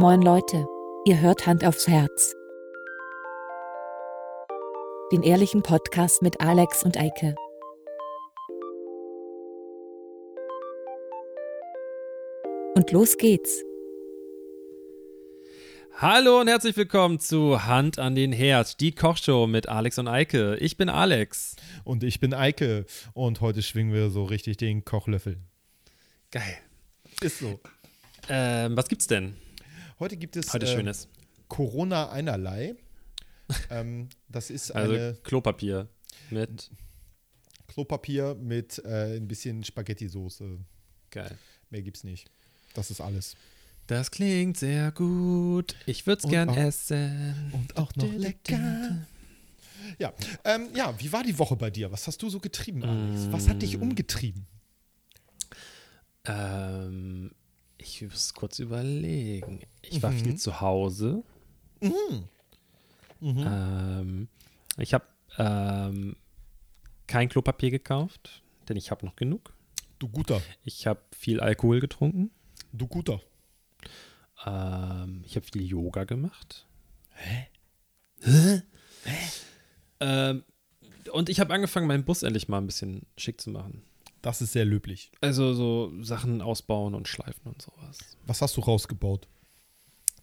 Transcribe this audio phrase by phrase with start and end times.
[0.00, 0.64] Moin Leute,
[1.06, 2.32] ihr hört Hand aufs Herz.
[5.10, 7.34] Den ehrlichen Podcast mit Alex und Eike.
[12.76, 13.64] Und los geht's.
[15.96, 20.54] Hallo und herzlich willkommen zu Hand an den Herd, die Kochshow mit Alex und Eike.
[20.60, 21.56] Ich bin Alex.
[21.82, 22.86] Und ich bin Eike.
[23.14, 25.38] Und heute schwingen wir so richtig den Kochlöffel.
[26.30, 26.56] Geil.
[27.20, 27.58] Ist so.
[28.28, 29.34] Ähm, was gibt's denn?
[29.98, 31.08] Heute gibt es Heute äh, Schönes.
[31.48, 32.74] Corona einerlei.
[33.70, 35.88] ähm, das ist Also eine Klopapier
[36.30, 36.70] mit.
[37.66, 40.58] Klopapier mit äh, ein bisschen Spaghetti-Soße.
[41.10, 41.36] Geil.
[41.70, 42.30] Mehr gibt's nicht.
[42.74, 43.36] Das ist alles.
[43.86, 45.74] Das klingt sehr gut.
[45.86, 47.50] Ich würde es gern auch- essen.
[47.52, 49.06] Und auch noch lecker.
[49.98, 50.12] Ja,
[50.44, 51.90] ähm, ja, wie war die Woche bei dir?
[51.90, 53.32] Was hast du so getrieben, Alex?
[53.32, 53.82] Was hat dich Mm.
[53.82, 54.46] umgetrieben?
[56.26, 57.30] Ähm,
[57.78, 59.60] ich muss kurz überlegen.
[59.82, 60.18] Ich war Mhm.
[60.18, 61.22] viel zu Hause.
[61.80, 62.28] Mhm.
[63.20, 64.28] Ähm,
[64.76, 65.04] ich habe
[65.38, 66.16] ähm,
[67.06, 69.52] kein Klopapier gekauft, denn ich habe noch genug.
[69.98, 70.40] Du guter.
[70.64, 72.30] Ich habe viel Alkohol getrunken.
[72.72, 73.20] Du guter.
[74.46, 76.66] Ähm, ich habe viel Yoga gemacht.
[77.14, 77.48] Hä?
[80.00, 80.44] Ähm,
[81.12, 83.82] und ich habe angefangen, meinen Bus endlich mal ein bisschen schick zu machen.
[84.22, 85.12] Das ist sehr löblich.
[85.20, 87.98] Also so Sachen ausbauen und schleifen und sowas.
[88.26, 89.28] Was hast du rausgebaut?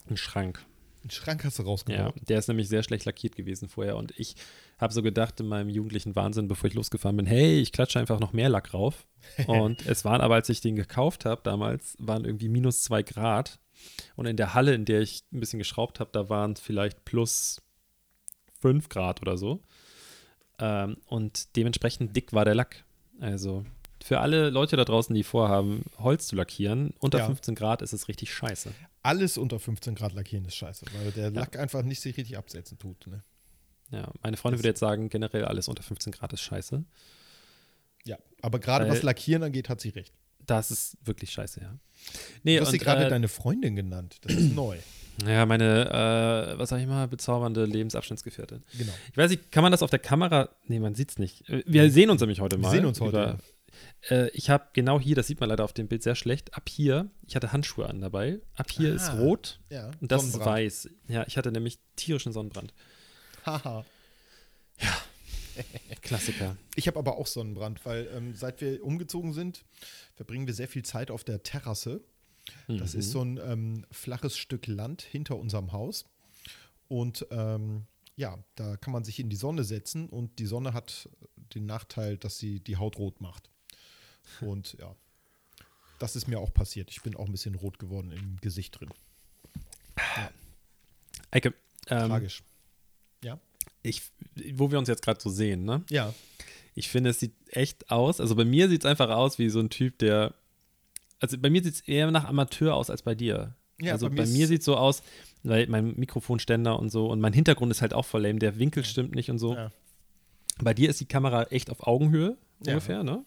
[0.09, 0.65] Ein Schrank.
[1.01, 2.15] Einen Schrank hast du Ja, rausgebaut.
[2.27, 3.95] der ist nämlich sehr schlecht lackiert gewesen vorher.
[3.95, 4.35] Und ich
[4.77, 8.19] habe so gedacht in meinem jugendlichen Wahnsinn, bevor ich losgefahren bin, hey, ich klatsche einfach
[8.19, 9.07] noch mehr Lack rauf.
[9.47, 13.59] und es waren aber, als ich den gekauft habe damals, waren irgendwie minus zwei Grad.
[14.15, 17.05] Und in der Halle, in der ich ein bisschen geschraubt habe, da waren es vielleicht
[17.05, 17.61] plus
[18.59, 19.61] fünf Grad oder so.
[20.59, 22.83] Ähm, und dementsprechend dick war der Lack.
[23.19, 23.63] Also
[24.05, 27.25] für alle Leute da draußen, die vorhaben, Holz zu lackieren, unter Ja.
[27.25, 28.69] 15 Grad ist es richtig scheiße.
[29.01, 32.77] Alles unter 15 Grad lackieren ist scheiße, weil der Lack einfach nicht sich richtig absetzen
[32.77, 33.07] tut.
[33.07, 33.23] Ne?
[33.89, 36.83] Ja, meine Freundin Das- würde jetzt sagen, generell alles unter 15 Grad ist scheiße.
[38.05, 40.13] Ja, aber gerade was Lackieren angeht, hat sie recht.
[40.45, 41.75] Das ist wirklich scheiße, ja.
[42.43, 44.17] Nee, Du hast sie gerade äh, deine Freundin genannt.
[44.21, 44.77] Das ist neu.
[45.25, 48.61] ja, meine, äh, was sag ich mal, bezaubernde Lebensabschnittsgefährtin.
[48.77, 48.93] Genau.
[49.11, 51.49] Ich weiß nicht, kann man das auf der Kamera, nee, man sieht's nicht.
[51.49, 52.69] Äh, Wir sehen uns nämlich heute Wir mal.
[52.71, 53.39] sehen uns heute,
[54.09, 56.69] äh, ich habe genau hier, das sieht man leider auf dem Bild sehr schlecht, ab
[56.69, 59.19] hier, ich hatte Handschuhe an dabei, ab hier ist Ah.
[59.19, 60.89] rot Ja, und das ist weiß.
[61.07, 62.73] Ja, ich hatte nämlich tierischen Sonnenbrand.
[63.45, 63.85] Haha.
[66.01, 66.57] Klassiker.
[66.75, 69.63] Ich habe aber auch Sonnenbrand, weil ähm, seit wir umgezogen sind,
[70.15, 72.01] verbringen wir sehr viel Zeit auf der Terrasse.
[72.67, 72.99] Das Mhm.
[72.99, 76.05] ist so ein ähm, flaches Stück Land hinter unserem Haus.
[76.87, 77.85] Und ähm,
[78.17, 81.09] ja, da kann man sich in die Sonne setzen und die Sonne hat
[81.55, 83.49] den Nachteil, dass sie die Haut rot macht.
[84.41, 84.95] Und ja,
[85.99, 86.89] das ist mir auch passiert.
[86.91, 88.89] Ich bin auch ein bisschen rot geworden im Gesicht drin.
[91.31, 91.53] Eike,
[91.87, 92.43] ähm, Tragisch.
[93.23, 93.39] Ja?
[93.83, 94.01] ich,
[94.53, 95.83] wo wir uns jetzt gerade so sehen, ne?
[95.89, 96.13] Ja.
[96.73, 98.19] Ich finde, es sieht echt aus.
[98.19, 100.33] Also bei mir sieht es einfach aus wie so ein Typ, der.
[101.19, 103.55] Also bei mir sieht es eher nach Amateur aus als bei dir.
[103.79, 105.01] Ja, also bei mir mir, sieht es so aus,
[105.43, 108.39] weil mein Mikrofonständer und so und mein Hintergrund ist halt auch voll lame.
[108.39, 109.55] Der Winkel stimmt nicht und so.
[109.55, 109.71] Ja.
[110.59, 112.73] Bei dir ist die Kamera echt auf Augenhöhe Ja.
[112.73, 113.23] ungefähr, ne?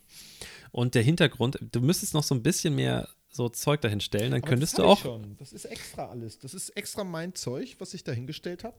[0.72, 4.40] Und der Hintergrund, du müsstest noch so ein bisschen mehr so Zeug dahin stellen, dann
[4.42, 4.98] Aber könntest du auch.
[5.00, 5.36] Schon.
[5.38, 6.38] Das ist extra alles.
[6.38, 8.76] Das ist extra mein Zeug, was ich dahingestellt habe.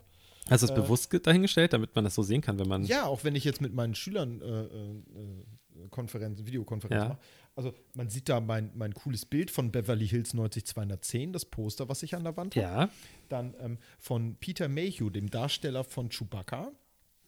[0.50, 2.84] Hast du es äh, bewusst ge- dahingestellt, damit man das so sehen kann, wenn man.
[2.84, 7.10] Ja, auch wenn ich jetzt mit meinen Schülern äh, äh, Konferenzen, Videokonferenzen Ja.
[7.10, 7.20] mache.
[7.56, 12.04] Also man sieht da mein, mein cooles Bild von Beverly Hills 90210, das Poster, was
[12.04, 12.66] ich an der Wand habe.
[12.66, 12.90] Ja,
[13.28, 16.72] Dann ähm, von Peter Mayhew, dem Darsteller von Chewbacca.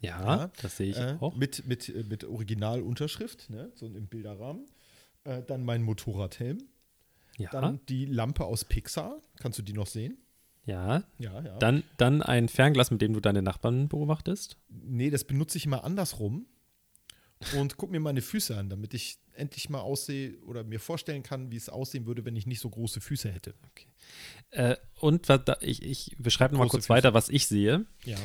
[0.01, 1.35] Ja, Ja, das sehe ich äh, auch.
[1.35, 3.71] Mit, mit, äh, mit Originalunterschrift, ne?
[3.75, 4.65] so im Bilderrahmen.
[5.23, 6.59] Äh, dann mein Motorradhelm.
[7.37, 9.21] Ja, Dann die Lampe aus Pixar.
[9.39, 10.17] Kannst du die noch sehen?
[10.65, 11.03] ja.
[11.17, 11.57] Ja, ja.
[11.57, 14.57] Dann, dann ein Fernglas, mit dem du deine Nachbarn beobachtest.
[14.69, 16.45] Nee, das benutze ich immer andersrum
[17.57, 21.51] und guck mir meine Füße an, damit ich endlich mal aussehe oder mir vorstellen kann,
[21.51, 23.53] wie es aussehen würde, wenn ich nicht so große Füße hätte.
[24.51, 26.93] Äh, und was da, ich, ich beschreibe nochmal kurz Füße.
[26.93, 27.85] weiter, was ich sehe.
[28.03, 28.17] Ja.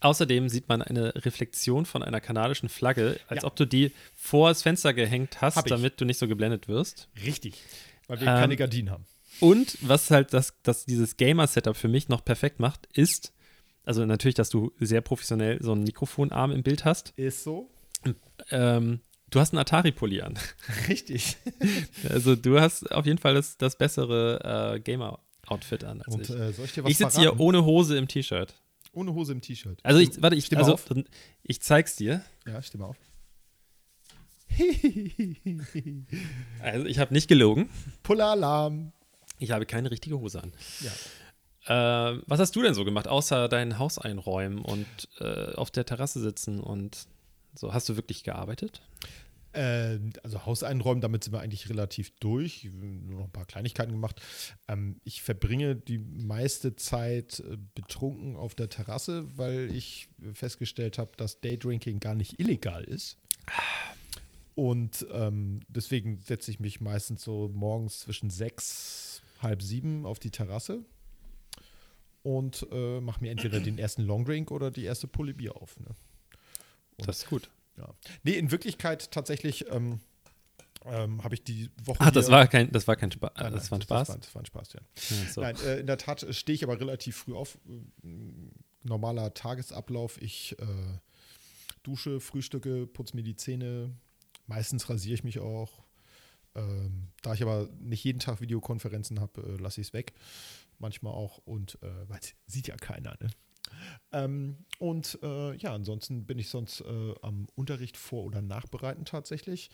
[0.00, 3.46] Außerdem sieht man eine Reflexion von einer kanadischen Flagge, als Ja.
[3.48, 7.08] ob du die vor das Fenster gehängt hast, damit du nicht so geblendet wirst.
[7.24, 7.54] Richtig.
[8.06, 9.06] Weil wir Ähm, keine Gardinen haben.
[9.40, 13.32] Und was halt das, das dieses Gamer-Setup für mich noch perfekt macht, ist,
[13.84, 17.14] also natürlich, dass du sehr professionell so einen Mikrofonarm im Bild hast.
[17.16, 17.70] Ist so.
[18.50, 19.00] Ähm,
[19.30, 20.38] du hast einen Atari-Pulli an.
[20.88, 21.36] Richtig.
[22.08, 26.30] Also du hast auf jeden Fall das, das bessere äh, Gamer-Outfit an Und ich.
[26.30, 28.54] äh, soll ich Ich sitze hier ohne Hose im T-Shirt.
[28.92, 29.78] ohne Hose im T-Shirt.
[29.82, 30.84] Also ich, warte, ich, mal also, auf.
[31.42, 32.22] ich zeig's dir.
[32.46, 32.96] Ja, mal auf.
[36.60, 37.70] Also ich habe nicht gelogen.
[38.02, 38.92] Puller-Alarm.
[39.38, 40.52] Ich habe keine richtige Hose an.
[40.80, 40.90] Ja.
[41.66, 44.86] Ähm, was hast du denn so gemacht, außer dein Haus einräumen und
[45.20, 47.06] äh, auf der Terrasse sitzen und
[47.54, 47.72] so?
[47.72, 48.82] Hast du wirklich gearbeitet?
[49.52, 52.68] Äh, also Haus einräumen, damit sind wir eigentlich relativ durch.
[52.72, 54.20] Nur noch ein paar Kleinigkeiten gemacht.
[54.68, 61.12] Ähm, ich verbringe die meiste Zeit äh, betrunken auf der Terrasse, weil ich festgestellt habe,
[61.16, 63.18] dass Daydrinking gar nicht illegal ist.
[64.54, 70.30] Und ähm, deswegen setze ich mich meistens so morgens zwischen sechs, halb sieben auf die
[70.30, 70.84] Terrasse
[72.22, 75.78] und äh, mache mir entweder den ersten Longdrink oder die erste Pulle Bier auf.
[75.80, 75.86] Ne?
[77.06, 77.50] Das ist gut.
[77.76, 77.94] Ja.
[78.22, 80.00] Nee, in Wirklichkeit tatsächlich ähm,
[80.84, 81.98] ähm, habe ich die Woche.
[82.00, 83.32] Ach, das war kein, das war kein Spaß.
[83.36, 84.08] Nein, das nein, war ein Spaß.
[84.08, 84.80] Das war, das war ein Spaß, ja.
[84.94, 85.40] Ja, so.
[85.40, 87.58] Nein, äh, in der Tat stehe ich aber relativ früh auf.
[88.82, 90.20] Normaler Tagesablauf.
[90.22, 90.98] Ich äh,
[91.82, 93.94] dusche, frühstücke, putze mir die Zähne.
[94.46, 95.84] Meistens rasiere ich mich auch.
[96.54, 100.14] Ähm, da ich aber nicht jeden Tag Videokonferenzen habe, äh, lasse ich es weg.
[100.78, 101.38] Manchmal auch.
[101.38, 103.30] Und äh, weil es sieht ja keiner, ne?
[104.12, 109.70] Ähm, und äh, ja, ansonsten bin ich sonst äh, am Unterricht vor- oder nachbereiten tatsächlich.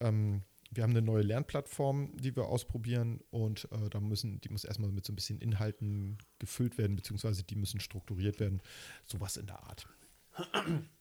[0.00, 0.42] Ähm,
[0.72, 4.92] wir haben eine neue Lernplattform, die wir ausprobieren und äh, da müssen, die muss erstmal
[4.92, 8.62] mit so ein bisschen Inhalten gefüllt werden, beziehungsweise die müssen strukturiert werden.
[9.06, 9.88] Sowas in der Art.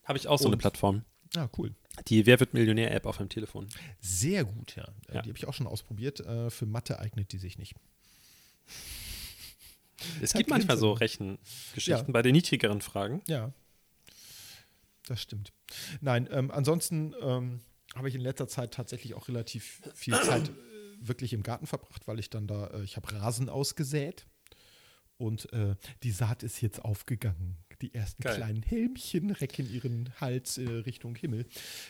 [0.03, 1.03] Habe ich auch so eine Und- Plattform.
[1.35, 1.75] Ah, cool.
[2.07, 3.67] Die Wer wird Millionär-App auf meinem Telefon.
[3.99, 4.85] Sehr gut, ja.
[5.09, 5.21] Äh, Ja.
[5.21, 6.21] Die habe ich auch schon ausprobiert.
[6.21, 7.75] Äh, für Mathe eignet die sich nicht.
[10.21, 11.01] Es gibt manchmal so Grenze.
[11.23, 12.11] Rechengeschichten Ja.
[12.13, 13.21] bei den niedrigeren Fragen.
[13.27, 13.51] Ja.
[15.07, 15.51] Das stimmt.
[16.01, 17.61] Nein, ähm, ansonsten ähm,
[17.95, 20.51] habe ich in letzter Zeit tatsächlich auch relativ viel Zeit
[21.01, 24.25] wirklich im Garten verbracht, weil ich dann da, äh, ich habe Rasen ausgesät
[25.17, 27.57] und äh, die Saat ist jetzt aufgegangen.
[27.81, 28.35] Die ersten Geil.
[28.35, 31.45] kleinen Helmchen recken ihren Hals äh, Richtung Himmel.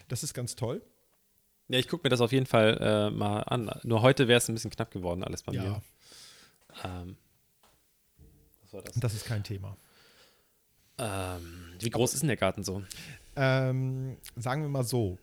[0.08, 0.82] Das ist ganz toll.
[1.68, 3.70] Ja, ich gucke mir das auf jeden Fall äh, mal an.
[3.84, 5.64] Nur heute wäre es ein bisschen knapp geworden, alles bei Ja.
[5.64, 5.82] mir.
[6.84, 7.18] Ähm,
[8.70, 8.96] was war das?
[8.96, 9.78] Das ist kein Thema.
[10.98, 12.84] Ähm, wie groß ist denn der Garten so?
[13.36, 15.18] Ähm, sagen wir mal so,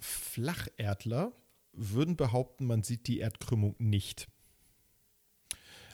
[0.00, 1.32] Flacherdler
[1.72, 4.28] würden behaupten, man sieht die Erdkrümmung nicht.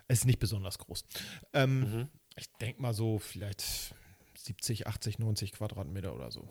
[0.07, 1.05] Es ist nicht besonders groß.
[1.53, 2.09] Ähm, Mhm.
[2.37, 3.95] Ich denke mal so vielleicht
[4.37, 6.49] 70, 80, 90 Quadratmeter oder so.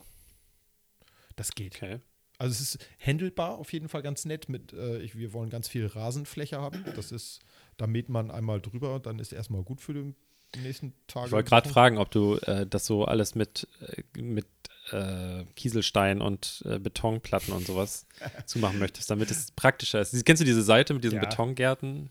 [1.34, 1.76] Das geht.
[1.76, 2.00] Okay.
[2.36, 4.50] Also es ist handelbar, auf jeden Fall ganz nett.
[4.50, 6.84] Mit, äh, ich, wir wollen ganz viel Rasenfläche haben.
[6.94, 7.40] Das ist,
[7.78, 10.14] da mäht man einmal drüber, dann ist erstmal gut für den
[10.54, 11.26] die nächsten Tage.
[11.26, 13.68] Ich wollte gerade fragen, ob du äh, das so alles mit,
[14.14, 14.46] äh, mit
[14.90, 18.06] äh, Kieselstein und äh, Betonplatten und sowas
[18.46, 20.24] zumachen möchtest, damit es praktischer ist.
[20.24, 21.26] Kennst du diese Seite mit diesen Ja.
[21.28, 22.10] Betongärten?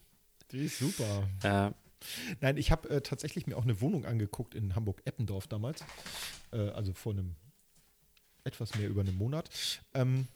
[0.51, 1.27] Die ist super.
[1.43, 1.71] Äh,
[2.41, 5.83] Nein, ich habe äh, tatsächlich mir auch eine Wohnung angeguckt in Hamburg-Eppendorf damals.
[6.51, 7.35] Äh, also vor einem
[8.43, 9.49] etwas mehr über einem Monat.
[9.93, 10.27] Ähm,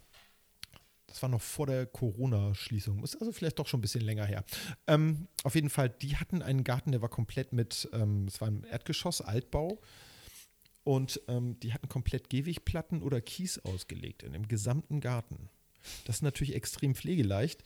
[1.11, 3.03] das war noch vor der Corona-Schließung.
[3.03, 4.43] Ist also vielleicht doch schon ein bisschen länger her.
[4.87, 8.47] Ähm, auf jeden Fall, die hatten einen Garten, der war komplett mit, ähm, es war
[8.47, 9.79] ein Erdgeschoss, Altbau.
[10.83, 15.49] Und ähm, die hatten komplett Gehwegplatten oder Kies ausgelegt in dem gesamten Garten.
[16.05, 17.61] Das ist natürlich extrem pflegeleicht.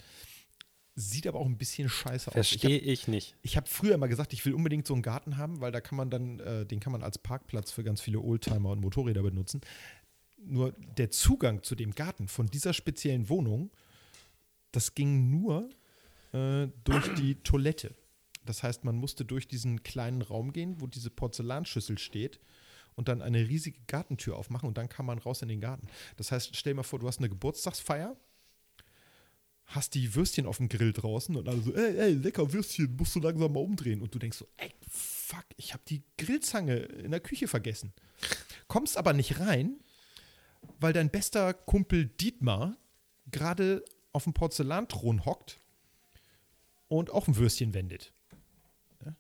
[0.96, 2.36] Sieht aber auch ein bisschen scheiße aus.
[2.36, 3.36] Ich hab- Verstehe ich nicht.
[3.42, 5.98] ich habe früher immer gesagt, ich will unbedingt so einen Garten haben, weil da kann
[5.98, 9.62] man dann, äh, den kann man als Parkplatz für ganz viele Oldtimer und Motorräder benutzen.
[10.48, 13.72] Nur der Zugang zu dem Garten von dieser speziellen Wohnung,
[14.72, 15.70] das ging nur
[16.34, 17.96] äh, durch die Toilette.
[18.46, 22.40] Das heißt, man musste durch diesen kleinen Raum gehen, wo diese Porzellanschüssel steht
[22.96, 25.88] und dann eine riesige Gartentür aufmachen und dann kann man raus in den Garten.
[26.18, 28.16] Das heißt, stell dir mal vor, du hast eine Geburtstagsfeier
[29.68, 33.16] hast die Würstchen auf dem Grill draußen und alle so, ey, ey, lecker Würstchen, musst
[33.16, 34.02] du langsam mal umdrehen.
[34.02, 37.94] Und du denkst so, ey, fuck, ich habe die Grillzange in der Küche vergessen.
[38.68, 39.80] Kommst aber nicht rein,
[40.80, 42.78] weil dein bester Kumpel Dietmar
[43.32, 45.60] gerade auf dem Porzellanthron hockt
[46.88, 48.14] und auch ein Würstchen wendet.
[49.04, 49.16] Ja?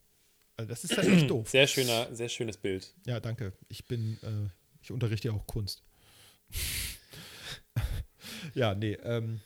[0.57, 1.49] Also das ist dann echt doof.
[1.49, 2.93] Sehr schöner, sehr schönes Bild.
[3.05, 3.53] Ja, danke.
[3.67, 4.49] Ich bin, äh,
[4.81, 5.83] ich unterrichte ja auch Kunst.
[8.53, 9.41] ja, nee, ähm,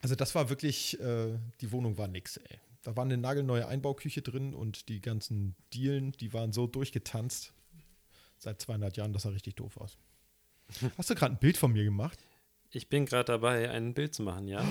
[0.00, 2.58] also das war wirklich, äh, die Wohnung war nix, ey.
[2.82, 7.54] Da war eine nagelneue Einbauküche drin und die ganzen Dielen, die waren so durchgetanzt
[8.36, 9.96] seit 200 Jahren, das sah richtig doof aus.
[10.96, 12.18] Hast du gerade ein Bild von mir gemacht?
[12.70, 14.64] Ich bin gerade dabei, ein Bild zu machen, ja.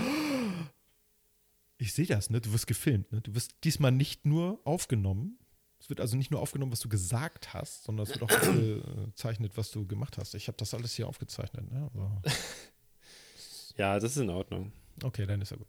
[1.78, 2.42] Ich sehe das, ne?
[2.42, 3.22] Du wirst gefilmt, ne?
[3.22, 5.38] Du wirst diesmal nicht nur aufgenommen.
[5.80, 9.54] Es wird also nicht nur aufgenommen, was du gesagt hast, sondern es wird auch aufgezeichnet,
[9.56, 10.34] was du gemacht hast.
[10.36, 11.90] Ich habe das alles hier aufgezeichnet, ne?
[11.94, 12.22] Aber
[13.78, 14.72] Ja, das ist in Ordnung.
[15.04, 15.68] okay, dann ist ja gut.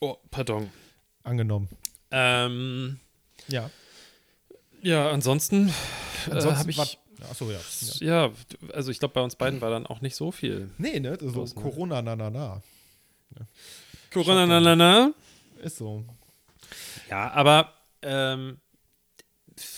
[0.00, 0.70] Oh, pardon.
[1.24, 1.68] Angenommen.
[2.10, 3.00] Ähm,
[3.48, 3.70] Ja.
[4.82, 5.72] ja, ansonsten,
[6.30, 6.98] Ansonsten habe ich.
[7.30, 7.58] Achso, ja.
[8.00, 8.26] ja.
[8.26, 8.32] ja,
[8.72, 10.70] also ich glaube, bei uns beiden war dann auch nicht so viel.
[10.78, 11.16] Nee, ne?
[11.20, 11.62] So Los, ne?
[11.62, 12.62] Corona, na, na, na.
[14.12, 15.12] Corona, na, na, na.
[15.62, 16.04] Ist so.
[17.08, 18.58] Ja, aber ähm,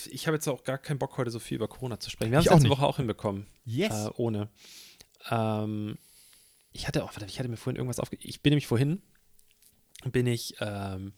[0.09, 2.31] ich habe jetzt auch gar keinen Bock, heute so viel über Corona zu sprechen.
[2.31, 2.77] Wir haben es letzte nicht.
[2.77, 3.45] Woche auch hinbekommen.
[3.65, 4.05] Yes.
[4.05, 4.49] Äh, ohne.
[5.29, 5.97] Ähm,
[6.71, 8.17] ich hatte auch, warte, ich hatte mir vorhin irgendwas aufge...
[8.19, 9.01] Ich bin nämlich vorhin,
[10.11, 11.13] bin ich ähm,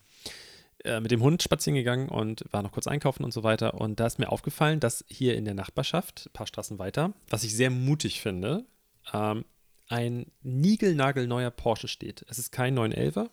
[0.87, 3.75] äh, mit dem Hund spazieren gegangen und war noch kurz einkaufen und so weiter.
[3.75, 7.43] Und da ist mir aufgefallen, dass hier in der Nachbarschaft, ein paar Straßen weiter, was
[7.43, 8.65] ich sehr mutig finde,
[9.13, 9.45] ähm,
[9.89, 12.25] ein niegelnagelneuer Porsche steht.
[12.29, 13.29] Es ist kein 911er.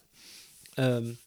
[0.76, 1.18] Ähm,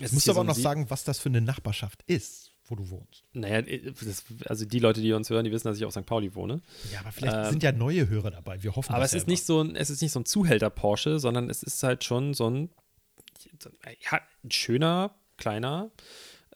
[0.00, 2.76] es ist du aber so noch Sie- sagen, was das für eine Nachbarschaft ist, wo
[2.76, 3.24] du wohnst.
[3.32, 6.06] Naja, äh, das, also die Leute, die uns hören, die wissen, dass ich auf St.
[6.06, 6.62] Pauli wohne.
[6.92, 8.62] Ja, aber vielleicht Ähm, sind ja neue Hörer dabei.
[8.62, 9.30] Wir hoffen Aber es ist selber.
[9.32, 12.48] nicht so ein, es ist nicht so ein Zuhälter-Porsche, sondern es ist halt schon so
[12.48, 12.70] ein,
[13.60, 15.90] so ein- ja, ein schöner, kleiner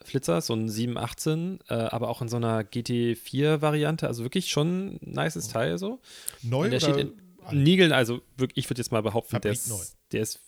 [0.04, 4.06] Flitzer, so ein 718, äh, aber auch in so einer GT4-Variante.
[4.06, 6.00] Also wirklich schon ein nices Teil so.
[6.42, 7.12] neu der oder steht
[7.52, 9.82] in Niegeln, also wirklich, ich würde jetzt mal behaupten, der Fabrikneu.
[9.82, 10.40] ist, der ist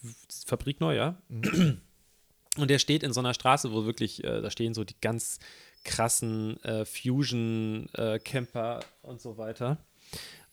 [0.46, 1.20] fabrikneu, ja.
[1.30, 5.38] Und der steht in so einer Straße, wo wirklich, äh, da stehen so die ganz
[5.84, 9.78] krassen äh, Fusion-Camper und so weiter.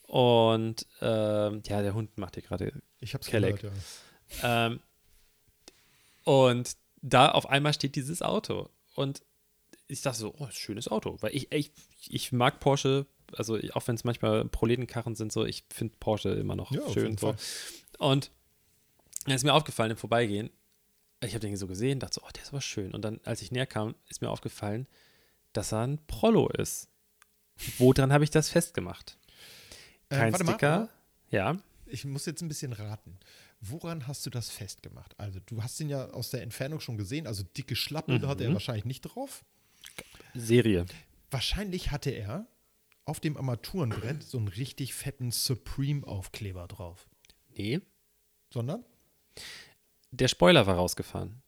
[0.04, 2.74] Und ähm, ja, der Hund macht hier gerade.
[3.00, 3.62] ich hab's Kelleck.
[3.62, 3.76] gehört,
[4.44, 4.68] ja.
[4.68, 4.80] Ähm,
[6.26, 6.76] und
[7.06, 8.70] da auf einmal steht dieses Auto.
[8.96, 9.22] Und
[9.88, 11.18] ich dachte so, oh, schönes Auto.
[11.22, 11.72] Weil ich, ich,
[12.10, 16.56] ich mag Porsche, also auch wenn es manchmal Proletenkarren sind, so, ich finde Porsche immer
[16.56, 17.18] noch Ja, schön.
[17.18, 17.36] So.
[18.00, 18.32] Und
[19.26, 20.50] dann ist mir aufgefallen im Vorbeigehen,
[21.22, 22.94] ich habe den so gesehen, dachte so, oh, der ist aber schön.
[22.94, 24.88] Und dann, als ich näher kam, ist mir aufgefallen,
[25.54, 26.90] dass er ein Prollo ist.
[27.78, 29.18] Woran habe ich das festgemacht?
[30.10, 30.90] Äh, Kein mal, Sticker.
[31.30, 31.58] Ja.
[31.86, 33.18] Ich muss jetzt ein bisschen raten.
[33.68, 35.18] Woran hast du das festgemacht?
[35.20, 37.28] Also, du hast ihn ja aus der Entfernung schon gesehen.
[37.28, 38.28] Also, dicke Schlappen Mhm.
[38.28, 39.44] hatte er wahrscheinlich nicht drauf.
[40.34, 40.86] Serie.
[41.32, 42.48] Wahrscheinlich hatte er
[43.06, 47.08] auf dem Armaturenbrett so einen richtig fetten Supreme-Aufkleber drauf.
[47.56, 47.82] Nee.
[48.54, 48.84] Sondern?
[50.12, 51.42] Der Spoiler war rausgefahren.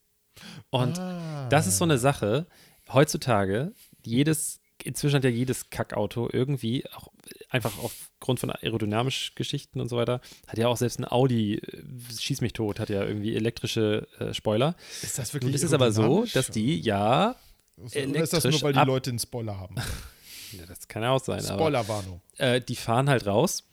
[0.70, 1.48] Und Ah.
[1.48, 2.46] das ist so eine Sache.
[2.92, 3.72] Heutzutage,
[4.04, 7.08] jedes, inzwischen hat ja jedes Kackauto irgendwie, auch
[7.48, 11.82] einfach aufgrund von aerodynamisch Geschichten und so weiter, hat ja auch selbst ein Audi, äh,
[12.18, 14.74] schieß mich tot, hat ja irgendwie elektrische äh, Spoiler.
[15.02, 17.36] Ist das Nun wirklich ist es aber so, dass die, ja,
[17.76, 19.76] Oder ist das nur, weil die Leute einen Spoiler haben?
[20.52, 22.20] ja, das kann ja auch sein, Spoilerwarnung.
[22.36, 23.64] äh, die fahren halt raus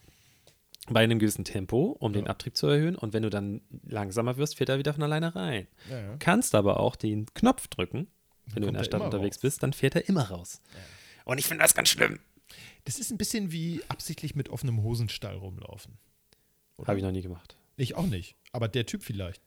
[0.87, 2.31] bei einem gewissen Tempo, um den Ja.
[2.31, 2.95] Abtrieb zu erhöhen.
[2.95, 5.67] Und wenn du dann langsamer wirst, fährt er wieder von alleine rein.
[5.89, 6.15] Ja, ja.
[6.19, 8.07] kannst aber auch den Knopf drücken,
[8.53, 9.41] wenn du in der er Stadt unterwegs raus.
[9.41, 10.61] bist, dann fährt er immer raus.
[11.23, 12.19] Und ich finde das ganz schlimm.
[12.85, 15.97] Das ist ein bisschen wie absichtlich mit offenem Hosenstall rumlaufen.
[16.85, 17.55] Habe ich noch nie gemacht.
[17.77, 18.35] Ich auch nicht.
[18.51, 19.41] Aber der Typ vielleicht.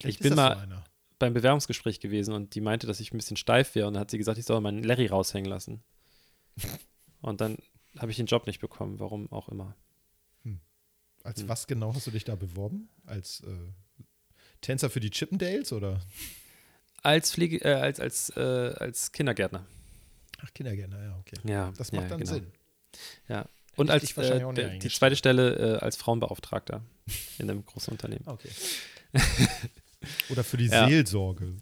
[0.00, 0.74] Vielleicht Ich bin mal- so.
[1.18, 4.10] Beim Bewerbungsgespräch gewesen und die meinte, dass ich ein bisschen steif wäre und dann hat
[4.10, 5.82] sie gesagt, ich soll meinen Larry raushängen lassen.
[7.20, 7.58] Und dann
[7.98, 9.76] habe ich den Job nicht bekommen, warum auch immer.
[11.22, 11.48] Als Hm.
[11.50, 12.88] was genau hast du dich da beworben?
[13.04, 13.52] Als äh,
[14.62, 16.00] Tänzer für die Chippendales oder?
[17.02, 19.66] Als Pflege, äh, als, als, äh, als Kindergärtner.
[20.42, 21.36] Ach, Kindergärtner, ja, okay.
[21.44, 22.32] Ja, Das macht ja, dann genau.
[22.32, 22.46] Sinn.
[23.28, 23.46] Ja.
[23.76, 26.82] Und als äh, auch nicht der- die zweite Stelle äh, als Frauenbeauftragter
[27.38, 28.24] in einem großen Unternehmen.
[28.26, 28.50] Okay.
[30.30, 30.86] oder für die Ja.
[30.88, 31.56] Seelsorge.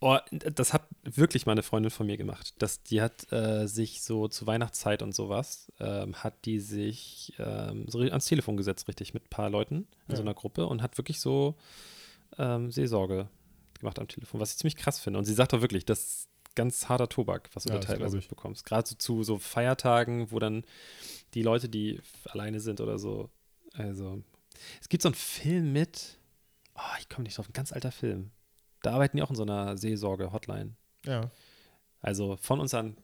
[0.00, 2.54] Oh, das hat wirklich meine Freundin von mir gemacht.
[2.58, 7.84] Das, die hat äh, sich so zur Weihnachtszeit und sowas, ähm, hat die sich ähm,
[7.88, 10.26] so ans Telefon gesetzt, richtig, mit ein paar Leuten in so Ja.
[10.26, 11.54] einer Gruppe und hat wirklich so
[12.36, 13.28] ähm, Seelsorge
[13.78, 15.20] gemacht am Telefon, was ich ziemlich krass finde.
[15.20, 18.16] Und sie sagt auch wirklich, das ist ganz harter Tobak, was du Ja, da teilweise
[18.16, 18.64] mitbekommst.
[18.64, 20.64] Gerade so zu so Feiertagen, wo dann
[21.34, 23.30] die Leute, die alleine sind oder so,
[23.74, 24.22] also
[24.80, 26.18] es gibt so einen Film mit,
[26.74, 28.30] oh, ich komme nicht drauf, ein ganz alter Film.
[28.82, 30.74] Da arbeiten die auch in so einer Seelsorge-Hotline.
[31.06, 31.30] Ja.
[32.00, 32.96] Also von unseren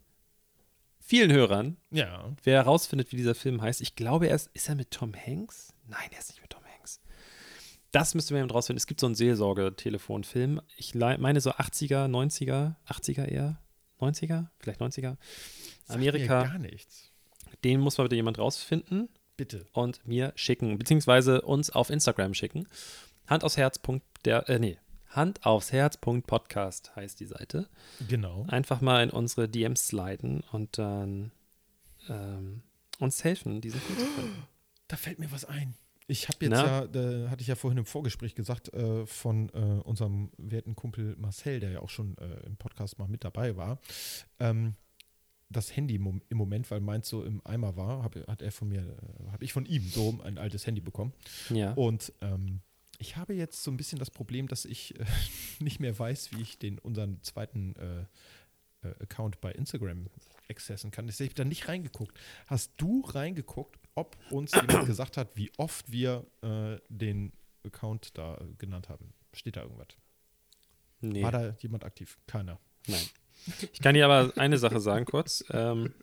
[1.01, 2.33] vielen Hörern, Ja.
[2.45, 5.73] wer herausfindet, wie dieser Film heißt, ich glaube, er ist, ist er mit Tom Hanks?
[5.87, 6.58] Nein, er ist nicht mit Tom Hanks.
[7.93, 8.79] Das müsste man eben rausfinden.
[8.79, 10.61] Es gibt so einen Seelsorge-Telefonfilm.
[10.77, 13.59] Ich meine so 80er, 90er, 80er eher,
[14.01, 15.17] 90er, vielleicht 90er.
[15.85, 16.43] Sagt Amerika.
[16.43, 17.11] Mir gar nichts.
[17.65, 19.67] Den muss mal bitte jemand rausfinden Bitte.
[19.73, 22.69] und mir schicken, beziehungsweise uns auf Instagram schicken.
[23.27, 23.81] Hand aufs Herz.
[24.25, 24.79] Der, äh, nee,
[25.09, 25.97] Hand aufs Herz.
[25.97, 27.69] Podcast heißt die Seite.
[28.07, 28.47] Genau.
[28.49, 31.33] Einfach mal in unsere DMs sliden und dann
[32.09, 32.63] ähm,
[32.99, 34.43] uns helfen, diesen Film zu finden.
[34.89, 35.75] Da fällt mir was ein.
[36.11, 36.65] Ich habe jetzt Na?
[36.67, 41.15] ja, da hatte ich ja vorhin im Vorgespräch gesagt, äh, von äh, unserem werten Kumpel
[41.19, 43.79] Marcel, der ja auch schon äh, im Podcast mal mit dabei war,
[44.41, 44.75] ähm,
[45.51, 48.53] das Handy im Mom- im Moment, weil meins so im Eimer war, hab, hat er
[48.53, 51.13] von mir, äh, habe ich von ihm so ein altes Handy bekommen.
[51.51, 51.73] Ja.
[51.75, 52.61] Und ähm,
[52.99, 55.05] ich habe jetzt so ein bisschen das Problem, dass ich äh,
[55.61, 58.07] nicht mehr weiß, wie ich den unseren zweiten äh,
[59.03, 60.07] Account bei Instagram
[60.49, 61.09] accessen kann.
[61.09, 62.17] Ich habe da nicht reingeguckt.
[62.47, 67.33] Hast du reingeguckt, ob uns jemand gesagt hat, wie oft wir äh, den
[67.65, 69.13] Account da genannt haben?
[69.33, 69.89] Steht da irgendwas?
[71.01, 72.19] Nee, War da jemand aktiv?
[72.27, 72.59] Keiner.
[72.87, 73.01] nein.
[73.73, 75.45] Ich kann dir aber eine Sache sagen kurz.
[75.51, 75.95] Ähm,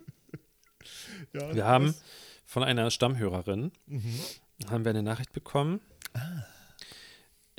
[1.34, 1.94] Ja, wir haben
[2.46, 4.20] von einer Stammhörerin Mhm.
[4.70, 5.82] haben wir eine Nachricht bekommen.
[6.14, 6.44] Ah.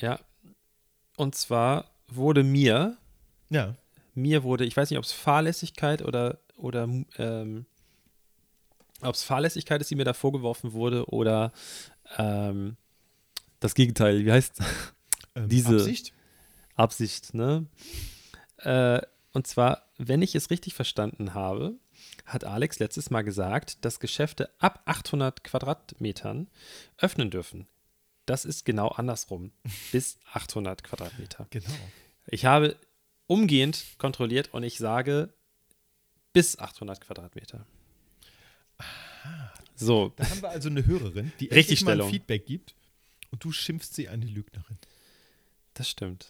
[0.01, 0.19] Ja.
[1.17, 2.97] Und zwar wurde mir,
[3.51, 3.77] Ja.
[4.15, 7.67] mir wurde, ich weiß nicht, ob es Fahrlässigkeit oder, oder ähm,
[9.07, 11.53] ob es Fahrlässigkeit ist, die mir da vorgeworfen wurde, oder
[12.19, 12.77] ähm,
[13.61, 14.61] das Gegenteil, wie heißt
[15.37, 16.13] Ähm, Diese- Absicht?
[16.75, 17.67] Absicht, ne?
[18.59, 19.01] Äh,
[19.33, 21.75] und zwar, wenn ich es richtig verstanden habe,
[22.25, 26.49] hat Alex letztes Mal gesagt, dass Geschäfte ab 800 Quadratmetern
[26.99, 27.67] öffnen dürfen.
[28.25, 29.53] Das ist genau andersrum.
[29.93, 31.47] Bis 800 Quadratmeter.
[31.51, 31.67] Genau.
[32.27, 32.77] Ich habe
[33.27, 35.33] umgehend kontrolliert und ich sage
[36.33, 37.67] bis 800 Quadratmeter.
[39.75, 42.03] So, Da haben wir also eine Hörerin, die Richtig mal.
[42.09, 42.75] Feedback gibt
[43.31, 44.79] und du schimpfst sie eine Lügnerin.
[45.75, 46.29] das stimmt.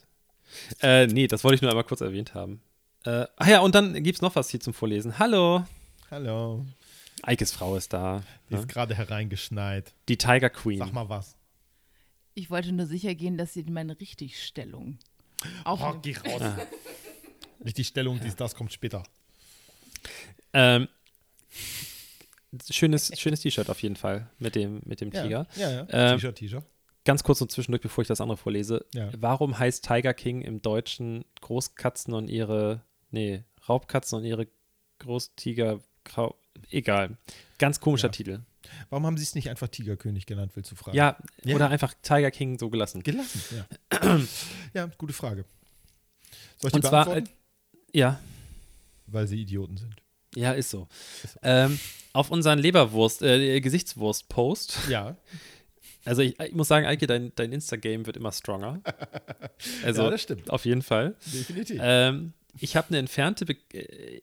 [0.81, 2.61] Äh, nee, das wollte ich nur einmal kurz erwähnt haben.
[3.05, 5.19] Äh, ach ja, und dann gibt es noch was hier zum Vorlesen.
[5.19, 5.65] Hallo.
[6.11, 6.65] Hallo.
[7.23, 8.23] Eikes Frau ist da.
[8.51, 8.61] Die ne?
[8.61, 9.93] ist gerade hereingeschneit.
[10.09, 10.79] Die Tiger Queen.
[10.79, 11.37] Sag mal was.
[12.35, 14.99] Ich wollte nur sicher gehen, dass sie meine Richtigstellung
[15.65, 16.03] aufnimmt.
[16.03, 16.43] geh raus.
[16.43, 16.59] Ah.
[17.61, 19.03] Nicht die Stellung, dies, das kommt später.
[20.53, 20.89] Ähm,
[22.71, 25.47] schönes schönes T-Shirt auf jeden Fall mit dem, mit dem Tiger.
[25.57, 25.87] Ja, ja.
[25.91, 26.65] Ähm, T-Shirt, T-Shirt.
[27.05, 28.85] Ganz kurz und zwischendurch, bevor ich das andere vorlese.
[28.95, 29.11] Ja.
[29.17, 34.49] Warum heißt Tiger King im Deutschen Großkatzen und ihre, nee, Raubkatzen und ihre
[34.99, 36.35] Großtiger, Grau,
[36.71, 37.17] egal.
[37.59, 38.13] Ganz komischer Ja.
[38.13, 38.41] Titel.
[38.91, 40.97] Warum haben sie es nicht einfach Tigerkönig genannt, willst du fragen?
[40.97, 41.55] Ja, Ja.
[41.55, 43.03] oder einfach Tiger King so gelassen.
[43.05, 43.41] Gelassen,
[43.93, 44.19] ja.
[44.75, 45.45] ja, gute Frage.
[46.59, 47.29] Soll ich die Und zwar, beantworten?
[47.93, 48.21] äh, ja,
[49.07, 49.95] Weil sie Idioten sind.
[50.37, 50.87] Ja, ist so.
[51.25, 51.41] Ist so.
[51.43, 51.79] Ähm,
[52.13, 55.17] auf unseren Leberwurst, äh, Gesichtswurst-Post Ja,
[56.05, 58.81] Also ich, ich muss sagen, Eike, dein, dein Insta-Game wird immer stronger.
[59.85, 60.51] Also ja das stimmt.
[60.51, 61.15] auf jeden Fall.
[61.27, 61.81] Definitiv.
[61.83, 64.21] Ähm, ich habe eine entfernte, Be äh,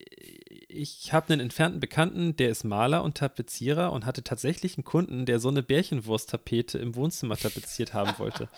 [0.67, 5.25] ich habe einen entfernten Bekannten, der ist Maler und Tapezierer und hatte tatsächlich einen Kunden,
[5.25, 8.49] der so eine Bärchenwurst-Tapete im Wohnzimmer tapeziert haben wollte.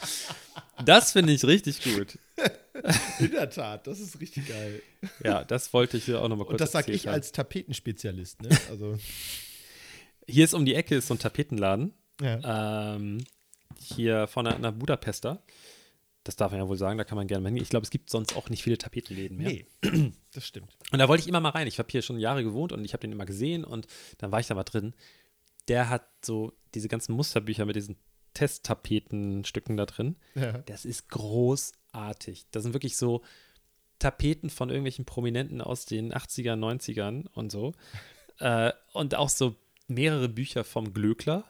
[0.85, 2.17] Das finde ich richtig gut.
[3.19, 4.81] In der Tat, das ist richtig geil.
[5.23, 7.15] Ja, das wollte ich hier auch nochmal kurz Und das sage ich haben.
[7.15, 8.41] als Tapetenspezialist.
[8.41, 8.49] Ne?
[8.69, 8.97] Also,
[10.27, 11.93] Hier ist um die Ecke ist so ein Tapetenladen.
[12.21, 12.95] ja.
[12.95, 13.23] Ähm,
[13.79, 15.43] hier von einer, einer Budapester.
[16.25, 17.63] Das darf man ja wohl sagen, da kann man gerne mal hingehen.
[17.63, 19.47] Ich glaube, es gibt sonst auch nicht viele Tapetenläden mehr.
[19.47, 20.75] Nee, das stimmt.
[20.91, 21.67] Und da wollte ich immer mal rein.
[21.67, 23.85] Ich habe hier schon Jahre gewohnt und ich habe den immer gesehen und
[24.17, 24.95] dann war ich da mal drin.
[25.67, 27.95] Der hat so diese ganzen Musterbücher mit diesen
[28.33, 30.15] Testtapetenstücken da drin.
[30.33, 30.57] Ja.
[30.63, 32.47] Das ist großartig.
[32.49, 33.21] Das sind wirklich so
[33.99, 37.73] Tapeten von irgendwelchen Prominenten aus den 80er, 90ern und so.
[38.39, 39.55] äh, und auch so
[39.87, 41.45] mehrere Bücher vom Glöckler.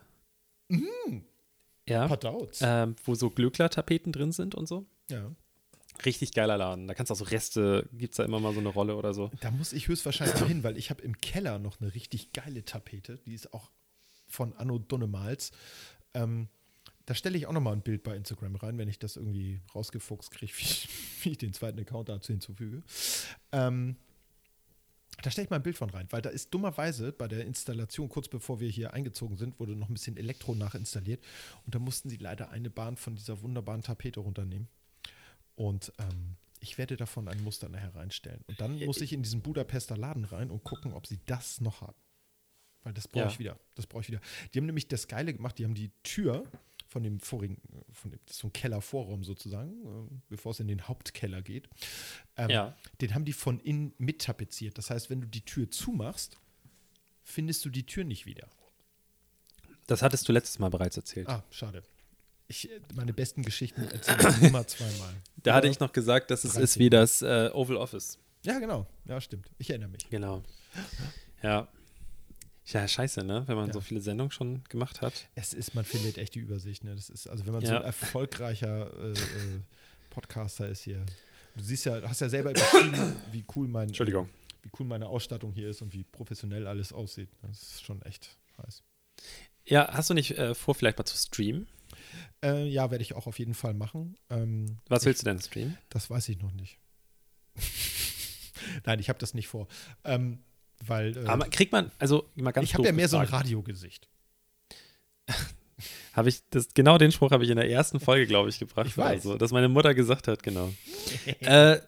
[1.87, 2.07] Ja.
[2.07, 2.59] Patauz.
[2.61, 4.85] Ähm, wo so Glöckler-Tapeten drin sind und so.
[5.09, 5.31] ja.
[6.05, 6.89] Richtig geiler Laden.
[6.89, 9.13] Da kannst du auch so Reste, gibt es da immer mal so eine Rolle oder
[9.13, 9.31] so.
[9.39, 13.17] Da muss ich höchstwahrscheinlich hin, weil ich habe im Keller noch eine richtig geile Tapete.
[13.25, 13.71] Die ist auch
[14.27, 15.51] von Anno Dunnemals.
[16.13, 16.49] Ähm,
[17.05, 19.61] da stelle ich auch noch mal ein Bild bei Instagram rein, wenn ich das irgendwie
[19.73, 20.89] rausgefuchst kriege, wie, ich-
[21.23, 22.83] wie ich den zweiten Account dazu hinzufüge.
[23.53, 23.95] Ähm,
[25.21, 28.09] da stelle ich mal ein Bild von rein, weil da ist dummerweise bei der Installation,
[28.09, 31.23] kurz bevor wir hier eingezogen sind, wurde noch ein bisschen Elektro nachinstalliert
[31.65, 34.67] und da mussten sie leider eine Bahn von dieser wunderbaren Tapete runternehmen.
[35.55, 38.41] Und ähm, ich werde davon ein Muster nachher reinstellen.
[38.47, 41.81] Und dann muss ich in diesen Budapester Laden rein und gucken, ob sie das noch
[41.81, 41.95] haben.
[42.83, 43.29] Weil das brauche Ja.
[43.31, 43.59] ich wieder.
[43.75, 44.21] Das brauche ich wieder.
[44.53, 46.43] Die haben nämlich das Geile gemacht, die haben die Tür
[46.87, 51.41] von dem vorigen, von dem, so ein Kellervorraum sozusagen, äh, bevor es in den Hauptkeller
[51.41, 51.67] geht.
[52.37, 52.75] Ähm, Ja.
[53.01, 54.77] Den haben die von innen mit tapeziert.
[54.77, 56.37] Das heißt, wenn du die Tür zumachst,
[57.23, 58.47] findest du die Tür nicht wieder.
[59.87, 61.27] Das hattest du letztes Mal bereits erzählt.
[61.27, 61.83] Ah, schade.
[62.47, 65.13] Ich, äh, meine besten Geschichten erzähle ich immer zweimal.
[65.37, 66.63] Da hatte ich noch gesagt, dass es 13.
[66.63, 68.19] ist wie das äh, Oval Office.
[68.43, 68.85] Ja, genau.
[69.05, 69.49] Ja, stimmt.
[69.57, 70.07] Ich erinnere mich.
[70.09, 70.43] Genau.
[71.41, 71.67] Ja.
[72.67, 73.43] Ja, scheiße, ne?
[73.47, 73.73] Wenn man Ja.
[73.73, 75.27] so viele Sendungen schon gemacht hat.
[75.35, 76.83] Es ist, man findet echt die Übersicht.
[76.83, 76.95] Ne?
[76.95, 77.79] Das ist, also wenn man so Ja.
[77.79, 79.15] ein erfolgreicher äh, äh,
[80.09, 81.05] Podcaster ist hier.
[81.55, 84.29] Du siehst ja, hast ja selber beschrieben, wie cool mein, Entschuldigung.
[84.63, 87.29] wie cool meine Ausstattung hier ist und wie professionell alles aussieht.
[87.43, 88.83] Das ist schon echt heiß.
[89.65, 91.67] Ja, hast du nicht äh, vor, vielleicht mal zu streamen?
[92.43, 94.17] Äh, ja, werde ich auch auf jeden Fall machen.
[94.29, 95.77] Ähm, Was ich, willst du denn streamen?
[95.89, 96.79] Das weiß ich noch nicht.
[98.85, 99.67] Nein, ich habe das nicht vor.
[100.03, 100.39] Ähm,
[100.85, 103.27] weil äh, Aber kriegt man, also mal ganz ich habe ja mehr so ein.
[103.27, 104.07] Radiogesicht.
[106.13, 108.87] Habe ich das, genau den Spruch habe ich in der ersten Folge, glaube ich, gebracht.
[108.87, 109.25] Ich weiß.
[109.25, 110.73] Also, dass meine Mutter gesagt hat, genau.
[111.41, 111.79] äh,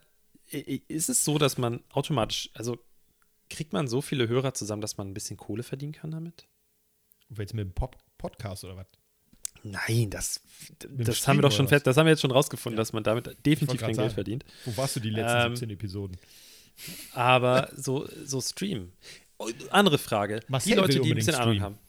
[0.90, 2.78] ist es so, dass man automatisch, also
[3.50, 6.46] kriegt man so viele Hörer zusammen, dass man ein bisschen Kohle verdienen kann damit?
[7.30, 8.88] Jetzt mit dem Pop Podcast oder was?
[9.64, 10.42] Nein, das,
[10.90, 12.82] das haben wir doch schon fest, das haben wir jetzt schon rausgefunden, Ja.
[12.82, 14.46] dass man damit definitiv kein Geld verdient.
[14.66, 16.18] Wo warst du die letzten Ähm, 17 Episoden?
[17.14, 18.92] Aber so, so Stream.
[19.38, 20.42] Oh, Andere Frage.
[20.48, 21.64] Marcel die Leute, die ein bisschen Ahnung streamen.
[21.64, 21.80] haben.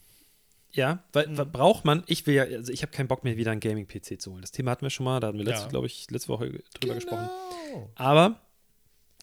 [0.71, 3.51] Ja, weil, weil braucht man, ich will ja, also ich habe keinen Bock mehr, wieder
[3.51, 4.41] einen Gaming-PC zu holen.
[4.41, 5.69] Das Thema hatten wir schon mal, da hatten wir letzte, Ja.
[5.69, 7.27] glaube ich, letzte Woche drüber gesprochen.
[7.71, 7.89] Genau.
[7.95, 8.39] Aber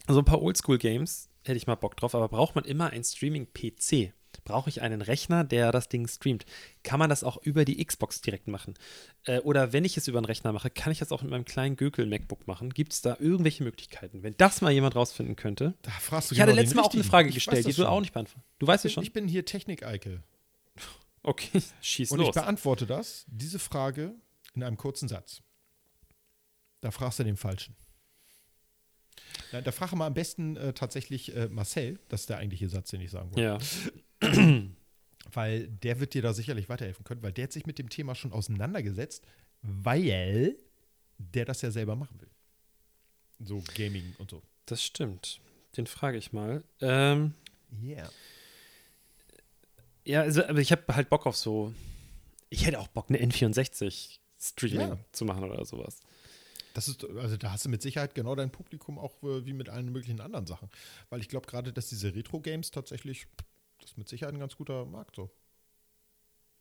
[0.09, 4.13] so ein paar Oldschool-Games hätte ich mal Bock drauf, aber braucht man immer einen Streaming-PC?
[4.47, 6.47] Brauche ich einen Rechner, der das Ding streamt?
[6.85, 8.75] Kann man das auch über die Xbox direkt machen?
[9.25, 11.45] Äh, oder wenn ich es über einen Rechner mache, kann ich das auch mit meinem
[11.45, 12.71] kleinen Gökel-MacBook machen?
[12.71, 14.23] Gibt es da irgendwelche Möglichkeiten?
[14.23, 15.75] Wenn das mal jemand rausfinden könnte.
[15.83, 17.05] Da fragst du Ich hatte genau den letztes Mal auch eine.
[17.05, 17.87] Frage Ich gestellt, die du schon.
[17.87, 18.49] auch nicht beantwortet.
[18.61, 19.03] Du weißt es Ich bin, schon?
[19.05, 20.23] ich bin hier Technik-Eike.
[21.29, 22.35] Okay, schieß Und ich los.
[22.37, 24.15] beantworte das, diese Frage,
[24.55, 25.43] in einem kurzen Satz.
[26.83, 27.75] Da fragst du den Falschen.
[29.51, 32.91] Nein, da frage mal am besten äh, tatsächlich äh, Marcel, das ist der eigentliche Satz,
[32.91, 33.43] den ich sagen wollte.
[33.43, 33.59] Ja.
[35.33, 38.15] Weil der wird dir da sicherlich weiterhelfen können, weil der hat sich mit dem Thema
[38.15, 39.25] schon auseinandergesetzt,
[39.63, 40.57] weil
[41.19, 42.31] der das ja selber machen will.
[43.41, 44.41] So Gaming und so.
[44.67, 45.41] Das stimmt.
[45.77, 46.63] Den frage ich mal.
[46.81, 47.35] Ähm,
[47.83, 48.09] Yeah.
[50.05, 51.75] ja, also, aber ich habe halt Bock auf so.
[52.49, 54.99] Ich hätte auch Bock, eine N64 Streaming Ja.
[55.13, 56.01] zu machen oder sowas.
[56.75, 59.69] Das ist, also da hast du mit Sicherheit genau dein Publikum auch äh, wie mit
[59.69, 60.71] allen möglichen anderen Sachen.
[61.11, 63.27] Weil ich glaube gerade, dass diese Retro-Games tatsächlich,
[63.87, 65.31] das ist mit Sicherheit ein ganz guter Markt so.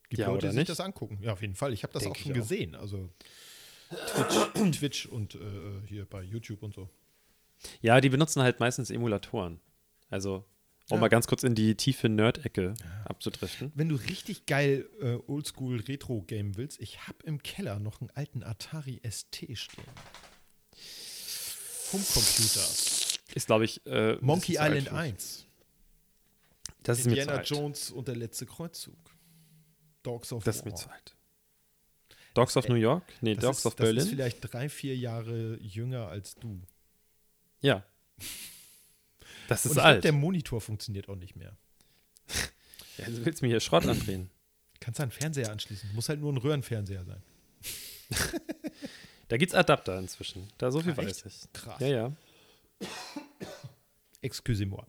[0.10, 1.18] Gibt Ja, Leute, die sich das angucken.
[1.24, 1.74] Ja, auf jeden Fall.
[1.74, 2.42] Ich habe das Denk auch schon ich auch.
[2.42, 2.76] gesehen.
[2.76, 3.10] Also
[3.90, 5.40] Twitch, Twitch und äh,
[5.88, 6.88] hier bei YouTube und so.
[7.82, 9.60] Ja, die benutzen halt meistens Emulatoren.
[10.12, 10.46] Also,
[10.92, 11.02] um Ja.
[11.02, 13.72] mal ganz kurz in die tiefe Nerd-Ecke abzudriften.
[13.74, 18.44] Wenn du richtig geil äh, Oldschool Retro-Game willst, ich habe im Keller noch einen alten
[18.44, 19.84] Atari ST stehen.
[20.76, 22.68] Vom Computer.
[23.34, 23.84] Ist, glaube ich.
[23.88, 25.45] Äh, Monkey Island zu alt 1.
[26.86, 27.50] Das ist mir zu Indiana alt.
[27.50, 28.98] Jones und der letzte Kreuzzug.
[30.04, 30.72] Dogs of Das ist War.
[30.72, 31.16] mir zu alt.
[32.34, 33.04] Dogs of New York?
[33.22, 34.10] Nee, Das Dogs ist, of das ist Berlin.
[34.10, 36.62] vielleicht drei, vier Jahre jünger als du.
[37.62, 37.84] Ja.
[39.48, 40.04] Das Und ist ich glaub, alt.
[40.04, 41.56] der Monitor funktioniert auch nicht mehr.
[42.98, 44.30] Ja, du willst mir hier Schrott andrehen.
[44.80, 45.94] Kannst du einen Fernseher anschließen.
[45.94, 47.22] Muss halt nur ein Röhrenfernseher sein.
[49.28, 50.48] Da gibt es Adapter inzwischen.
[50.60, 51.52] Da so viel Ah, weiß ich.
[51.54, 51.80] Krass.
[51.80, 52.12] Ja, ja.
[54.22, 54.86] Excusez-moi.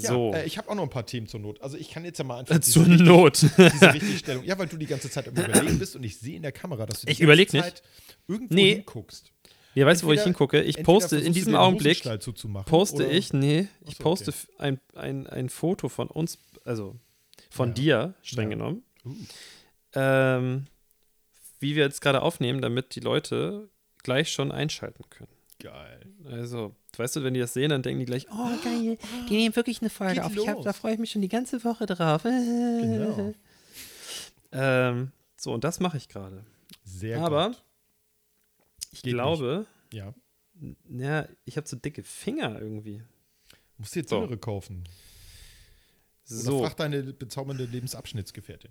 [0.00, 0.32] So.
[0.32, 1.60] Ja, äh, ich habe auch noch ein paar Themen zur Not.
[1.62, 3.42] Also ich kann jetzt ja mal einfach Zur diese, Not.
[3.42, 3.58] diese
[3.94, 4.44] Richtigstellung.
[4.44, 6.86] Ja, weil du die ganze Zeit am Überlegen bist und ich sehe in der Kamera,
[6.86, 7.64] dass du die Ich ganze überleg nicht.
[7.64, 7.82] Zeit
[8.28, 8.74] irgendwo Nee.
[8.76, 9.30] hinguckst.
[9.74, 10.62] Ja, weißt du, wo ich hingucke?
[10.62, 12.02] Ich poste in diesem Augenblick,
[12.66, 14.46] poste oder- ich, nee, ich Achso, poste okay.
[14.58, 16.94] ein, ein, ein Foto von uns, also
[17.50, 17.74] von Ja.
[17.74, 18.56] dir, streng Ja.
[18.56, 19.14] genommen, Uh.
[19.94, 20.66] ähm,
[21.58, 23.68] wie wir jetzt gerade aufnehmen, damit die Leute
[24.04, 25.28] gleich schon einschalten können.
[25.60, 26.06] Geil.
[26.24, 29.54] Also, weißt du, wenn die das sehen, dann denken die gleich, oh geil, die nehmen
[29.56, 30.36] wirklich eine Folge Geht auf.
[30.36, 32.22] Ich hab, da freue ich mich schon die ganze Woche drauf.
[32.24, 33.32] Genau.
[34.52, 36.44] ähm, so, und das mache ich gerade.
[36.84, 37.62] Sehr Aber gut.
[38.92, 40.12] ich Geht glaube, Ja.
[40.90, 43.02] ja, ich habe so dicke Finger irgendwie.
[43.78, 44.18] Musst dir jetzt So.
[44.18, 44.84] Innere kaufen.
[46.28, 48.70] Oder So, frag deine bezaubernde Lebensabschnittsgefährtin.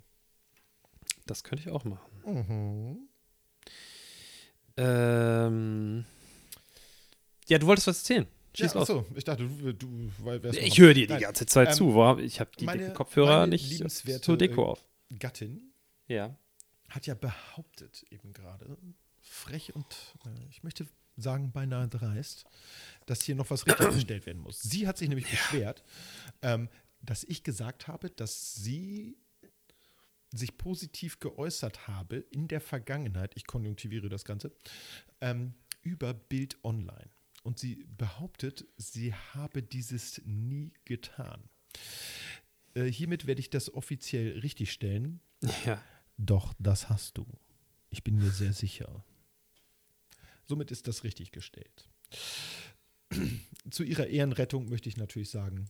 [1.26, 2.10] das könnte ich auch machen.
[2.26, 3.08] Mhm.
[4.78, 6.06] Ähm,
[7.48, 8.28] ja, du wolltest was erzählen.
[8.56, 8.82] Ja, Schieß los.
[8.90, 12.04] achso, ich dachte, du, du wärst Ich höre dir die ganze Zeit Ähm, zu.
[12.04, 13.90] Hab, ich habe die meine- Kopfhörer nicht
[14.24, 14.86] zur Deko äh, auf.
[15.20, 15.74] Gattin
[16.08, 16.38] Ja.
[16.90, 18.78] hat ja behauptet eben gerade,
[19.22, 19.86] frech und
[20.26, 22.46] äh, ich möchte sagen beinahe dreist,
[23.08, 24.62] dass hier noch was richtiggestellt werden muss.
[24.62, 25.84] Sie hat sich nämlich beschwert,
[26.44, 26.70] ähm,
[27.02, 29.18] dass ich gesagt habe, dass sie
[30.32, 34.52] sich positiv geäußert habe in der Vergangenheit, ich konjunktiviere das Ganze,
[35.22, 37.10] ähm, über Bild Online.
[37.44, 41.44] Und sie behauptet, sie habe dieses nie getan.
[42.74, 45.20] Äh, hiermit werde ich das offiziell richtigstellen.
[45.66, 45.84] Ja.
[46.18, 47.26] Doch, das hast du.
[47.90, 49.04] Ich bin mir sehr sicher.
[50.46, 51.90] Somit ist das richtig gestellt.
[53.72, 55.70] Zu ihrer Ehrenrettung möchte ich natürlich sagen,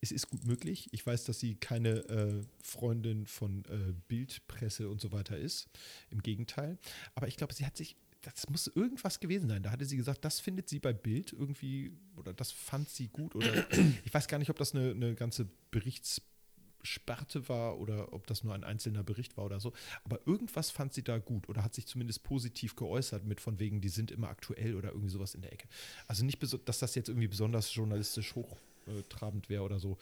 [0.00, 0.88] es ist gut möglich.
[0.92, 5.68] Ich weiß, dass sie keine äh, Freundin von äh, Bildpresse und so weiter ist.
[6.10, 6.78] Im Gegenteil.
[7.14, 9.62] Aber ich glaube, sie hat sich, das muss irgendwas gewesen sein.
[9.62, 13.34] Da hatte sie gesagt, das findet sie bei Bild irgendwie oder das fand sie gut.
[13.34, 13.52] Oder
[14.04, 18.54] ich weiß gar nicht, ob das eine, eine ganze Berichtssparte war oder ob das nur
[18.54, 19.72] ein einzelner Bericht war oder so.
[20.04, 23.80] Aber irgendwas fand sie da gut oder hat sich zumindest positiv geäußert mit von wegen,
[23.80, 25.68] die sind immer aktuell oder irgendwie sowas in der Ecke.
[26.06, 29.98] Also nicht, dass das jetzt irgendwie besonders journalistisch hochtrabend wäre oder so.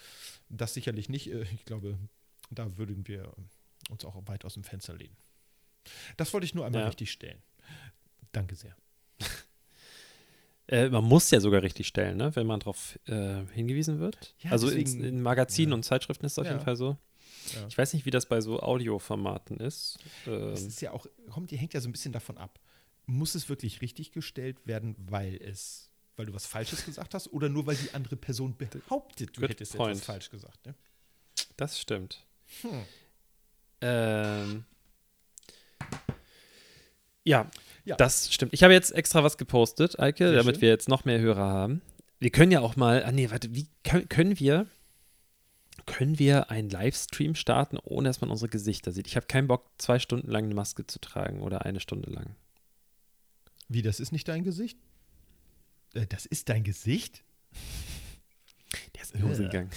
[0.48, 1.28] Das sicherlich nicht.
[1.30, 1.98] Äh, Ich glaube,
[2.50, 3.32] da würden wir
[3.90, 5.16] uns auch weit aus dem Fenster lehnen.
[6.16, 6.87] Das wollte ich nur einmal Ja.
[6.88, 7.42] richtig stellen.
[8.33, 8.75] Danke sehr.
[10.68, 12.35] Äh, man muss ja sogar richtig stellen, ne?
[12.35, 14.35] wenn man darauf äh, hingewiesen wird.
[14.38, 15.75] Ja, also in, deswegen- in Magazinen ja.
[15.75, 16.53] und Zeitschriften ist es auf Ja.
[16.53, 16.97] jeden Fall so.
[17.68, 19.99] Ich weiß nicht, wie das bei so Audioformaten ist.
[20.27, 22.61] Ähm, Es ist ja auch, kommt, die hängt ja so ein bisschen davon ab.
[23.07, 27.49] Muss es wirklich richtig gestellt werden, weil es weil du was Falsches gesagt hast, oder
[27.49, 29.97] nur weil die andere Person behauptet, du hättest point.
[29.97, 30.64] etwas falsch gesagt.
[30.64, 30.75] Ne?
[31.57, 32.25] Das stimmt.
[32.62, 32.83] Hm.
[33.81, 34.64] Ähm,
[37.25, 37.51] ja,
[37.85, 37.97] Ja.
[37.97, 38.53] das stimmt.
[38.55, 40.62] Ich habe jetzt extra was gepostet, Eike, Sehr damit schön.
[40.62, 41.83] wir jetzt noch mehr Hörer haben.
[42.21, 44.66] Wir können ja auch mal, ah nee, warte, wie können, können wir
[45.85, 49.09] können wir einen Livestream starten, ohne dass man unsere Gesichter sieht?
[49.09, 52.37] Ich habe keinen Bock, zwei Stunden lang eine Maske zu tragen oder eine Stunde lang.
[53.68, 54.79] Wie, das ist nicht dein Gesicht?
[55.95, 57.25] Äh, das ist dein Gesicht?
[58.95, 59.37] Der ist in Äh.
[59.37, 59.71] gegangen.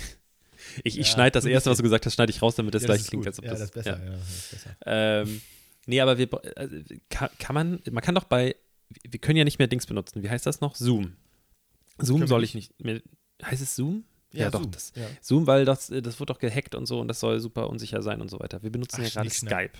[0.84, 2.84] Ich, ich Ja, schneide das erste, was du gesagt hast, schneide ich raus, damit das
[2.84, 4.04] Ja, gleich ist klingt, als ob ja, das, das ist besser.
[4.06, 4.12] ja.
[4.12, 4.76] Das ist besser.
[4.86, 5.41] Ähm,
[5.86, 6.76] nee, aber wir also,
[7.10, 8.56] kann, kann man, man kann doch bei,
[9.04, 10.24] wir können ja nicht mehr Dings benutzen.
[10.24, 10.76] Wie heißt das noch?
[10.76, 11.15] Zoom.
[11.98, 13.02] Zoom Können soll ich nicht mehr.
[13.43, 14.06] Heißt es Zoom?
[14.34, 14.71] Ja, doch, Zoom.
[14.71, 15.08] das- Ja.
[15.21, 18.21] Zoom, weil das, das wird doch gehackt und so und das soll super unsicher sein
[18.21, 18.62] und so weiter.
[18.63, 19.30] Wir benutzen Ach, ja gerade.
[19.30, 19.71] Skype.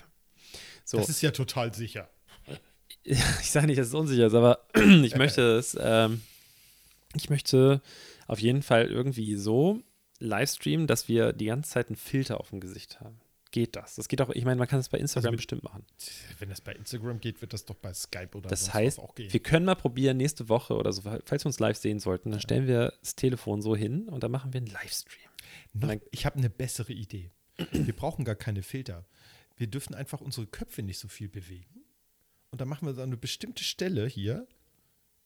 [0.84, 2.10] So, Das ist ja total sicher.
[3.04, 4.66] ich sage nicht, dass es unsicher ist, aber
[5.04, 6.22] ich möchte es, ähm,
[7.16, 7.82] ich möchte
[8.28, 9.82] auf jeden Fall irgendwie so
[10.20, 13.20] livestreamen, dass wir die ganze Zeit einen Filter auf dem Gesicht haben.
[13.56, 13.96] Geht das?
[13.96, 15.86] Das geht auch, ich meine, man kann es bei Instagram mit- bestimmt machen.
[16.40, 19.16] Wenn das bei Instagram geht, wird das doch bei Skype oder Das heißt, was auch
[19.16, 19.32] gehen.
[19.32, 22.42] Wir können mal probieren, nächste Woche oder so, falls wir uns live sehen sollten, dann
[22.42, 25.30] stellen wir das Telefon so hin und dann machen wir einen Livestream.
[25.72, 27.32] Noch, Dann- ich habe eine bessere Idee.
[27.72, 29.06] Wir brauchen gar keine Filter.
[29.56, 31.86] Wir dürfen einfach unsere Köpfe nicht so viel bewegen.
[32.52, 34.46] Und dann machen wir so eine bestimmte Stelle hier.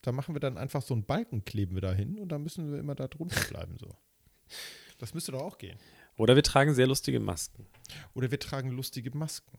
[0.04, 2.72] Da machen wir dann einfach so einen Balken, kleben wir da hin und dann müssen
[2.72, 3.76] wir immer da drunter bleiben.
[3.80, 3.96] So.
[5.00, 5.80] Das müsste doch auch gehen.
[6.20, 7.66] Oder wir tragen sehr lustige Masken.
[8.14, 9.58] Oder wir tragen lustige Masken.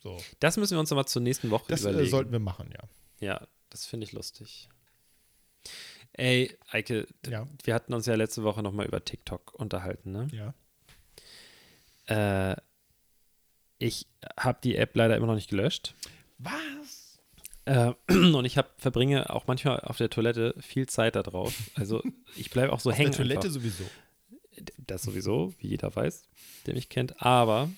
[0.00, 0.20] So.
[0.40, 2.10] Das müssen wir uns aber zur nächsten Woche Das äh, überlegen.
[2.10, 2.88] sollten wir machen, ja.
[3.20, 4.68] ja, das finde ich lustig.
[6.14, 7.46] Ey, Eike, Ja.
[7.62, 10.26] wir hatten uns ja letzte Woche nochmal über TikTok unterhalten, ne?
[12.08, 12.52] Ja.
[12.52, 12.56] Äh,
[13.78, 15.94] ich habe die App leider immer noch nicht gelöscht.
[16.38, 17.01] Was?
[17.64, 21.54] Äh, und ich hab, verbringe auch manchmal auf der Toilette viel Zeit da drauf.
[21.74, 22.02] Also
[22.36, 23.10] ich bleibe auch so Auf hängen.
[23.12, 23.52] der Toilette einfach.
[23.60, 23.84] sowieso.
[24.86, 26.24] Das sowieso, wie jeder weiß,
[26.66, 27.22] der mich kennt.
[27.22, 27.70] Aber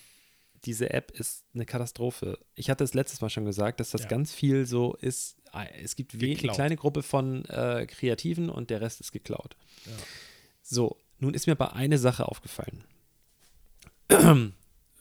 [0.65, 2.39] diese App ist eine Katastrophe.
[2.55, 4.09] Ich hatte es letztes Mal schon gesagt, dass das Ja.
[4.09, 5.37] ganz viel so ist.
[5.53, 9.57] äh, Es gibt eine kleine Gruppe von äh, Kreativen und der Rest ist geklaut.
[9.87, 9.93] Ja.
[10.63, 12.83] So, nun ist mir aber eine Sache aufgefallen.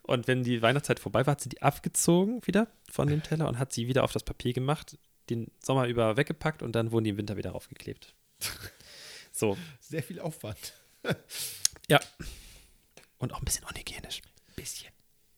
[0.01, 3.59] Und wenn die Weihnachtszeit vorbei war, hat sie die abgezogen wieder von dem Teller und
[3.59, 4.97] hat sie wieder auf das Papier gemacht,
[5.31, 8.15] den Sommer über weggepackt und dann wurden die im Winter wieder raufgeklebt.
[9.31, 10.73] So, Sehr viel Aufwand.
[11.89, 12.01] ja.
[13.19, 14.21] Und auch ein bisschen unhygienisch.
[14.57, 14.91] Bisschen.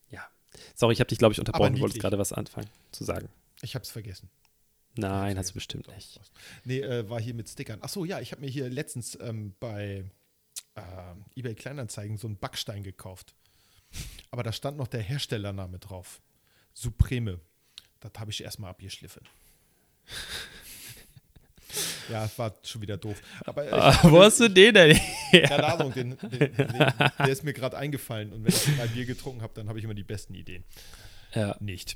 [0.09, 0.27] Ja.
[0.73, 1.75] Sorry, ich habe dich, glaube ich, unterbrochen.
[1.75, 3.29] Du wolltest gerade was anfangen zu sagen.
[3.61, 4.31] Ich hab's vergessen.
[4.95, 6.19] Nein, hast du bestimmt Doch, nicht.
[6.19, 6.31] was.
[6.65, 7.77] Nee, äh, war hier mit Stickern.
[7.83, 10.03] Ach so, ja, ich habe mir hier letztens ähm, bei
[10.75, 10.81] äh,
[11.39, 13.35] eBay Kleinanzeigen so einen Backstein gekauft.
[14.31, 16.21] Aber da stand noch der Herstellername drauf.
[16.73, 17.39] Supreme.
[17.99, 19.21] Das habe ich erstmal abgeschliffen.
[22.09, 23.21] Ja, war schon wieder doof.
[23.45, 24.99] Aber ich, Ah, wo hast du den denn?
[25.31, 28.33] keine Ahnung, den, den, den, der ist mir gerade eingefallen.
[28.33, 30.65] Und wenn ich ein Bier getrunken habe, dann habe ich immer die besten Ideen.
[31.33, 31.55] ja.
[31.61, 31.95] Nicht.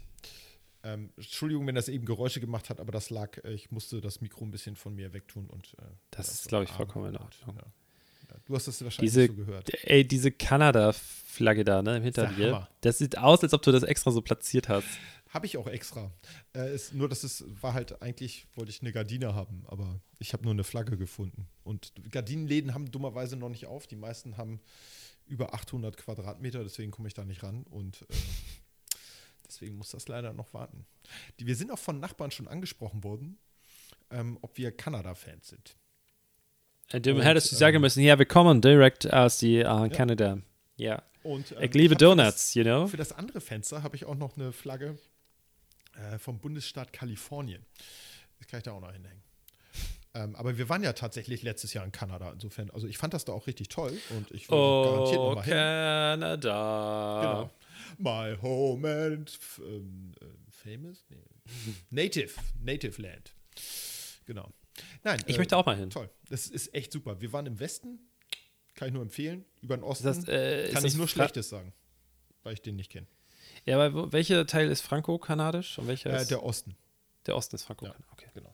[0.83, 4.21] Ähm, Entschuldigung, wenn das eben Geräusche gemacht hat, aber das lag, äh, ich musste das
[4.21, 7.17] Mikro ein bisschen von mir wegtun und äh, Das ist, so glaube ich, vollkommen in.
[7.17, 7.55] Ordnung.
[7.57, 7.63] Ja.
[8.29, 9.71] Ja, du hast das wahrscheinlich Diese, so gehört.
[9.83, 12.47] ey, diese Kanada-Flagge da, ne, im der Hinter dir.
[12.53, 12.69] Hammer.
[12.81, 14.87] Das sieht aus, als ob du das extra so platziert hast.
[15.35, 16.13] Habe ich auch extra.
[16.55, 20.31] Äh, ist, nur, dass es war halt eigentlich, wollte ich eine Gardine haben, aber ich
[20.31, 21.45] habe nur eine Flagge gefunden.
[21.65, 23.85] Und Gardinenläden haben dummerweise noch nicht auf.
[23.85, 24.61] Die meisten haben
[25.25, 27.65] über 800 Quadratmeter, deswegen komme ich da nicht ran.
[27.69, 28.05] Und äh,
[29.45, 30.85] deswegen muss das leider noch warten.
[31.37, 33.37] Die, wir sind auch von Nachbarn schon angesprochen worden,
[34.11, 35.75] ähm, ob wir Kanada-Fans sind.
[37.03, 40.37] Du Und, hättest du ähm, sagen müssen, ja, wir kommen direkt aus die äh, Kanada.
[40.77, 41.03] Ja.
[41.23, 42.83] Und, ähm, Ich liebe für Donuts, you know?
[42.83, 44.97] Das, für das andere Fenster habe ich auch noch eine Flagge
[45.95, 47.65] äh, vom Bundesstaat Kalifornien.
[48.39, 49.23] Das kann ich da auch noch hinhängen.
[50.13, 52.69] Ähm, aber wir waren ja tatsächlich letztes Jahr in Kanada, insofern.
[52.69, 55.53] Also ich fand das da auch richtig toll und ich will garantiert Oh, nochmal hin.
[55.53, 57.21] Kanada.
[57.21, 57.51] Genau.
[57.97, 61.05] My home and ähm, äh, famous?
[61.09, 61.17] Nee.
[61.89, 62.31] Native.
[62.61, 63.33] Native Land.
[64.25, 64.49] Genau.
[65.03, 65.21] Nein.
[65.27, 65.89] Ich äh, möchte auch mal hin.
[65.89, 66.09] Toll.
[66.29, 67.19] Das ist echt super.
[67.19, 67.99] Wir waren im Westen.
[68.73, 69.45] Kann ich nur empfehlen.
[69.61, 71.73] Über den Osten das, äh, kann ich nur Schlechtes sagen,
[72.43, 73.07] weil ich den nicht kenne.
[73.65, 76.75] Ja, aber welcher Teil ist franco-kanadisch und welcher Äh, ist der Osten.
[77.25, 78.05] der Osten ist franco-kanadisch?
[78.13, 78.27] Okay.
[78.33, 78.53] Genau.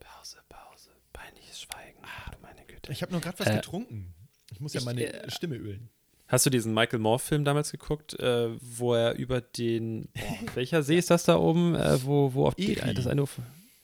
[0.00, 0.90] Pause, Pause.
[1.12, 1.98] Peinliches Schweigen.
[2.02, 2.92] Ach, du meine Güte.
[2.92, 4.14] Ich habe nur gerade was Äh, getrunken.
[4.50, 5.88] Ich muss ja ich, meine äh, Stimme ölen.
[6.28, 10.08] Hast du diesen Michael Moore-Film damals geguckt, äh, wo er über den.
[10.12, 11.74] Boah, welcher See ist das da oben?
[11.74, 12.94] Äh, wo, wo auf die, Erie.
[12.94, 13.24] das eine.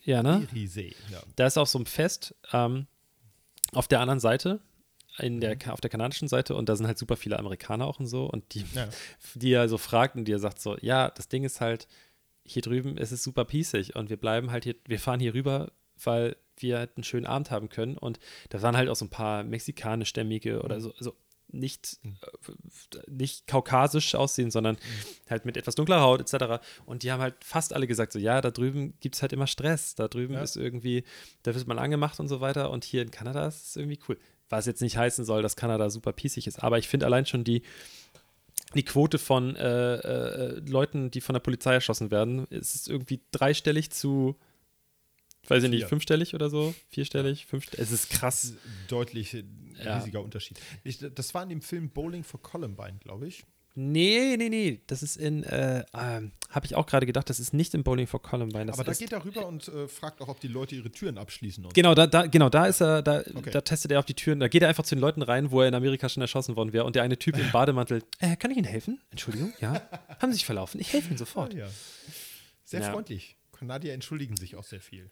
[0.05, 0.47] Ja, ne?
[0.53, 0.95] Erisee.
[1.11, 1.21] Ja.
[1.35, 2.87] Da ist auf so einem Fest ähm,
[3.73, 4.61] auf der anderen Seite,
[5.19, 8.07] in der, auf der kanadischen Seite, und da sind halt super viele Amerikaner auch und
[8.07, 8.89] so, und die, Ja.
[9.35, 11.87] die er so fragt und die er sagt so, ja, das Ding ist halt,
[12.45, 15.73] hier drüben ist es super pießig und wir bleiben halt hier, wir fahren hier rüber,
[16.03, 17.99] weil wir halt einen schönen Abend haben können.
[17.99, 18.19] Und
[18.51, 21.15] da waren halt auch so ein paar mexikanischstämmige oder so, also
[21.49, 24.77] nicht, äh, nicht kaukasisch aussehen, sondern
[25.31, 26.61] halt mit etwas dunkler Haut etc.
[26.87, 29.47] Und die haben halt fast alle gesagt, so ja, da drüben gibt es halt immer
[29.47, 29.95] Stress.
[29.95, 30.43] Da drüben Ja.
[30.43, 31.05] ist irgendwie,
[31.43, 32.71] da wird man angemacht und so weiter.
[32.71, 34.19] Und hier in Kanada ist es irgendwie cool.
[34.49, 36.63] Was jetzt nicht heißen soll, dass Kanada super pießig ist.
[36.63, 37.63] Aber ich finde allein schon die,
[38.75, 43.91] die Quote von äh, äh, Leuten, die von der Polizei erschossen werden, ist irgendwie dreistellig
[43.91, 44.37] zu,
[45.49, 45.89] weiß ich nicht, Vier.
[45.89, 47.83] fünfstellig oder so, vierstellig, fünfstellig.
[47.85, 48.55] Es ist krass.
[48.89, 49.45] Deutlich äh,
[49.83, 49.99] Ja.
[49.99, 50.59] riesiger Unterschied.
[50.85, 53.45] Ich, das war in dem Film Bowling for Columbine, glaube ich.
[53.79, 57.53] Nee, nee, nee, das ist in, äh, ähm, habe ich auch gerade gedacht, das ist
[57.53, 58.65] nicht in Bowling for Columbine.
[58.67, 60.91] Das Aber da ist, geht er rüber und äh, fragt auch, ob die Leute ihre
[60.91, 61.63] Türen abschließen.
[61.63, 63.51] Und Genau, da, da, genau, da ist er, da, Okay.
[63.51, 65.61] da testet er auf die Türen, da geht er einfach zu den Leuten rein, wo
[65.61, 68.51] er in Amerika schon erschossen worden wäre und der eine Typ im Bademantel, äh, kann
[68.51, 68.99] ich Ihnen helfen?
[69.11, 69.75] Entschuldigung, ja?
[70.21, 70.81] Haben Sie sich verlaufen?
[70.81, 71.55] Ich helfe Ihnen sofort.
[71.55, 71.69] Ah, ja.
[72.65, 72.93] Sehr Ja.
[72.93, 73.37] freundlich.
[73.53, 75.11] Kanadier entschuldigen sich auch sehr viel.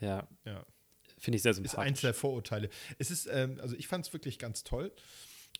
[0.00, 0.64] Ja, Ja.
[1.18, 1.78] finde ich sehr Ist sympathisch.
[1.78, 2.70] eins der Vorurteile.
[2.98, 4.90] Es ist, ähm, also ich fand es wirklich ganz toll.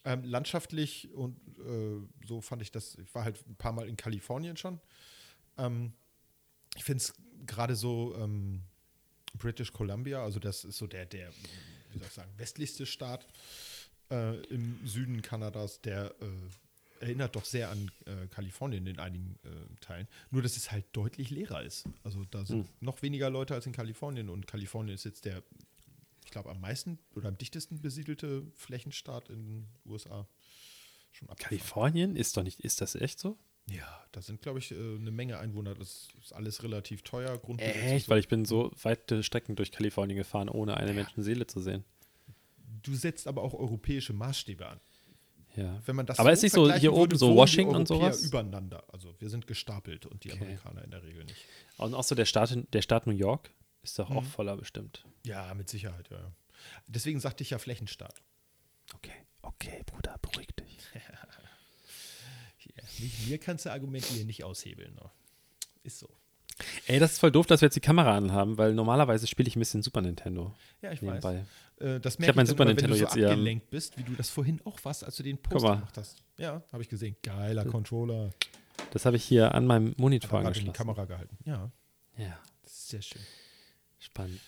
[0.05, 3.97] Ähm, landschaftlich und äh, so fand ich das, ich war halt ein paar Mal in
[3.97, 4.79] Kalifornien schon.
[5.57, 5.93] Ähm,
[6.75, 7.13] ich finde es
[7.47, 8.61] gerade so ähm,
[9.37, 11.29] British Columbia, also das ist so der, der,
[11.91, 13.25] wie soll ich sagen, westlichste Staat
[14.11, 19.49] äh, im Süden Kanadas, der äh, erinnert doch sehr an äh, Kalifornien in einigen äh,
[19.81, 20.07] Teilen.
[20.31, 21.85] Nur, dass es halt deutlich leerer ist.
[22.03, 25.43] Also da sind noch weniger Leute als in Kalifornien und Kalifornien ist jetzt der,
[26.25, 30.27] ich glaube, am meisten oder am dichtesten besiedelte Flächenstaat in den USA.
[31.11, 31.49] Schon abgefahren.
[31.59, 33.37] Kalifornien ist doch nicht, ist das echt so?
[33.69, 35.73] Ja, da sind, glaube ich, äh, eine Menge Einwohner.
[35.73, 37.39] Das ist alles relativ teuer.
[37.57, 38.05] Echt?
[38.05, 38.11] so.
[38.11, 41.83] Weil ich bin so weite Strecken durch Kalifornien gefahren, ohne eine Menschenseele zu sehen.
[42.83, 44.79] Du setzt aber auch europäische Maßstäbe an.
[45.55, 45.81] Ja.
[45.85, 48.23] Wenn man das Aber ist nicht so hier oben würde, so Washington und sowas?
[48.23, 48.83] übereinander.
[48.91, 50.41] Also wir sind gestapelt und die Okay.
[50.43, 51.45] Amerikaner in der Regel nicht.
[51.77, 53.49] Und auch so der Staat, der Staat New York
[53.85, 54.27] ist doch auch Mhm.
[54.27, 55.05] voller bestimmt.
[55.25, 56.17] Ja, mit Sicherheit, ja.
[56.17, 56.31] ja.
[56.87, 58.21] Deswegen sagte ich ja Flächenstaat.
[58.93, 60.77] Okay, okay, Bruder, beruhig dich.
[62.57, 64.93] Hier, mich, mir kannst du Argumente hier nicht aushebeln.
[64.95, 65.09] Ne?
[65.83, 66.09] Ist so.
[66.87, 69.55] Ey, das ist voll doof, dass wir jetzt die Kamera anhaben, weil normalerweise spiele ich
[69.55, 71.39] ein bisschen Super Nintendo Ja, ich nebenbei.
[71.79, 71.87] weiß.
[71.97, 73.97] Äh, das hab merke mein ich, Super immer, wenn Nintendo du so jetzt abgelenkt bist,
[73.97, 76.23] wie du das vorhin auch warst, als du den Post gemacht hast.
[76.37, 77.15] Ja, habe ich gesehen.
[77.23, 78.31] Geiler Controller.
[78.91, 80.73] Das habe ich hier an meinem Monitor in die angeschlossen.
[80.73, 81.37] Kamera gehalten.
[81.45, 81.69] Ja,
[82.17, 83.21] Ja, sehr schön.
[84.05, 84.39] Spannend.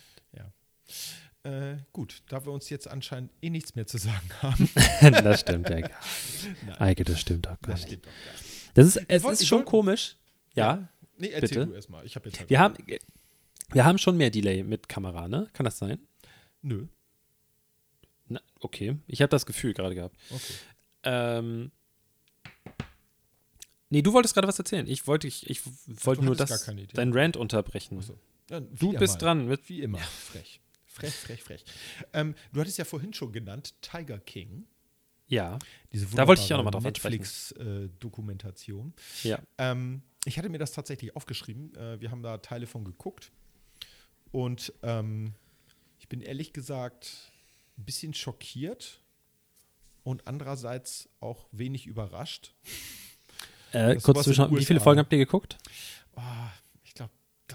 [1.43, 4.69] Äh, gut, da wir uns jetzt anscheinend eh nichts mehr zu sagen haben.
[5.23, 5.89] das stimmt ja gar
[6.67, 6.81] nicht.
[6.81, 8.05] Eike, das stimmt auch gar Das nicht.
[8.05, 8.71] doch gar nicht.
[8.73, 10.17] Das ist, es wollt- ist schon wollt- komisch.
[10.55, 10.89] Ja,
[11.19, 11.67] Nee, erzähl Bitte?
[11.67, 12.05] du erstmal.
[12.05, 12.75] Ich habe jetzt halt wir haben,
[13.71, 15.49] wir haben schon mehr Delay mit Kamera, ne?
[15.53, 15.99] Kann das sein?
[16.61, 16.87] Nö.
[18.27, 20.15] Na, okay, ich habe das Gefühl gerade gehabt.
[20.29, 20.53] Okay.
[21.03, 21.71] Ähm,
[23.89, 24.85] nee, du wolltest gerade was erzählen.
[24.87, 25.61] Ich wollte, ich, ich
[26.05, 27.97] wollte nur das, dein Rant unterbrechen.
[28.01, 28.19] Ach so.
[28.49, 29.19] Ja, Du bist mal.
[29.19, 29.67] dran mit.
[29.69, 29.97] Wie immer.
[29.99, 30.61] Frech.
[30.85, 31.65] Frech, frech, frech.
[32.13, 34.65] Ähm, du hattest ja vorhin schon genannt Tiger King.
[35.27, 35.59] Ja,
[35.91, 37.11] Diese Da wollte ich auch noch mal wunderbare drauf.
[37.11, 38.93] Netflix-Dokumentation.
[39.23, 39.39] ja.
[39.57, 41.73] ähm, ich hatte mir das tatsächlich aufgeschrieben.
[41.75, 43.31] Äh, wir haben da Teile von geguckt.
[44.31, 45.33] Und ähm,
[45.99, 47.31] ich bin ehrlich gesagt
[47.77, 49.01] ein bisschen schockiert
[50.03, 52.55] und andererseits auch wenig überrascht.
[53.71, 54.79] Äh, kurz zwischen, wie viele.
[54.79, 55.57] Folgen habt ihr geguckt?
[56.15, 56.21] Oh,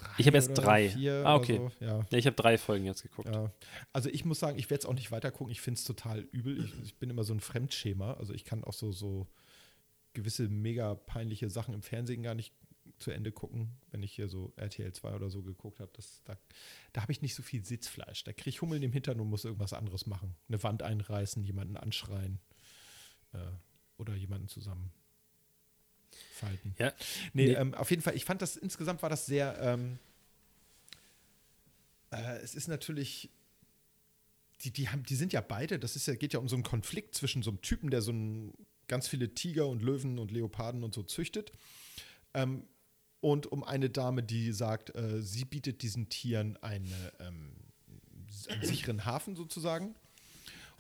[0.02, 0.14] drei.
[0.18, 0.88] Ich hab jetzt drei.
[0.90, 1.56] Vier Ah, okay.
[1.56, 1.84] So.
[1.84, 2.06] Ja.
[2.10, 3.34] Ja, ich habe drei Folgen jetzt geguckt.
[3.34, 3.52] Ja.
[3.92, 5.52] Also ich muss sagen, ich werde es auch nicht weiter gucken.
[5.52, 6.64] Ich finde es total übel.
[6.64, 8.14] Ich, ich bin immer so ein Fremdschema.
[8.14, 9.26] Also ich kann auch so, so
[10.12, 12.54] gewisse mega peinliche Sachen im Fernsehen gar nicht
[12.98, 15.90] zu Ende gucken, wenn ich hier so RTL 2 oder so geguckt habe.
[16.24, 16.36] Da,
[16.92, 18.24] da habe ich nicht so viel Sitzfleisch.
[18.24, 20.36] Da kriege ich Hummeln im Hintern und muss irgendwas anderes machen.
[20.48, 22.40] Eine Wand einreißen, jemanden anschreien
[23.32, 23.38] äh,
[23.96, 24.92] oder jemanden zusammen
[26.34, 26.74] falten.
[26.78, 26.92] Ja.
[27.32, 27.52] Nee, Nee.
[27.54, 29.58] Ähm, auf jeden Fall, ich fand das insgesamt war das sehr.
[29.60, 29.98] Ähm,
[32.10, 33.30] äh, es ist natürlich.
[34.64, 36.62] Die, die, haben, die sind ja beide, das ist ja, geht ja um so einen
[36.62, 38.52] Konflikt zwischen so einem Typen, der so ein,
[38.86, 41.50] ganz viele Tiger und Löwen und Leoparden und so züchtet.
[42.32, 42.68] Ähm,
[43.20, 47.56] und um eine Dame, die sagt, äh, sie bietet diesen Tieren eine, ähm,
[48.48, 49.94] einen sicheren Hafen sozusagen.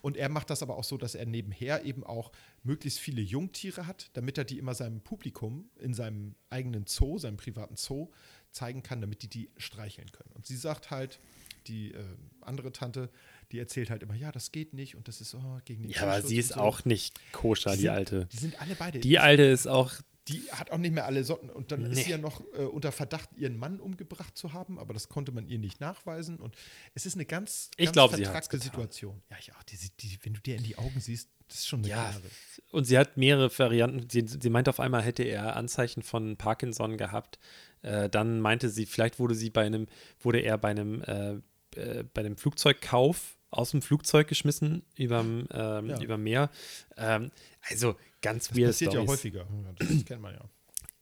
[0.02, 2.32] Und er macht das aber auch so, dass er nebenher eben auch
[2.62, 7.36] möglichst viele Jungtiere hat, damit er die immer seinem Publikum in seinem eigenen Zoo, seinem
[7.36, 8.10] privaten Zoo,
[8.50, 10.30] zeigen kann, damit die die streicheln können.
[10.34, 11.20] Und sie sagt halt,
[11.68, 12.02] die äh,
[12.40, 13.10] andere Tante,
[13.52, 16.02] die erzählt halt immer, ja, das geht nicht und das ist oh, gegen den Ja,
[16.02, 16.60] aber sie ist so.
[16.60, 18.28] auch nicht koscher, die, sind, alte.
[18.32, 18.98] Die sind alle beide.
[18.98, 19.92] Die alte ist auch.
[20.28, 21.50] Die hat auch nicht mehr alle Socken.
[21.50, 21.88] Und dann Nee.
[21.90, 25.32] ist sie ja noch äh, unter Verdacht, ihren Mann umgebracht zu haben, aber das konnte
[25.32, 26.38] man ihr nicht nachweisen.
[26.38, 26.54] Und
[26.94, 28.62] es ist eine ganz, Ich ganz glaub.
[28.62, 29.20] Situation.
[29.30, 29.62] Ja, ich auch.
[29.64, 31.96] Die, die, wenn du dir in die Augen siehst, das ist schon eine Ja.
[32.10, 32.22] klare.
[32.70, 34.08] Und sie hat mehrere Varianten.
[34.08, 37.38] Sie, sie meint auf einmal, hätte er Anzeichen von Parkinson gehabt.
[37.82, 39.86] Äh, dann meinte sie, vielleicht wurde sie bei einem,
[40.20, 41.32] wurde er bei einem, äh,
[41.76, 46.00] äh, bei einem Flugzeugkauf aus dem Flugzeug geschmissen überm, ähm, Ja.
[46.00, 46.48] über Meer.
[46.96, 47.30] Ähm,
[47.68, 49.10] also ganz Das weird passiert ja Stories.
[49.10, 49.40] häufiger.
[49.40, 50.40] Ja, Das, das kennt man ja.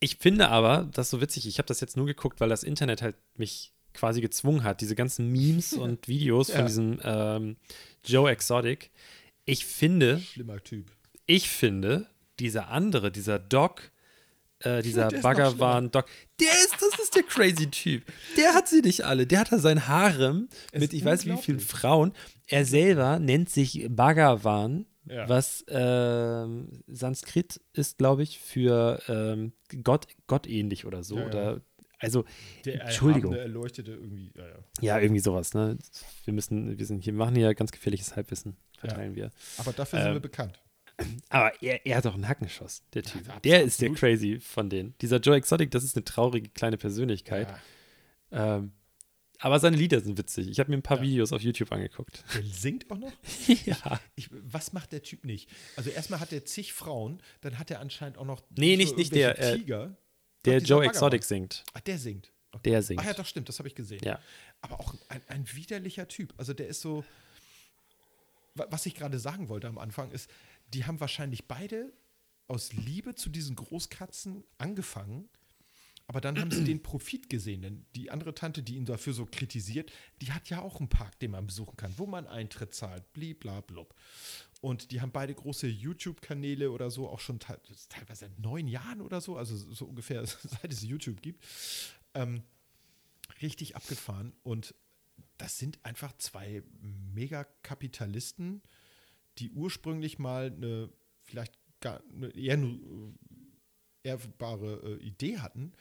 [0.00, 2.62] Ich finde aber, das ist so witzig, ich habe das jetzt nur geguckt, weil das
[2.62, 6.56] Internet halt mich quasi gezwungen hat, diese ganzen Memes und Videos Ja.
[6.56, 7.56] von diesem ähm,
[8.04, 8.90] Joe Exotic.
[9.44, 10.90] Ich finde, Schlimmer Typ.
[11.26, 12.06] ich finde,
[12.38, 13.90] dieser andere, dieser Doc,
[14.60, 16.06] äh, dieser Bhagavan Doc,
[16.40, 18.04] der ist, das ist der crazy Typ.
[18.36, 19.26] Der hat sie nicht alle.
[19.26, 21.60] Der hat da sein Harem mit, ich weiß wie vielen.
[21.60, 22.12] Frauen.
[22.46, 25.28] Er selber nennt sich Bhagavan, Ja.
[25.28, 31.16] was ähm, Sanskrit ist, glaube ich, für ähm, Gott, gottähnlich oder so.
[31.16, 31.26] Ja, ja.
[31.28, 31.60] Oder,
[31.98, 32.24] also,
[32.64, 33.34] Der Entschuldigung.
[33.34, 34.32] erleuchtete irgendwie.
[34.80, 35.52] Ja, irgendwie sowas.
[35.54, 35.78] Ne?
[36.24, 39.30] Wir müssen, wir sind hier, machen hier ganz gefährliches Halbwissen, verteilen wir.
[39.58, 40.60] Aber dafür sind Ähm, wir bekannt.
[41.28, 43.26] Aber er, er hat doch einen Hackenschuss, der Typ.
[43.26, 44.94] Ja, der ist der crazy von denen.
[45.00, 47.48] Dieser Joe Exotic, das ist eine traurige kleine Persönlichkeit.
[48.30, 48.56] Ja.
[48.58, 48.72] Ähm,
[49.40, 50.48] aber seine Lieder sind witzig.
[50.48, 51.02] Ich habe mir ein paar Ja.
[51.04, 52.24] Videos auf YouTube angeguckt.
[52.34, 53.12] Der singt auch noch?
[53.66, 54.00] ja.
[54.14, 55.48] Ich, was macht der Typ nicht?
[55.76, 59.14] Also erstmal hat er zig Frauen, dann hat er anscheinend auch noch Nee, nicht- nicht
[59.14, 59.96] der, äh, Tiger.
[60.44, 60.84] Der Doch, dieser Joe.
[60.86, 61.64] Exotic singt.
[61.74, 62.32] Ach, der singt.
[62.52, 62.70] Okay.
[62.70, 63.00] Der singt.
[63.00, 64.00] Ach ja, doch stimmt, das habe ich gesehen.
[64.04, 64.18] Ja.
[64.60, 66.32] Aber auch ein, ein widerlicher Typ.
[66.36, 67.04] Also der ist so.
[68.54, 70.30] Wa- Was ich gerade sagen wollte am Anfang ist,
[70.74, 71.92] die haben wahrscheinlich beide
[72.48, 75.28] aus Liebe zu diesen Großkatzen angefangen,
[76.10, 77.62] aber dann haben sie den Profit gesehen.
[77.62, 81.20] Denn die andere Tante, die ihn dafür so kritisiert, die hat ja auch einen Park,
[81.20, 83.94] den man besuchen kann, wo man Eintritt zahlt, bliblablub.
[84.60, 89.02] Und die haben beide große YouTube-Kanäle oder so, auch schon te teilweise seit neun Jahren
[89.02, 91.44] oder so, also so ungefähr seit es YouTube gibt.
[92.14, 92.42] Ähm,
[93.40, 94.32] richtig abgefahren.
[94.42, 94.74] Und
[95.38, 96.64] das sind einfach zwei
[97.14, 98.62] Megakapitalisten,
[99.38, 100.90] die ursprünglich mal eine
[101.22, 103.14] vielleicht gar eine eher nur
[104.02, 105.72] äh, erbbare äh, Idee hatten,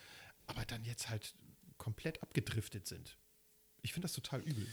[0.50, 1.34] aber dann jetzt halt
[1.78, 3.18] komplett abgedriftet sind.
[3.82, 4.68] Ich finde das total übel.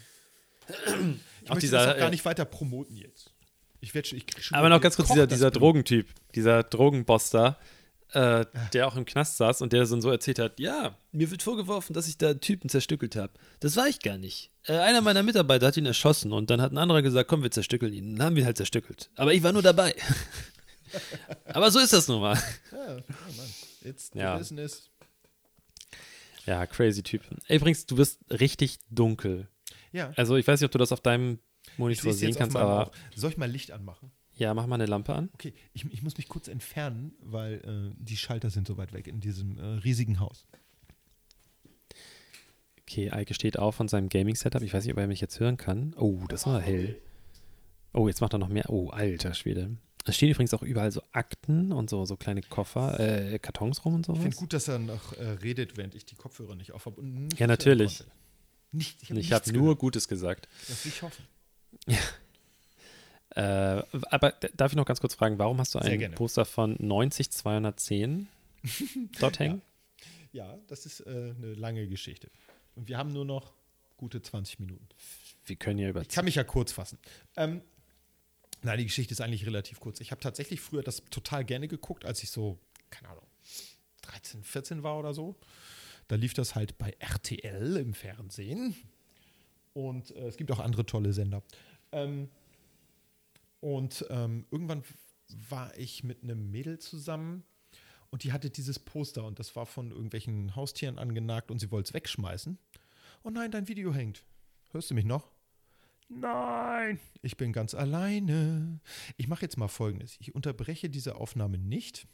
[1.42, 3.32] Ich Auch dieser, das auch gar äh, nicht weiter promoten jetzt.
[3.80, 5.50] Ich werde schon, ich schon Aber noch ganz kurz, dieser, dieser.
[5.52, 7.58] Drogentyp, dieser Drogenboss da,
[8.12, 11.42] äh, der auch im Knast saß und der so, so erzählt hat, ja, mir wird
[11.42, 13.32] vorgeworfen, dass ich da Typen zerstückelt habe.
[13.60, 14.50] Das war ich gar nicht.
[14.64, 17.50] Äh, einer meiner Mitarbeiter hat ihn erschossen und dann hat ein anderer gesagt, komm, wir
[17.52, 18.16] zerstückeln ihn.
[18.16, 19.10] Dann haben wir ihn halt zerstückelt.
[19.14, 19.94] Aber ich war nur dabei.
[21.44, 22.34] Aber so ist das nun mal.
[22.72, 23.54] Ja, oh Mann.
[23.82, 24.36] It's the Ja.
[24.36, 24.90] business.
[26.46, 27.22] Ja, crazy Typ.
[27.48, 29.48] Übrigens, du bist richtig dunkel.
[29.92, 30.12] Ja.
[30.16, 31.38] Also ich weiß nicht, ob du das auf deinem
[31.76, 32.96] Monitor sehen kannst, aber Auge.
[33.14, 34.12] Soll ich mal Licht anmachen?
[34.36, 35.30] ja, mach mal eine Lampe an.
[35.32, 39.08] Okay, ich, ich muss mich kurz entfernen, weil äh, die Schalter sind so weit weg
[39.08, 40.46] in diesem äh, riesigen Haus.
[42.82, 44.62] Okay, Eike steht auf von seinem Gaming-Setup.
[44.62, 45.94] Ich weiß nicht, ob er mich jetzt hören kann.
[45.98, 47.00] Oh, das war hell.
[47.92, 48.68] Oh, jetzt macht er noch mehr.
[48.68, 49.76] Oh, alter Schwede.
[50.08, 53.94] Es stehen übrigens auch überall so Akten und so, so kleine Koffer, äh, Kartons rum
[53.94, 56.86] und Ich finde gut, dass er noch äh, redet, während ich die Kopfhörer nicht auf
[56.86, 57.02] habe.
[57.36, 58.04] Ja, natürlich.
[58.72, 59.78] Nicht, Ich habe nur gehört.
[59.78, 60.48] Gutes gesagt.
[60.68, 61.24] Das will ich hoffen.
[63.34, 66.12] Äh, aber darf ich noch ganz kurz fragen, warum hast du ein.
[66.12, 68.28] Poster von 90210
[69.20, 69.60] dort hängen?
[70.32, 72.30] Ja, das ist äh, eine lange Geschichte.
[72.76, 73.52] Und wir haben nur noch
[73.98, 74.88] gute 20 Minuten.
[75.44, 76.00] Wir können ja über.
[76.00, 76.98] Ich kann mich ja kurz fassen.
[77.36, 77.60] Ähm,
[78.66, 80.00] nein, die Geschichte ist eigentlich relativ kurz.
[80.00, 82.58] Ich habe tatsächlich früher das total gerne geguckt, als ich so,
[82.90, 83.26] keine Ahnung,
[84.02, 85.36] 13, 14 war oder so.
[86.08, 88.76] Da lief das halt bei RTL im Fernsehen.
[89.72, 91.42] Und äh, es gibt auch andere tolle Sender.
[91.92, 92.28] Ähm,
[93.60, 94.82] und ähm, irgendwann
[95.48, 97.44] war ich mit einem Mädel zusammen
[98.10, 101.88] und die hatte dieses Poster und das war von irgendwelchen Haustieren angenagt und sie wollte
[101.88, 102.58] es wegschmeißen.
[103.24, 104.24] Oh nein, dein Video hängt.
[104.70, 105.35] Hörst du mich noch?
[106.08, 108.80] Nein, ich bin ganz alleine.
[109.16, 110.16] Ich mache jetzt mal Folgendes.
[110.20, 112.06] Ich unterbreche diese Aufnahme nicht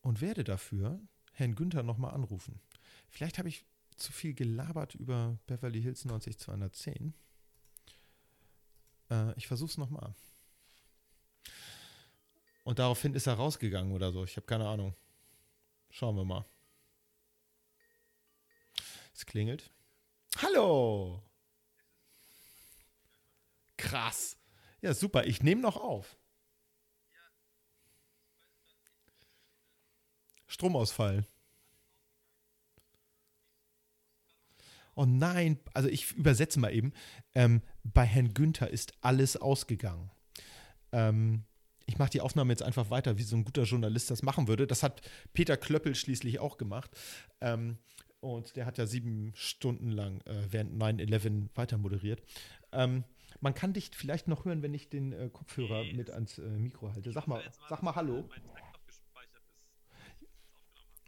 [0.00, 1.00] und werde dafür
[1.32, 2.60] Herrn Günther nochmal anrufen.
[3.08, 3.64] Vielleicht habe ich
[3.96, 7.14] zu viel gelabert über Beverly Hills 90210.
[9.10, 10.14] Äh, ich versuche es nochmal.
[12.64, 14.24] Und daraufhin ist er rausgegangen oder so.
[14.24, 14.94] Ich habe keine Ahnung.
[15.90, 16.44] Schauen wir mal.
[19.14, 19.70] Es klingelt.
[20.38, 21.25] Hallo!
[23.76, 24.36] Krass.
[24.80, 25.26] Ja, super.
[25.26, 26.16] Ich nehme noch auf.
[30.46, 31.26] Stromausfall.
[34.94, 36.92] Oh nein, also ich übersetze mal eben.
[37.34, 40.10] Ähm, bei Herrn Günther ist alles ausgegangen.
[40.92, 41.44] Ähm,
[41.84, 44.66] ich mache die Aufnahme jetzt einfach weiter, wie so ein guter Journalist das machen würde.
[44.66, 45.02] Das hat
[45.34, 46.90] Peter Klöppel schließlich auch gemacht.
[47.42, 47.78] Ähm,
[48.20, 52.22] und der hat ja sieben Stunden lang äh, während 9-11 weiter moderiert.
[52.72, 53.04] Ähm,
[53.40, 56.92] man kann dich vielleicht noch hören, wenn ich den äh, Kopfhörer mit ans äh, Mikro
[56.92, 57.12] halte.
[57.12, 58.28] Sag mal, sag mal Hallo.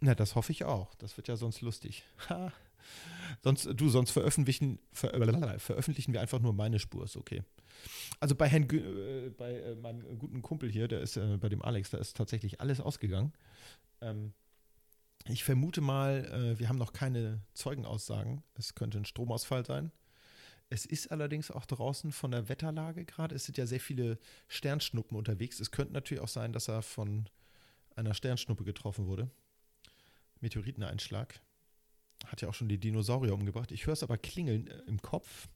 [0.01, 0.95] Na, das hoffe ich auch.
[0.95, 2.03] Das wird ja sonst lustig.
[2.29, 2.51] Ha.
[3.43, 7.43] Sonst, du, sonst veröffentlichen, ver, äh, veröffentlichen wir einfach nur meine Spur, ist okay.
[8.19, 11.61] Also bei Herrn, äh, bei äh, meinem guten Kumpel hier, der ist äh, bei dem
[11.61, 13.33] Alex, da ist tatsächlich alles ausgegangen.
[14.01, 14.33] Ähm,
[15.25, 18.43] ich vermute mal, äh, wir haben noch keine Zeugenaussagen.
[18.55, 19.91] Es könnte ein Stromausfall sein.
[20.69, 23.35] Es ist allerdings auch draußen von der Wetterlage gerade.
[23.35, 25.59] Es sind ja sehr viele Sternschnuppen unterwegs.
[25.59, 27.27] Es könnte natürlich auch sein, dass er von
[27.95, 29.31] einer Sternschnuppe getroffen wurde.
[30.41, 31.41] Meteoriteneinschlag.
[32.27, 33.71] Hat ja auch schon die Dinosaurier umgebracht.
[33.71, 35.47] Ich höre es aber klingeln äh, im Kopf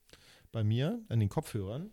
[0.51, 1.91] bei mir, an den Kopfhörern,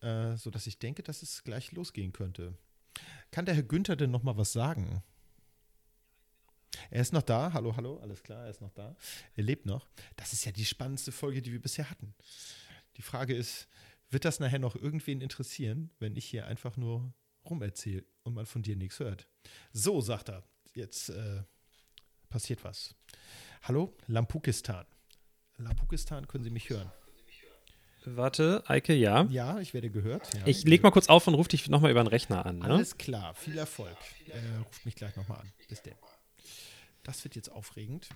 [0.00, 2.54] äh, sodass ich denke, dass es gleich losgehen könnte.
[3.30, 5.02] Kann der Herr Günther denn noch mal was sagen?
[6.90, 7.52] Er ist noch da.
[7.52, 8.96] Hallo, hallo, alles klar, er ist noch da.
[9.34, 9.88] Er lebt noch.
[10.16, 12.14] Das ist ja die spannendste Folge, die wir bisher hatten.
[12.96, 13.68] Die Frage ist,
[14.10, 17.12] wird das nachher noch irgendwen interessieren, wenn ich hier einfach nur
[17.44, 19.28] rumerzähle und man von dir nichts hört?
[19.72, 20.42] So, sagt er.
[20.74, 21.42] Jetzt äh,
[22.28, 22.94] passiert was.
[23.62, 24.86] Hallo, Lampukistan.
[25.56, 26.90] Lampukistan, können Sie mich hören?
[28.04, 29.24] Warte, Eike, ja.
[29.24, 30.32] Ja, ich werde gehört.
[30.34, 30.46] Ja.
[30.46, 32.58] Ich leg mal kurz auf und rufe dich nochmal über den Rechner an.
[32.60, 32.64] Ne?
[32.64, 33.96] Alles klar, viel Erfolg.
[34.28, 35.52] Äh, ruft mich gleich nochmal an.
[35.68, 35.94] Bis denn.
[37.08, 38.06] Das wird jetzt aufregend.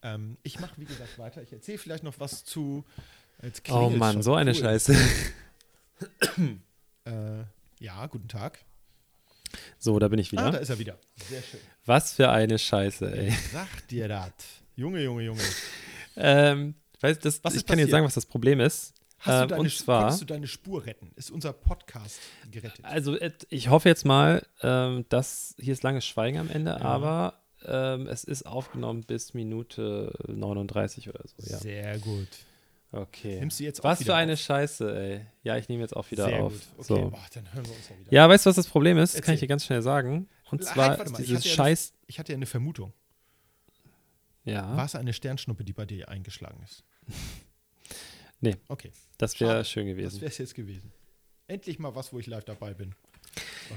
[0.00, 1.42] Ähm, ich mache, wie gesagt, weiter.
[1.42, 2.84] Ich erzähle vielleicht noch was zu.
[3.70, 4.56] Oh Mann, so eine Cool.
[4.60, 4.94] Scheiße.
[7.04, 7.42] Äh,
[7.80, 8.60] ja, guten Tag.
[9.80, 10.60] So, da bin ich Ah, da wieder.
[10.60, 10.98] ist er wieder.
[11.28, 11.58] Sehr schön.
[11.86, 13.32] Was für eine Scheiße, ey.
[13.52, 14.32] Sag dir das.
[14.76, 15.42] Junge, Junge, Junge.
[16.16, 18.94] Ähm, weißt, das, Was ich kann dir sagen, was das Problem ist.
[19.18, 21.10] Hast du Ähm, deine, und zwar, konntest du deine Spur retten?
[21.16, 22.84] Ist unser Podcast gerettet?
[22.84, 23.16] also
[23.50, 28.24] ich hoffe jetzt mal, ähm, dass hier ist langes Schweigen am Ende, aber ähm, es
[28.24, 31.50] ist aufgenommen bis Minute 39 oder so.
[31.50, 31.58] Ja.
[31.58, 32.28] Sehr gut.
[32.92, 33.40] Okay.
[33.40, 34.38] Nimmst du jetzt Was für eine auf?
[34.38, 35.26] Scheiße, ey.
[35.42, 36.52] Ja, ich nehme jetzt auch wieder Sehr auf.
[36.52, 36.62] gut.
[36.78, 37.10] Okay, So.
[37.10, 38.12] boah, dann hören wir uns ja wieder.
[38.12, 39.14] Ja, weißt du, was das Problem ist?
[39.14, 40.28] Das kann ich dir ganz schnell sagen.
[40.50, 41.92] Und Halt, zwar mal, ich dieses hatte ja Scheiß.
[42.06, 42.92] Ich hatte ja eine Vermutung.
[44.44, 46.84] Ja, War es eine Sternschnuppe, die bei dir eingeschlagen ist?
[48.38, 48.54] Nee.
[48.68, 50.20] Okay, das wäre schön das gewesen.
[50.20, 50.92] wäre es jetzt gewesen.
[51.48, 52.94] Endlich mal was, wo ich live dabei bin.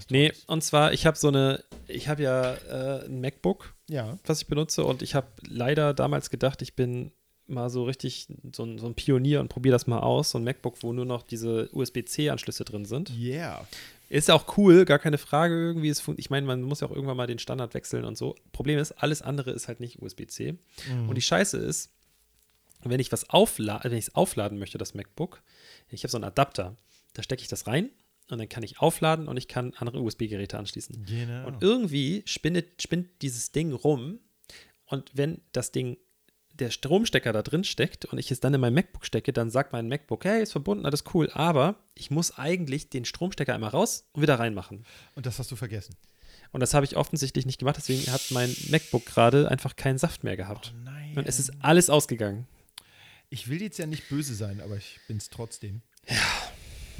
[0.10, 4.42] Nee, und zwar, ich habe so eine, ich habe ja äh, ein MacBook, Ja, was
[4.42, 7.12] ich benutze und ich habe leider damals gedacht, ich bin
[7.48, 10.30] mal so richtig so ein, so ein Pionier und probiere das mal aus.
[10.32, 13.12] So ein MacBook, wo nur noch diese USB-C-Anschlüsse drin sind.
[13.18, 13.66] yeah.
[14.12, 15.90] Ist auch cool, gar keine Frage irgendwie.
[15.90, 18.36] Es fun- Ich meine, man muss ja auch irgendwann mal den Standard wechseln und so.
[18.52, 20.56] Problem ist, alles andere ist halt nicht USB-C.
[21.08, 21.92] Und die Scheiße ist,
[22.84, 25.42] wenn ich was aufla wenn ich es aufladen möchte, das MacBook,
[25.92, 26.76] ich habe so einen Adapter,
[27.14, 27.90] da stecke ich das rein
[28.30, 31.06] und dann kann ich aufladen und ich kann andere USB-Geräte anschließen.
[31.06, 31.48] Genau.
[31.48, 34.20] Und irgendwie spinnet, spinnt dieses Ding rum
[34.86, 35.98] und wenn das Ding,
[36.54, 39.72] der Stromstecker da drin steckt und ich es dann in mein MacBook stecke, dann sagt
[39.72, 44.10] mein MacBook, hey, ist verbunden, alles cool, aber ich muss eigentlich den Stromstecker einmal raus
[44.12, 44.84] und wieder reinmachen.
[45.16, 45.96] Und das hast du vergessen.
[46.52, 50.24] Und das habe ich offensichtlich nicht gemacht, deswegen hat mein MacBook gerade einfach keinen Saft
[50.24, 50.74] mehr gehabt.
[50.76, 51.18] Oh nein.
[51.18, 52.48] Und es ist alles ausgegangen.
[53.30, 55.82] Ich will jetzt ja nicht böse sein, aber ich bin es trotzdem.
[56.08, 56.16] Ja.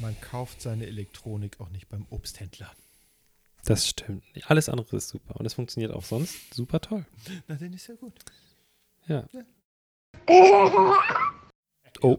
[0.00, 2.70] Man kauft seine Elektronik auch nicht beim Obsthändler.
[3.64, 4.24] Das stimmt.
[4.46, 5.36] Alles andere ist super.
[5.36, 7.04] Und es funktioniert auch sonst super toll.
[7.46, 8.14] Na, dann ist ja gut.
[9.06, 9.24] Ja.
[9.32, 9.42] Ja.
[12.02, 12.18] Oh.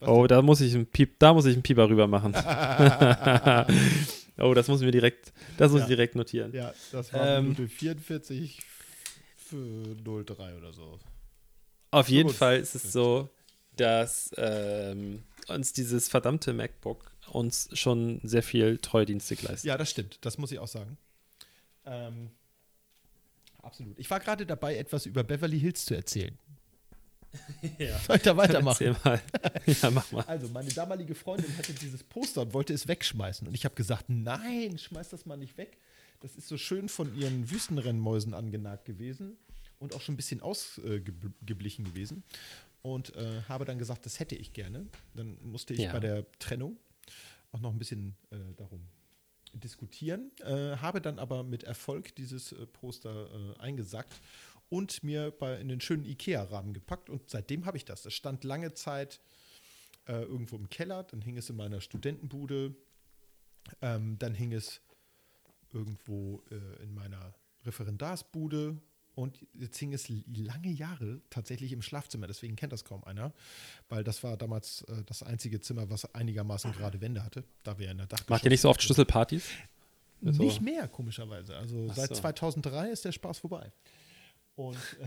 [0.00, 2.32] Oh, da muss ich einen Piep, da muss ich einen Pieper rüber machen.
[4.38, 5.86] oh, das muss ich mir direkt, das muss Ja.
[5.86, 6.52] ich direkt notieren.
[6.54, 7.44] Ja, das war Ähm.
[7.46, 8.60] Minute 44
[9.36, 11.00] für 03 oder so.
[11.90, 12.38] Auf jeden 55.
[12.38, 13.28] Fall ist es so,
[13.80, 19.64] dass ähm, uns dieses verdammte MacBook uns schon sehr viel Treudienste leistet.
[19.64, 20.18] Ja, das stimmt.
[20.22, 20.96] Das muss ich auch sagen.
[21.84, 22.30] Ähm,
[23.62, 23.98] absolut.
[23.98, 26.36] Ich war gerade dabei, etwas über Beverly Hills zu erzählen.
[27.78, 27.98] Ja.
[27.98, 28.96] Soll ich da weitermachen?
[29.04, 29.20] Mal.
[29.66, 30.24] ja, mach mal.
[30.26, 33.46] Also, meine damalige Freundin hatte dieses Poster und wollte es wegschmeißen.
[33.46, 35.76] Und ich habe gesagt, nein, schmeiß das mal nicht weg.
[36.20, 39.36] Das ist so schön von ihren Wüstenrennmäusen angenagt gewesen
[39.78, 42.24] und auch schon ein bisschen ausgeblichen gewesen.
[42.94, 44.86] Und äh, habe dann gesagt, das hätte ich gerne.
[45.14, 45.92] Dann musste ich Ja.
[45.92, 46.78] bei der Trennung
[47.52, 48.80] auch noch ein bisschen äh, darum
[49.52, 50.30] diskutieren.
[50.40, 54.14] Äh, habe dann aber mit Erfolg dieses äh, Poster äh, eingesackt
[54.70, 57.10] und mir bei, in den schönen Ikea-Rahmen gepackt.
[57.10, 58.02] Und seitdem habe ich das.
[58.02, 59.20] Das stand lange Zeit
[60.06, 62.74] äh, irgendwo im Keller, dann hing es in meiner Studentenbude,
[63.82, 64.80] ähm, dann hing es
[65.74, 66.42] irgendwo
[66.82, 67.34] in meiner
[67.66, 68.80] Referendarsbude
[69.18, 73.32] und jetzt hing es lange Jahre tatsächlich im Schlafzimmer, deswegen kennt das kaum einer,
[73.88, 77.90] weil das war damals äh, das einzige Zimmer, was einigermaßen gerade Wände hatte, da wir
[77.90, 79.44] in der Dachgeschoss Macht ihr nicht so oft Schlüsselpartys?
[80.20, 80.40] So.
[80.40, 81.56] Nicht mehr, komischerweise.
[81.56, 82.14] Also Ach seit so.
[82.14, 83.72] 2003 ist der Spaß vorbei.
[84.54, 85.06] Und äh,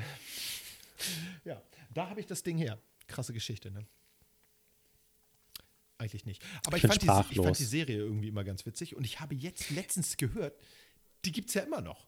[1.50, 1.62] ja,
[1.94, 2.80] da habe ich das Ding her.
[3.08, 3.88] Krasse Geschichte, ne?
[5.98, 6.44] Eigentlich nicht.
[6.66, 8.94] Aber Ich ich, fand die, ich fand die Serie irgendwie immer ganz witzig.
[8.94, 10.60] Und ich habe jetzt letztens gehört,
[11.24, 12.08] die gibt es ja immer noch.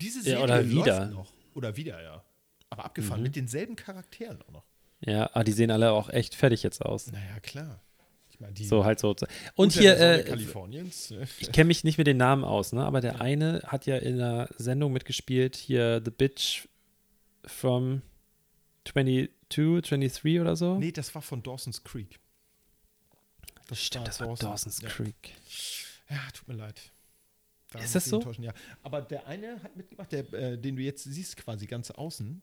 [0.00, 1.06] Diese Serie oder läuft wieder.
[1.06, 1.32] noch.
[1.54, 2.22] Oder wieder, ja.
[2.70, 3.24] Aber abgefahren, Mhm.
[3.24, 4.64] mit denselben Charakteren auch noch.
[5.00, 7.10] Ja, aber die sehen alle auch echt fertig jetzt aus.
[7.12, 7.80] Naja, klar.
[8.30, 9.14] Ich meine, die So halt so.
[9.54, 11.10] Und hier, äh, Kaliforniens.
[11.40, 12.84] ich kenne mich nicht mit den Namen aus, ne?
[12.84, 16.66] aber der eine hat ja in einer Sendung mitgespielt, hier The Bitch
[17.46, 18.02] from
[18.84, 20.76] 22, 23 oder so.
[20.78, 22.18] Nee, das war von Dawson's Creek.
[23.68, 24.50] Das Stimmt, das war Dawson.
[24.50, 24.88] Dawson's ja.
[24.88, 25.32] Creek.
[26.10, 26.92] Ja, tut mir leid.
[27.74, 28.20] Ist das so?
[28.40, 28.52] Ja.
[28.82, 32.40] Aber der eine hat mitgemacht, der, äh, den du jetzt siehst, quasi ganz außen.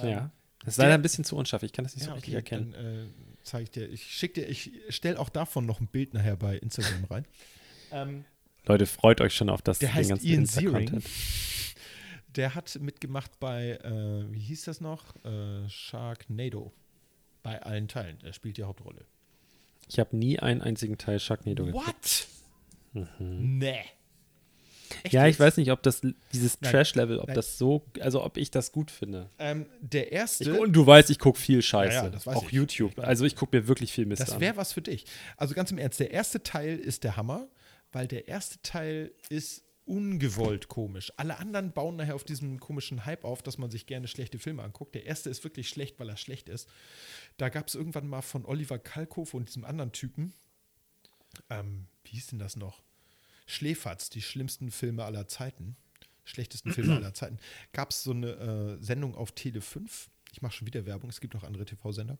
[0.00, 0.30] Ähm, ja.
[0.60, 1.62] Das ist der- leider ein bisschen zu unscharf.
[1.62, 2.72] Ich kann das nicht so ja, richtig okay, erkennen.
[2.72, 3.08] Dann äh,
[3.42, 6.58] zeige ich dir, ich schicke dir, ich stelle auch davon noch ein Bild nachher bei
[6.58, 7.24] Instagram rein.
[7.92, 8.24] ähm,
[8.66, 10.46] Leute, freut euch schon auf das der den heißt ganzen Ian.
[10.46, 11.02] Ziering.
[12.36, 15.16] Der hat mitgemacht bei, äh, wie hieß das noch?
[15.24, 16.72] Äh, Sharknado.
[17.42, 18.18] Bei allen Teilen.
[18.22, 19.04] Er spielt die Hauptrolle.
[19.88, 22.28] Ich habe nie einen einzigen Teil Sharknado geguckt.
[22.92, 23.08] What?
[23.18, 23.82] Nee.
[25.02, 25.12] Echt.
[25.14, 25.40] Ja, ich jetzt?
[25.40, 26.00] weiß nicht, ob das
[26.32, 26.58] dieses.
[26.60, 27.34] Trash-Level, ob Nein.
[27.36, 29.30] das so, also ob ich das gut finde.
[29.38, 30.60] Ähm, der Ich, erste.
[30.60, 31.94] und du weißt, ich gucke viel Scheiße.
[31.96, 32.52] Ja, ja, das weiß auch ich.
[32.52, 32.92] YouTube.
[32.98, 33.04] Ich.
[33.04, 34.40] Also ich gucke mir wirklich viel Mist Das an.
[34.40, 35.04] wäre was für dich.
[35.36, 37.48] Also ganz im Ernst, der erste Teil ist der Hammer,
[37.92, 41.12] weil der erste Teil ist ungewollt komisch.
[41.16, 44.62] Alle anderen bauen nachher auf diesem komischen Hype auf, dass man sich gerne schlechte Filme
[44.62, 44.94] anguckt.
[44.94, 46.68] Der erste ist wirklich schlecht, weil er schlecht ist.
[47.36, 50.34] Da gab es irgendwann mal von Oliver Kalkofe und diesem anderen Typen,
[51.50, 52.82] ähm, wie hieß denn das noch?
[53.46, 55.76] Schläferz, die schlimmsten Filme aller Zeiten,
[56.24, 57.38] schlechtesten Filme aller Zeiten,
[57.72, 60.10] gab es so eine äh, Sendung auf Tele 5.
[60.32, 62.18] Ich mache schon wieder Werbung, es gibt auch andere TV-Sender.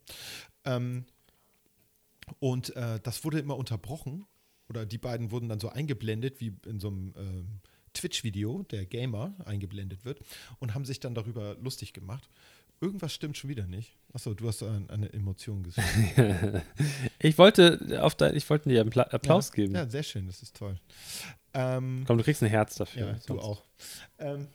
[0.65, 1.05] Ähm,
[2.39, 4.25] und äh, das wurde immer unterbrochen.
[4.69, 7.59] Oder die beiden wurden dann so eingeblendet, wie in so einem ähm,
[7.93, 10.19] Twitch-Video, der Gamer eingeblendet wird,
[10.59, 12.29] und haben sich dann darüber lustig gemacht.
[12.83, 13.95] Irgendwas stimmt schon wieder nicht.
[14.11, 16.61] Achso, du hast ein, eine Emotion gesehen.
[17.19, 19.75] ich wollte auf dein, ich wollte dir einen Pla Applaus ja, geben.
[19.75, 20.77] Ja, sehr schön, das ist toll.
[21.53, 23.11] Ähm, Komm, du kriegst ein Herz dafür.
[23.11, 23.63] ja, du auch.
[24.19, 24.49] Ähm,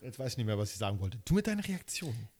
[0.00, 1.18] jetzt weiß ich nicht mehr, was ich sagen wollte.
[1.26, 2.30] Du mit deinen Reaktionen.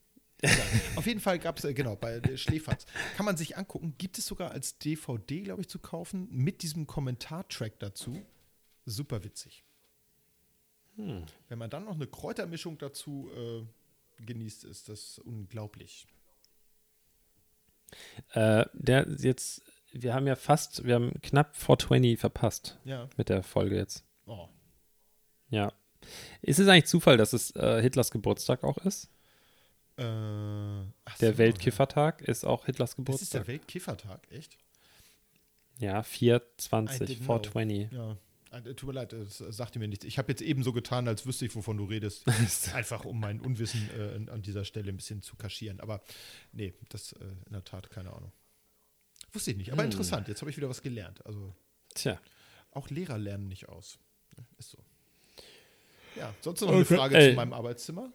[0.42, 0.48] Ja,
[0.96, 2.86] auf jeden Fall gab es, äh, genau, bei der Schläferz.
[3.14, 3.94] Kann man sich angucken.
[3.98, 8.24] Gibt es sogar als DVD, glaube ich, zu kaufen, mit diesem Kommentartrack dazu.
[8.86, 9.64] Super witzig.
[10.96, 11.24] Hm.
[11.48, 13.66] Wenn man dann noch eine Kräutermischung dazu äh,
[14.24, 16.06] genießt, ist das unglaublich.
[18.32, 19.62] Äh, der jetzt,
[19.92, 23.08] wir haben ja fast, wir haben knapp 420 verpasst Ja.
[23.16, 24.04] mit der Folge jetzt.
[24.26, 24.48] Oh.
[25.50, 25.72] Ja.
[26.42, 29.08] Ist es eigentlich Zufall, dass es äh, Hitlers Geburtstag auch ist?
[29.96, 33.04] Äh, Der so, Weltkiffertag ist auch Hitlers Ja.
[33.04, 33.46] Das ist der Geburtstag.
[33.48, 34.58] Weltkiffertag, echt?
[35.78, 37.38] Ja, I 420, didn't know.
[37.42, 37.92] 420.
[37.92, 38.16] Ja.
[38.50, 40.04] Äh, Tut mir leid, das sagte mir nichts.
[40.04, 42.26] Ich habe jetzt eben so getan, als wüsste ich, wovon du redest.
[42.74, 45.80] Einfach um mein Unwissen äh, an dieser Stelle ein bisschen zu kaschieren.
[45.80, 46.02] Aber
[46.52, 48.32] nee, das äh, in der Tat keine Ahnung.
[49.32, 49.90] Wusste ich nicht, aber Hm.
[49.90, 50.28] interessant.
[50.28, 51.24] Jetzt habe ich wieder was gelernt.
[51.26, 51.54] Also
[51.94, 52.18] Tja.
[52.72, 53.98] auch Lehrer lernen nicht aus.
[54.58, 54.78] Ist so.
[56.16, 57.30] Ja, sonst noch eine Okay, Frage ey.
[57.30, 58.12] zu meinem Arbeitszimmer?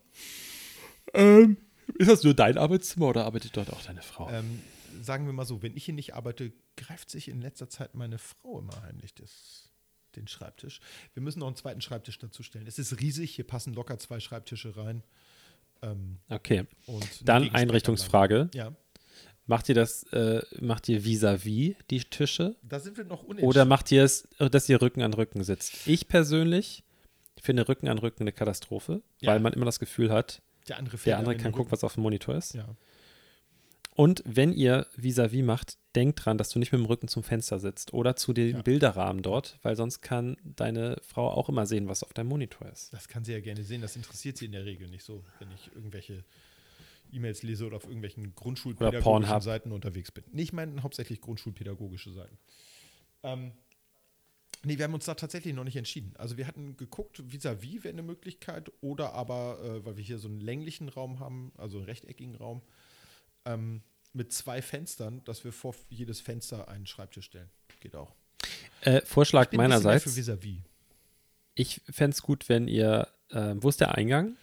[1.13, 1.57] Ähm,
[1.99, 4.29] ist das nur dein Arbeitszimmer oder arbeitet dort auch deine Frau?
[4.29, 4.61] Ähm,
[5.01, 8.17] sagen wir mal so, wenn ich hier nicht arbeite, greift sich in letzter Zeit meine
[8.17, 9.69] Frau immer heimlich das,
[10.15, 10.79] den Schreibtisch.
[11.13, 12.67] Wir müssen noch einen zweiten Schreibtisch dazu stellen.
[12.67, 15.03] Es ist riesig, hier passen locker zwei Schreibtische rein.
[15.81, 16.65] Ähm, okay.
[17.23, 17.49] Dann.
[17.53, 18.49] Einrichtungsfrage.
[18.53, 18.73] Ja,
[19.45, 22.55] Macht ihr das, äh, macht ihr vis-à-vis die Tische?
[22.63, 23.49] da sind wir noch unentschieden.
[23.49, 25.85] Oder macht ihr es, dass ihr Rücken an Rücken sitzt?
[25.85, 26.83] Ich persönlich
[27.41, 29.31] finde Rücken an Rücken eine Katastrophe, Ja.
[29.33, 32.03] weil man immer das Gefühl hat, der andere, der andere kann gucken, was auf dem
[32.03, 32.53] Monitor ist.
[32.53, 32.73] Ja.
[33.95, 37.59] Und wenn ihr vis-à-vis macht, denkt dran, dass du nicht mit dem Rücken zum Fenster
[37.59, 38.61] sitzt oder zu dem Ja.
[38.61, 42.91] Bilderrahmen dort, weil sonst kann deine Frau auch immer sehen, was auf deinem Monitor ist.
[42.93, 43.81] Das kann sie ja gerne sehen.
[43.81, 46.23] Das interessiert sie in der Regel nicht so, wenn ich irgendwelche
[47.11, 49.41] E-Mails lese oder auf irgendwelchen grundschulpädagogischen.
[49.41, 50.23] Seiten unterwegs bin.
[50.31, 52.37] Nee, ich meine hauptsächlich grundschulpädagogische Seiten.
[53.21, 53.51] Ähm,
[54.63, 56.13] nee, wir haben uns da tatsächlich noch nicht entschieden.
[56.17, 60.27] Also wir hatten geguckt, vis-à-vis wäre eine Möglichkeit oder aber, äh, weil wir hier so
[60.27, 62.63] einen länglichen Raum haben, also einen rechteckigen Raum,
[63.45, 63.81] ähm,
[64.13, 67.49] mit zwei Fenstern, dass wir vor jedes Fenster einen Schreibtisch stellen.
[67.79, 68.13] Geht auch.
[68.81, 70.03] Äh, Vorschlag Ich meinerseits.
[70.03, 70.59] Für vis-à-vis.
[71.55, 74.35] Ich fände es gut, wenn ihr, äh, wo ist der Eingang?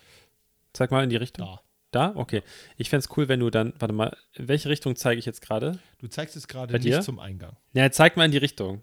[0.72, 1.46] Zeig mal in die Richtung.
[1.46, 1.61] Da.
[1.92, 2.12] Da?
[2.14, 2.42] Okay.
[2.76, 5.40] Ich fände es cool, wenn du dann, warte mal, in welche Richtung zeige ich jetzt
[5.42, 5.78] gerade?
[5.98, 6.96] Du zeigst es gerade Bei dir?
[6.98, 7.57] nicht zum Eingang.
[7.72, 8.80] Ja, zeig mal in die Richtung,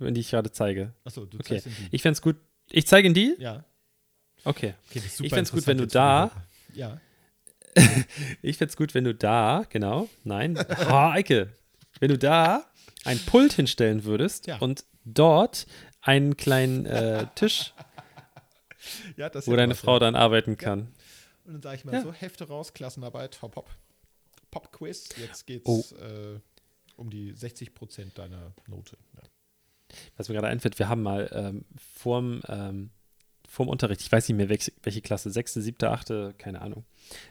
[0.00, 0.94] in die ich gerade zeige.
[1.04, 1.60] Achso, du Okay.
[1.60, 1.88] zeigst in die.
[1.96, 2.36] Ich fände es gut.
[2.70, 3.34] Ich zeige in die?
[3.38, 3.64] ja.
[4.44, 4.74] Okay.
[4.88, 6.30] Okay, Ich super fänd's gut, wenn du da-.
[6.72, 7.00] Ja.
[8.42, 11.52] Ich fände es gut, wenn du da, genau, nein, oh, Eike,
[12.00, 12.64] wenn du da
[13.04, 14.58] ein Pult hinstellen würdest Ja.
[14.58, 15.66] und dort
[16.00, 17.72] einen kleinen äh, Tisch,
[19.16, 19.98] ja, wo deine was, Frau ja.
[20.00, 20.92] dann arbeiten kann.
[21.44, 23.70] Und dann sage ich mal so: Hefte raus, Klassenarbeit, hopp, hopp.
[24.50, 25.10] Pop-Quiz.
[25.18, 25.84] Jetzt geht's Oh.
[26.00, 26.40] äh,
[26.96, 28.96] um die 60 Prozent deiner Note.
[30.16, 32.90] Was mir gerade einfällt, wir haben mal ähm, vorm, ähm,
[33.48, 36.84] vorm Unterricht, ich weiß nicht mehr, welche, Klasse, sechste, siebte, achte, keine Ahnung,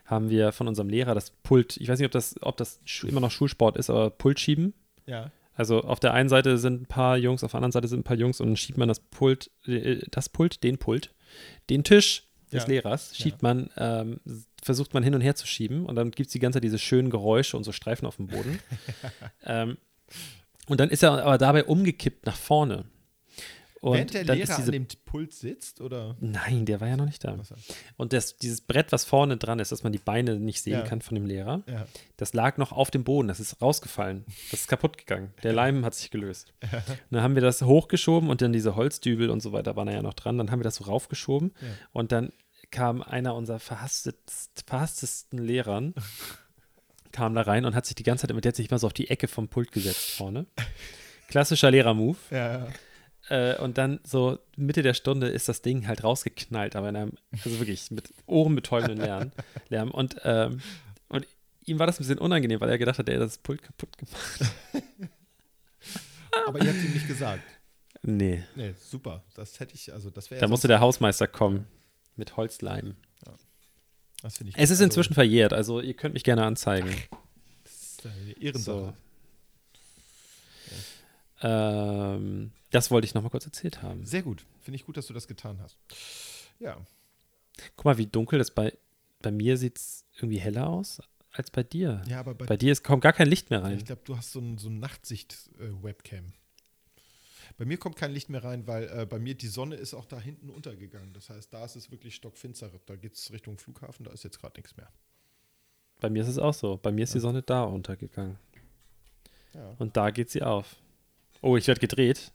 [0.05, 3.21] haben wir von unserem Lehrer das Pult, ich weiß nicht, ob das, ob das immer
[3.21, 4.73] noch Schulsport ist, aber Pult schieben.
[5.05, 5.31] ja.
[5.59, 8.03] Also auf der einen Seite sind ein paar Jungs, auf der anderen Seite sind ein
[8.03, 11.15] paar Jungs und dann schiebt man das Pult, äh, das Pult, den Pult,
[11.71, 12.69] den Tisch des Ja.
[12.69, 14.19] Lehrers, schiebt man, ähm,
[14.61, 16.77] versucht man hin und her zu schieben und dann gibt es die ganze Zeit diese
[16.77, 18.59] schönen Geräusche und so Streifen auf dem Boden.
[19.45, 19.77] ähm,
[20.67, 22.85] und dann ist er aber dabei umgekippt nach vorne.
[23.91, 26.15] Und Während der Lehrer diese, an dem Pult sitzt, oder?
[26.19, 27.37] Nein, der war ja noch nicht da.
[27.97, 30.81] Und das, dieses Brett, was vorne dran ist, dass man die Beine nicht sehen Ja.
[30.81, 31.87] kann von dem Lehrer, Ja.
[32.17, 34.25] das lag noch auf dem Boden, das ist rausgefallen.
[34.51, 35.33] Das ist kaputt gegangen.
[35.43, 36.53] Der Leim hat sich gelöst.
[36.61, 36.71] Und
[37.11, 40.01] dann haben wir das hochgeschoben und dann diese Holzdübel und so weiter waren da ja
[40.01, 40.37] noch dran.
[40.37, 41.67] Dann haben wir das so raufgeschoben Ja.
[41.93, 42.31] und dann
[42.71, 45.93] kam einer unserer verhastetst, verhasstesten Lehrern,
[47.11, 48.87] kam da rein und hat sich die ganze Zeit, immer- der hat sich immer so
[48.87, 50.45] auf die Ecke vom Pult gesetzt vorne.
[51.29, 52.17] Klassischer Lehrer-Move.
[52.31, 52.67] Ja, ja.
[53.29, 57.11] Äh, und dann so Mitte der Stunde ist das Ding halt rausgeknallt, aber in einem,
[57.31, 59.31] also wirklich mit ohrenbetäubenden Lärm.
[59.69, 59.91] Lärm.
[59.91, 60.61] Und, ähm,
[61.09, 61.27] und
[61.65, 63.97] ihm war das ein bisschen unangenehm, weil er gedacht hat, er hat das Pult kaputt
[63.97, 64.39] gemacht.
[66.47, 67.43] Aber ihr habt ihm nicht gesagt.
[68.03, 69.23] Nee, Nee, super.
[69.35, 71.67] Das hätte ich, also das wäre da musste der Hausmeister kommen
[72.15, 72.95] mit Holzleim.
[74.21, 76.89] Das finde ich Es ist also, inzwischen verjährt, also ihr könnt mich gerne anzeigen.
[77.63, 78.93] das ist eine Ehrensache.
[81.41, 84.05] Ähm, das wollte ich noch mal kurz erzählt haben.
[84.05, 84.45] Sehr gut.
[84.61, 85.77] Finde ich gut, dass du das getan hast.
[86.59, 86.77] Ja.
[87.75, 88.77] Guck mal, wie dunkel das bei,
[89.21, 92.01] bei mir sieht es irgendwie heller aus als bei dir.
[92.07, 93.77] Ja, aber bei, Bei dir ist, kommt gar kein Licht mehr rein.
[93.77, 96.33] ich glaube, du hast so ein, so ein Nachtsicht-Webcam.
[97.57, 100.05] bei mir kommt kein Licht mehr rein, weil äh, bei mir die Sonne ist auch
[100.05, 101.13] da hinten untergegangen.
[101.13, 102.71] Das heißt, da ist es wirklich stockfinster.
[102.87, 104.91] Da geht es Richtung Flughafen, da ist jetzt gerade nichts mehr.
[105.99, 106.77] Bei mir ist es auch so.
[106.77, 108.37] Bei mir ist die Sonne da untergegangen.
[109.53, 109.75] Ja.
[109.79, 110.75] Und da geht sie auf.
[111.41, 112.31] Oh, ich werde gedreht.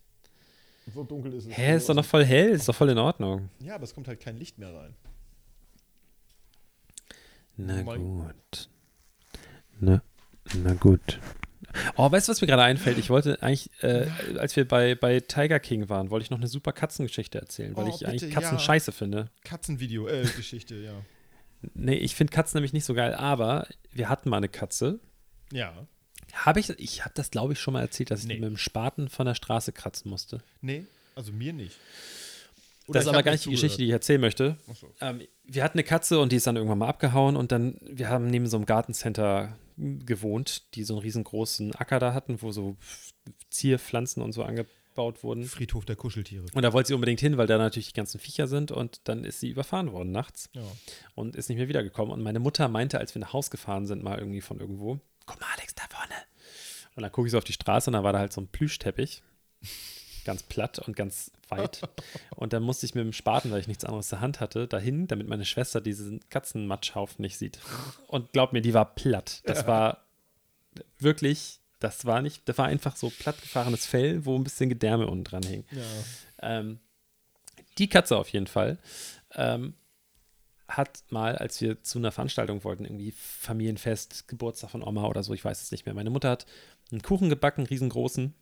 [0.93, 1.57] So dunkel ist es.
[1.57, 3.49] Hä, ist doch noch voll hell, ist doch voll in Ordnung.
[3.61, 4.95] Ja, aber es kommt halt kein Licht mehr rein.
[7.57, 8.69] Na Mein- gut.
[9.81, 10.03] Na,
[10.55, 11.21] na gut.
[11.97, 12.99] Oh, weißt du, was mir gerade einfällt?
[12.99, 14.07] Ich wollte eigentlich, äh,
[14.39, 17.85] als wir bei, bei Tiger King waren, wollte ich noch eine super Katzengeschichte erzählen, weil
[17.85, 18.59] Oh, ich bitte, eigentlich Katzen ja.
[18.59, 19.31] scheiße finde.
[19.45, 20.93] Katzenvideo, äh, Geschichte, ja.
[21.75, 24.99] Nee, ich finde Katzen nämlich nicht so geil, aber wir hatten mal eine Katze.
[25.53, 25.87] Ja.
[26.33, 28.35] Habe ich, ich habe das glaube ich schon mal erzählt, dass ich Nee.
[28.35, 30.43] die mit dem Spaten von der Straße kratzen musste.
[30.61, 31.77] Nee, also mir nicht.
[32.89, 34.57] das ist aber gar nicht die Geschichte, die ich erzählen möchte.
[34.69, 34.93] Achso.
[35.01, 38.09] Ähm, wir hatten eine Katze und die ist dann irgendwann mal abgehauen und dann, wir
[38.09, 42.77] haben neben so einem Gartencenter gewohnt, die so einen riesengroßen Acker da hatten, wo so
[43.51, 45.45] Zierpflanzen und so angebaut wurden.
[45.45, 46.45] Friedhof der Kuscheltiere.
[46.55, 49.25] Und da wollte sie unbedingt hin, weil da natürlich die ganzen Viecher sind und dann
[49.25, 50.63] ist sie überfahren worden nachts Ja.
[51.15, 52.13] und ist nicht mehr wiedergekommen.
[52.13, 55.41] Und meine Mutter meinte, als wir nach Haus gefahren sind, mal irgendwie von irgendwo, guck
[55.41, 56.15] mal, Alex, da vorne.
[56.95, 58.49] Und dann gucke ich so auf die Straße und da war da halt so ein
[58.49, 59.23] Plüschteppich.
[60.25, 61.81] ganz platt und ganz weit.
[62.37, 65.07] Und dann musste ich mit dem Spaten, weil ich nichts anderes zur Hand hatte, dahin,
[65.07, 67.59] damit meine Schwester diesen Katzenmatschhaufen nicht sieht.
[68.07, 69.43] Und glaub mir, die war platt.
[69.45, 70.05] Das war
[70.99, 75.25] wirklich, das war nicht, das war einfach so plattgefahrenes Fell, wo ein bisschen Gedärme unten
[75.25, 75.65] dran hing.
[75.71, 76.59] Ja.
[76.59, 76.81] Ähm,
[77.79, 78.79] die Katze auf jeden Fall
[79.35, 79.75] ähm,
[80.77, 85.33] hat mal, als wir zu einer Veranstaltung wollten, irgendwie Familienfest, Geburtstag von Oma oder so,
[85.35, 85.95] ich weiß es nicht mehr.
[85.95, 86.47] Meine Mutter hat
[86.91, 88.35] einen Kuchen gebacken, riesengroßen,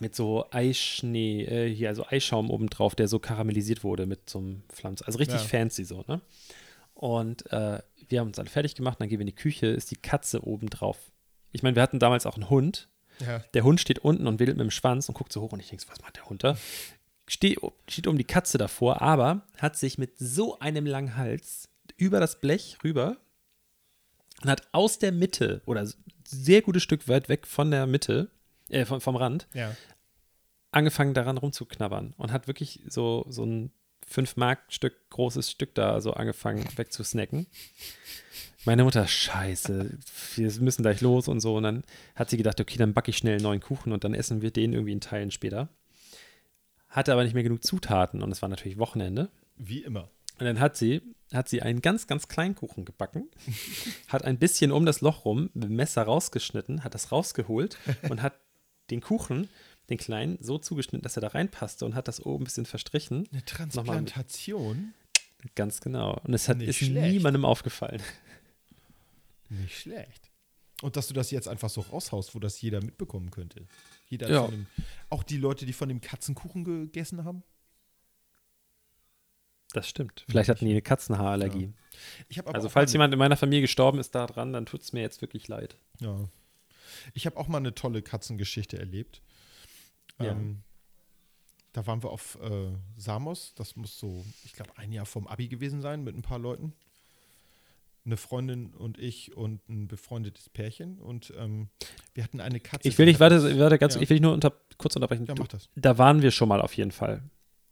[0.00, 4.62] mit so Eischnee, äh, hier, also Eischaum obendrauf, der so karamellisiert wurde mit so einem
[4.68, 5.02] Pflanz.
[5.02, 5.46] Also richtig Ja.
[5.48, 6.20] fancy so, ne?
[6.94, 9.90] Und äh, wir haben uns alle fertig gemacht, dann gehen wir in die Küche, ist
[9.90, 10.98] die Katze obendrauf.
[11.52, 12.88] Ich meine, wir hatten damals auch einen Hund,
[13.20, 13.38] Ja.
[13.54, 15.68] der Hund steht unten und wedelt mit dem Schwanz und guckt so hoch und ich
[15.68, 16.56] denke, was macht der Hund da?
[17.28, 17.58] Steht,
[17.88, 22.40] steht um die Katze davor, aber hat sich mit so einem langen Hals über das
[22.40, 23.18] Blech rüber
[24.42, 25.86] und hat aus der Mitte oder
[26.26, 28.30] sehr gutes Stück weit weg von der Mitte,
[28.68, 29.74] äh, vom, vom Rand, Ja.
[30.70, 33.72] angefangen daran rumzuknabbern und hat wirklich so, so ein
[34.10, 37.46] 5-Mark-Stück, großes Stück da so angefangen wegzusnacken.
[38.64, 39.98] Meine Mutter, scheiße,
[40.36, 41.56] wir müssen gleich los und so.
[41.56, 44.14] Und dann hat sie gedacht, okay, dann backe ich schnell einen neuen Kuchen und dann
[44.14, 45.68] essen wir den irgendwie in Teilen später.
[46.98, 49.30] Hatte aber nicht mehr genug Zutaten und es war natürlich Wochenende.
[49.56, 50.10] Wie immer.
[50.40, 51.00] Und dann hat sie,
[51.32, 53.28] hat sie einen ganz, ganz kleinen Kuchen gebacken,
[54.08, 57.78] hat ein bisschen um das Loch rum mit dem Messer rausgeschnitten, hat das rausgeholt
[58.08, 58.40] und hat
[58.90, 59.48] den Kuchen,
[59.90, 63.28] den kleinen, so zugeschnitten, dass er da reinpasste und hat das oben ein bisschen verstrichen.
[63.30, 64.92] Eine Transplantation?
[65.54, 66.20] Ganz genau.
[66.24, 67.12] Und es hat, Nicht ist schlecht.
[67.12, 68.02] niemandem aufgefallen.
[69.50, 70.27] Nicht schlecht.
[70.82, 73.66] Und dass du das jetzt einfach so raushaust, wo das jeder mitbekommen könnte.
[74.06, 74.42] Jeder Ja.
[74.44, 74.66] von dem,
[75.10, 77.42] auch die Leute, die von dem Katzenkuchen gegessen haben.
[79.72, 80.24] Das stimmt.
[80.28, 81.72] Vielleicht hatten die eine Katzenhaarallergie.
[82.28, 85.00] Ich habe Also, falls jemand in meiner Familie gestorben ist daran, dann tut es mir
[85.02, 85.76] jetzt wirklich leid.
[86.00, 86.28] Ja.
[87.12, 89.20] Ich habe auch mal eine tolle Katzengeschichte erlebt.
[90.18, 90.32] Ja.
[90.32, 90.62] Ähm,
[91.72, 93.52] da waren wir auf äh, Samos.
[93.56, 96.72] Das muss so, ich glaube, ein Jahr vom Abi gewesen sein mit ein paar Leuten.
[98.08, 100.98] Eine Freundin und ich und ein befreundetes Pärchen.
[100.98, 101.68] Und ähm,
[102.14, 102.88] wir hatten eine Katze.
[102.88, 104.00] Ich will nicht, uns- warte ganz, Ja.
[104.00, 105.26] ich will nur unter, kurz unterbrechen.
[105.26, 105.68] Ja, Du- mach das.
[105.76, 107.22] da waren wir schon mal auf jeden Fall.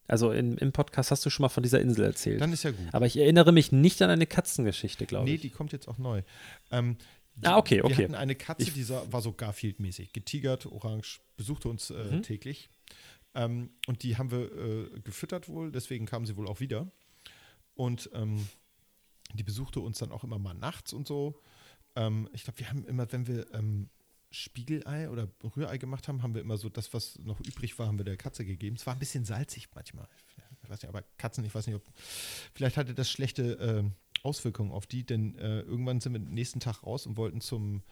[0.06, 2.40] Also in, im Podcast hast du schon mal von dieser Insel erzählt.
[2.42, 2.86] Dann ist ja gut.
[2.92, 5.40] Aber ich erinnere mich nicht an eine Katzengeschichte, glaube Nee, ich.
[5.40, 6.22] die kommt jetzt auch neu.
[6.70, 6.98] Ähm,
[7.36, 8.04] die- Ah, okay, Wir okay.
[8.04, 10.12] hatten eine Katze, Ich- die war so Garfield-mäßig.
[10.12, 12.22] Getigert, orange, besuchte uns äh, Mhm.
[12.22, 12.68] täglich.
[13.34, 16.86] Ähm, und die haben wir äh, gefüttert wohl, deswegen kam sie wohl auch wieder.
[17.74, 18.46] Und ähm,
[19.34, 21.40] die besuchte uns dann auch immer mal nachts und so.
[21.94, 23.88] Ähm, ich glaube, wir haben immer, wenn wir ähm,
[24.30, 27.98] Spiegelei oder Rührei gemacht haben, haben wir immer so das, was noch übrig war, haben
[27.98, 28.76] wir der Katze gegeben.
[28.76, 30.08] Es war ein bisschen salzig manchmal.
[30.62, 31.84] Ich weiß nicht, aber Katzen, ich weiß nicht, ob.
[32.52, 36.60] Vielleicht hatte das schlechte ähm, Auswirkungen auf die, denn äh, irgendwann sind wir den nächsten
[36.60, 37.82] Tag raus und wollten zum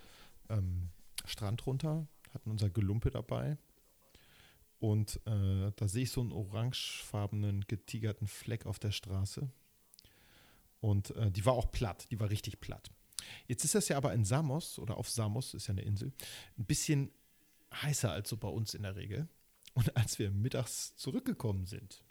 [0.49, 0.91] ähm,
[1.25, 3.57] Strand runter, hatten unser Gelumpe dabei.
[4.81, 9.49] Und äh, da sehe ich so einen orangefarbenen, getigerten Fleck auf der Straße.
[10.85, 12.91] Und äh, die war auch platt, die war richtig platt.
[13.47, 16.13] Jetzt ist das ja aber in Samos oder auf Samos, ist ja eine Insel,
[16.59, 17.11] ein bisschen
[17.73, 19.27] heißer als so bei uns in der Regel.
[19.73, 22.05] Und als wir mittags zurückgekommen sind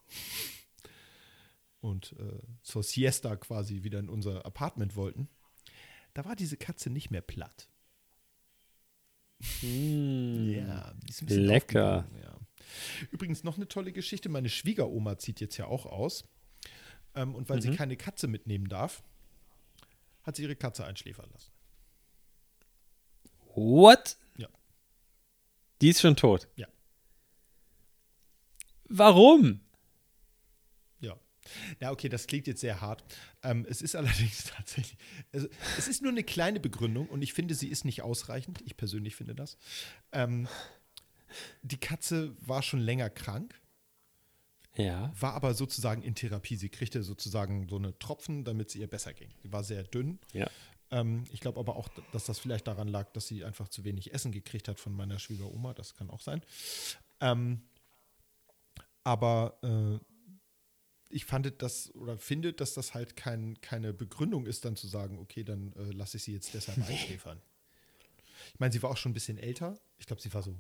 [1.81, 5.29] und äh, zur Siesta quasi wieder in unser Apartment wollten,
[6.15, 7.69] da war diese Katze nicht mehr platt.
[9.61, 10.49] Mm.
[10.49, 12.09] Ja, die ist ein bisschen Lecker.
[12.23, 12.39] Ja.
[13.11, 14.29] Übrigens noch eine tolle Geschichte.
[14.29, 16.23] Meine Schwiegeroma zieht jetzt ja auch aus.
[17.15, 17.75] Ähm, und weil sie Mhm.
[17.75, 19.03] keine Katze mitnehmen darf,
[20.23, 21.51] hat sie ihre Katze einschläfern lassen.
[23.55, 24.17] What?
[24.37, 24.47] Ja.
[25.81, 26.47] Die ist schon tot.
[26.55, 26.67] Ja.
[28.85, 29.61] Warum?
[30.99, 31.19] Ja.
[31.79, 33.03] Ja, okay, das klingt jetzt sehr hart.
[33.43, 34.97] Ähm, es ist allerdings tatsächlich,
[35.31, 35.47] also,
[35.77, 38.61] es ist nur eine kleine Begründung und ich finde, sie ist nicht ausreichend.
[38.65, 39.57] Ich persönlich finde das.
[40.11, 40.47] Ähm,
[41.63, 43.59] die Katze war schon länger krank,
[44.75, 45.13] Ja.
[45.19, 46.55] war aber sozusagen in Therapie.
[46.55, 49.29] Sie kriegte sozusagen so eine Tropfen, damit es ihr besser ging.
[49.41, 50.19] Sie war sehr dünn.
[50.33, 50.49] Ja.
[50.91, 54.13] Ähm, ich glaube aber auch, dass das vielleicht daran lag, dass sie einfach zu wenig
[54.13, 55.73] Essen gekriegt hat von meiner Schwiegeroma.
[55.73, 56.41] Das kann auch sein.
[57.19, 57.61] Ähm,
[59.03, 59.99] aber äh,
[61.09, 65.19] ich fand das oder finde, dass das halt kein, keine Begründung ist, dann zu sagen,
[65.19, 67.41] okay, dann äh, lasse ich sie jetzt deshalb einschläfern.
[68.53, 69.79] Ich meine, sie war auch schon ein bisschen älter.
[69.97, 70.55] Ich glaube, sie war so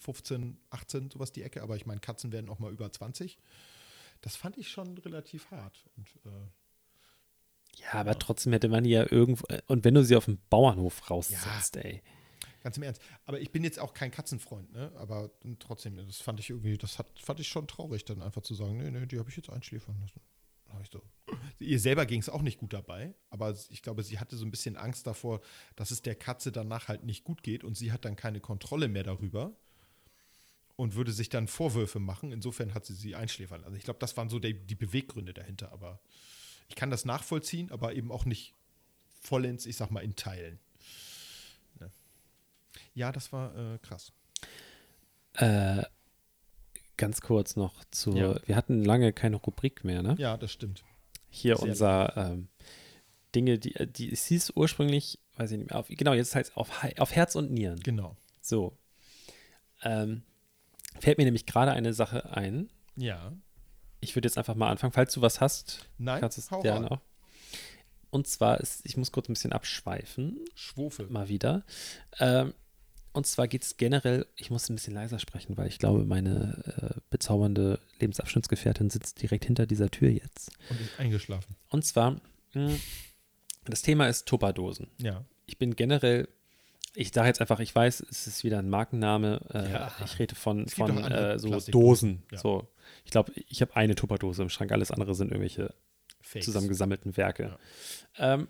[0.00, 1.62] 15, 18, sowas die Ecke.
[1.62, 3.38] Aber ich meine, Katzen werden auch mal über 20.
[4.20, 5.84] Das fand ich schon relativ hart.
[5.96, 9.46] Und äh, Ja, aber trotzdem hätte man ja irgendwo.
[9.66, 12.02] Und wenn du sie auf dem Bauernhof raussetzt, ey.
[12.62, 13.00] Ganz im Ernst.
[13.24, 14.92] Aber ich bin jetzt auch kein Katzenfreund, ne?
[14.96, 15.30] Aber
[15.60, 18.78] trotzdem, das fand ich irgendwie, das hat, fand ich schon traurig, dann einfach zu sagen,
[18.78, 20.20] nee, nee, die habe ich jetzt einschläfern lassen.
[20.92, 21.02] So.
[21.58, 24.50] Ihr selber ging es auch nicht gut dabei, aber ich glaube, sie hatte so ein
[24.50, 25.40] bisschen Angst davor,
[25.76, 28.88] dass es der Katze danach halt nicht gut geht und sie hat dann keine Kontrolle
[28.88, 29.56] mehr darüber.
[30.78, 32.30] Und würde sich dann Vorwürfe machen.
[32.30, 33.64] Insofern hat sie sie einschläfern.
[33.64, 35.72] Also ich glaube, das waren so die, die Beweggründe dahinter.
[35.72, 35.98] Aber
[36.68, 38.54] ich kann das nachvollziehen, aber eben auch nicht
[39.20, 40.60] vollends, ich sag mal, in Teilen.
[41.80, 41.90] Ne?
[42.94, 44.12] Ja, das war äh, krass.
[45.34, 45.82] Äh,
[46.96, 48.12] ganz kurz noch zu.
[48.12, 48.40] Ja.
[48.46, 50.14] Wir hatten lange keine Rubrik mehr, ne?
[50.16, 50.84] Ja, das stimmt.
[51.28, 52.48] Hier Sehr unser ähm,
[53.34, 56.56] Dinge, die, die es hieß ursprünglich, weiß ich nicht mehr, auf, genau, jetzt heißt es
[56.56, 57.80] auf, auf Herz und Nieren.
[57.80, 58.16] Genau.
[58.40, 58.78] So.
[59.82, 60.22] Ähm,
[61.00, 62.68] fällt mir nämlich gerade eine Sache ein.
[62.96, 63.32] Ja.
[64.00, 64.92] Ich würde jetzt einfach mal anfangen.
[64.92, 67.00] Falls du was hast, Nein, kannst du es gerne auch.
[68.10, 71.08] Und zwar ist, ich muss kurz ein bisschen abschweifen, Schwofel.
[71.08, 71.64] mal wieder.
[72.18, 72.54] Ähm,
[73.12, 76.62] und zwar geht es generell, ich muss ein bisschen leiser sprechen, weil ich glaube, meine
[76.96, 80.50] äh, bezaubernde Lebensabschnittsgefährtin sitzt direkt hinter dieser Tür jetzt.
[80.70, 81.56] Und ist eingeschlafen.
[81.68, 82.20] Und zwar,
[82.54, 82.76] mh,
[83.64, 84.88] das Thema ist Tupperdosen.
[84.98, 85.24] Ja.
[85.46, 86.28] Ich bin generell,
[87.00, 89.40] ich sage jetzt einfach, ich weiß, es ist wieder ein Markenname.
[89.54, 89.92] Äh, Ja.
[90.04, 91.56] Ich rede von, von äh, so.
[91.70, 92.24] Dosen.
[92.32, 92.38] Ja.
[92.38, 92.66] So,
[93.04, 95.72] ich glaube, ich habe eine Tupperdose im Schrank, alles andere sind irgendwelche
[96.20, 96.46] Fakes.
[96.46, 97.56] zusammengesammelten Werke.
[98.16, 98.48] Ähm,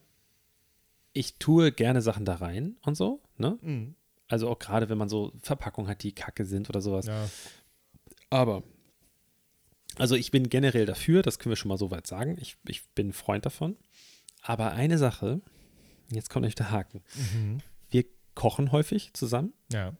[1.12, 3.58] ich tue gerne Sachen da rein und so, ne?
[3.60, 3.94] Mhm.
[4.28, 7.04] Also auch gerade, wenn man so Verpackungen hat, die kacke sind oder sowas.
[7.06, 7.28] Ja.
[8.30, 8.62] Aber,
[9.96, 12.38] also ich bin generell dafür, das können wir schon mal so weit sagen.
[12.40, 13.76] Ich, ich bin Freund davon.
[14.40, 15.42] Aber eine Sache,
[16.10, 17.02] jetzt kommt euch der Haken.
[17.14, 17.58] Mhm.
[18.38, 19.94] Kochen häufig zusammen, Ja.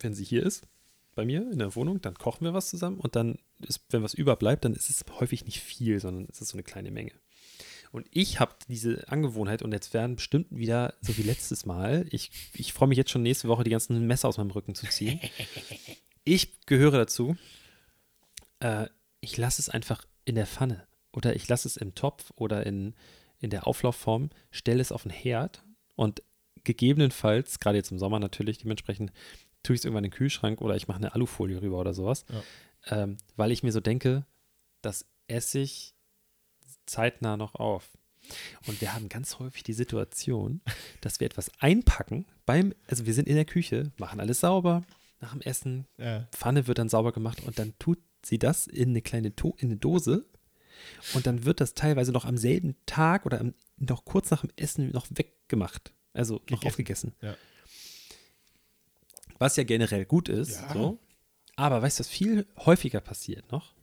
[0.00, 0.66] wenn sie hier ist,
[1.14, 4.14] bei mir in der Wohnung, dann kochen wir was zusammen und dann, ist, wenn was
[4.14, 7.12] überbleibt, dann ist es häufig nicht viel, sondern es ist so eine kleine Menge.
[7.92, 12.32] Und ich habe diese Angewohnheit und jetzt werden bestimmt wieder, so wie letztes Mal, ich,
[12.52, 15.20] ich freue mich jetzt schon nächste Woche, die ganzen Messer aus meinem Rücken zu ziehen.
[16.28, 17.36] Ich gehöre dazu,
[18.58, 18.88] äh,
[19.20, 22.94] ich lasse es einfach in der Pfanne oder ich lasse es im Topf oder in,
[23.38, 25.62] in der Auflaufform, stelle es auf den Herd
[25.94, 26.24] und
[26.66, 29.12] gegebenenfalls, gerade jetzt im Sommer natürlich, dementsprechend
[29.62, 32.24] tue ich es irgendwann in den Kühlschrank oder ich mache eine Alufolie rüber oder sowas,
[32.88, 34.26] ähm, weil ich mir so denke,
[34.82, 35.94] das esse ich
[36.84, 37.88] zeitnah noch auf.
[38.66, 40.60] Und wir haben ganz häufig die Situation,
[41.00, 44.82] dass wir etwas einpacken beim, also wir sind in der Küche, machen alles sauber
[45.20, 46.28] nach dem Essen, Ja.
[46.32, 49.68] Pfanne wird dann sauber gemacht und dann tut sie das in eine kleine to in
[49.68, 50.26] eine Dose
[51.14, 54.50] und dann wird das teilweise noch am selben Tag oder am, noch kurz nach dem
[54.56, 55.92] Essen noch weggemacht.
[56.16, 56.66] Also noch Gegessen.
[56.66, 57.14] aufgegessen.
[57.20, 57.36] Ja.
[59.38, 60.52] Was ja generell gut ist.
[60.60, 60.72] Ja.
[60.72, 60.98] So.
[61.56, 63.74] Aber weißt du, was viel häufiger passiert noch?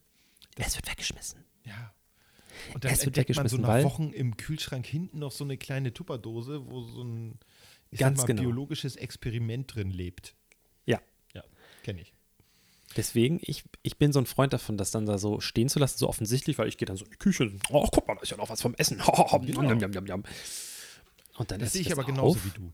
[0.58, 1.44] Es wird weggeschmissen.
[1.66, 1.94] Ja.
[2.74, 5.44] Und dann Es wird entdeckt man so weggeschmissen, nach Wochen im Kühlschrank hinten noch so
[5.44, 7.40] eine kleine Tupperdose, wo so ein
[7.96, 8.42] Ganz mal, genau.
[8.44, 10.36] biologisches Experiment drin lebt.
[10.86, 11.02] Ja.
[11.34, 11.44] Ja,
[11.84, 12.14] kenne ich.
[12.96, 15.98] Deswegen, ich, ich bin so ein Freund davon, das dann da so stehen zu lassen,
[15.98, 18.22] so offensichtlich, weil ich gehe dann so in die Küche und, oh, guck mal, da
[18.22, 18.98] ist ja noch was vom Essen.
[19.02, 19.62] Genau.
[19.72, 20.24] yum.
[21.38, 22.46] Und dann Das sehe ich aber genauso auf.
[22.46, 22.74] wie du.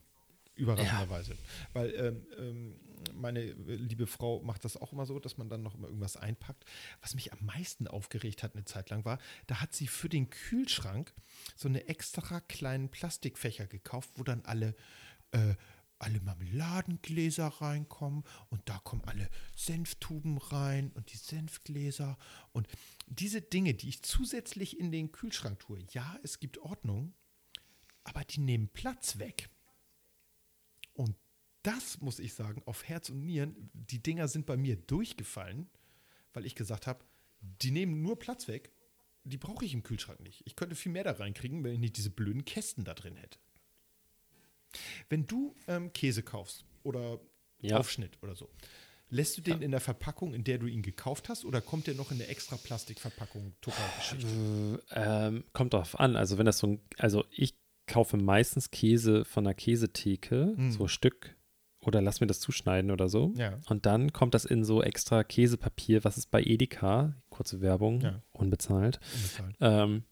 [0.55, 1.37] Überraschenderweise.
[1.71, 2.75] Weil ähm, ähm,
[3.13, 6.17] meine äh, liebe Frau macht das auch immer so, dass man dann noch immer irgendwas
[6.17, 6.65] einpackt.
[7.01, 10.29] Was mich am meisten aufgeregt hat eine Zeit lang war, da hat sie für den
[10.29, 11.13] Kühlschrank
[11.55, 14.75] so eine extra kleinen Plastikfächer gekauft, wo dann alle,
[15.31, 15.55] äh,
[15.97, 22.17] alle Marmeladengläser reinkommen und da kommen alle Senftuben rein und die Senfgläser
[22.51, 22.67] und
[23.07, 25.79] diese Dinge, die ich zusätzlich in den Kühlschrank tue.
[25.91, 27.13] Ja, es gibt Ordnung,
[28.09, 29.49] aber die nehmen Platz weg.
[30.93, 31.15] Und
[31.63, 35.69] das muss ich sagen, auf Herz und Nieren, die Dinger sind bei mir durchgefallen,
[36.33, 37.05] weil ich gesagt habe,
[37.41, 38.71] die nehmen nur Platz weg,
[39.23, 40.41] die brauche ich im Kühlschrank nicht.
[40.45, 43.37] Ich könnte viel mehr da reinkriegen, wenn ich nicht diese blöden Kästen da drin hätte.
[45.09, 47.19] Wenn du ähm, Käse kaufst oder
[47.61, 47.77] Ja.
[47.77, 48.49] Aufschnitt oder so,
[49.09, 51.95] lässt du den in der Verpackung, in der du ihn gekauft hast, oder kommt der
[51.95, 54.83] noch in der extra Plastikverpackung, Tupper-Geschichte?
[54.91, 56.15] Ähm, kommt drauf an.
[56.15, 57.55] Also wenn das so ein, also ich
[57.89, 60.71] kaufe meistens Käse von der Käsetheke, Mhm.
[60.71, 61.35] so ein Stück,
[61.81, 63.33] oder lass mir das zuschneiden oder so.
[63.35, 63.57] Ja.
[63.69, 68.21] Und dann kommt das in so extra Käsepapier, was ist bei Edeka, kurze Werbung, Ja.
[68.31, 68.99] unbezahlt.
[69.15, 69.55] Unbezahlt.
[69.59, 70.03] Ähm,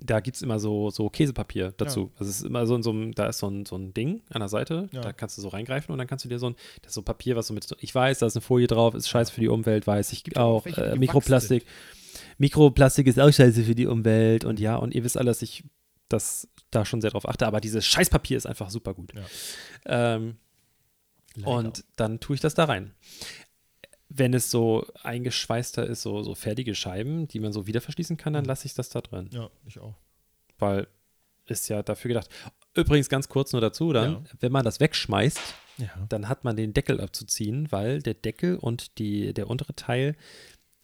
[0.00, 2.10] da gibt es immer so, so Käsepapier dazu.
[2.18, 4.20] Also es ist immer so in so einem, da ist so ein, so ein Ding
[4.30, 5.00] an der Seite, Ja.
[5.00, 7.02] da kannst du so reingreifen und dann kannst du dir so ein, das ist so
[7.02, 9.48] Papier, was so mit, ich weiß, da ist eine Folie drauf, ist scheiße für die
[9.48, 11.64] Umwelt, weiß ich ja auch Äh, Mikroplastik.
[12.38, 15.64] Mikroplastik ist auch scheiße für die Umwelt und ja, und ihr wisst alle, dass ich
[16.08, 19.12] das da schon sehr drauf achte, aber dieses Scheißpapier ist einfach super gut.
[19.14, 19.24] Ja.
[20.14, 20.36] Ähm,
[21.44, 22.94] und dann tue ich das da rein.
[24.08, 28.32] Wenn es so eingeschweißter ist, so, so fertige Scheiben, die man so wieder verschließen kann,
[28.32, 28.48] dann Mhm.
[28.48, 29.28] lasse ich das da drin.
[29.32, 29.94] Ja, ich auch.
[30.58, 30.86] Weil
[31.46, 32.28] ist ja dafür gedacht.
[32.74, 34.22] Übrigens ganz kurz nur dazu dann, Ja.
[34.40, 35.40] wenn man das wegschmeißt,
[35.78, 36.06] Ja.
[36.08, 40.16] dann hat man den Deckel abzuziehen, weil der Deckel und die, der untere Teil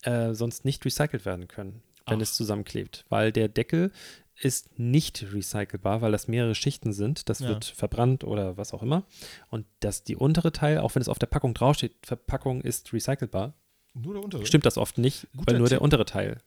[0.02, 2.22] äh, sonst nicht recycelt werden können, wenn Ach.
[2.22, 3.04] es zusammenklebt.
[3.08, 3.92] Weil der Deckel
[4.40, 7.28] ist nicht recycelbar, weil das mehrere Schichten sind.
[7.28, 7.48] Das Ja.
[7.48, 9.04] wird verbrannt oder was auch immer.
[9.50, 13.54] Und dass die untere Teil, auch wenn es auf der Packung draufsteht, Verpackung ist recycelbar,
[13.94, 14.46] Nur der untere.
[14.46, 15.84] stimmt das oft nicht, Guter weil nur der Tipp.
[15.84, 16.40] untere Teil.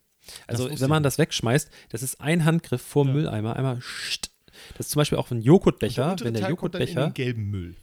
[0.48, 3.14] Also wenn man das wegschmeißt, das ist ein Handgriff vor Ja.
[3.14, 4.32] Mülleimer, einmal scht.
[4.78, 6.88] Das ist zum Beispiel auch ein der Joghurtbecher, untere wenn der Teil kommt dann in
[6.88, 7.76] Joghurtbecher, den gelben Müll.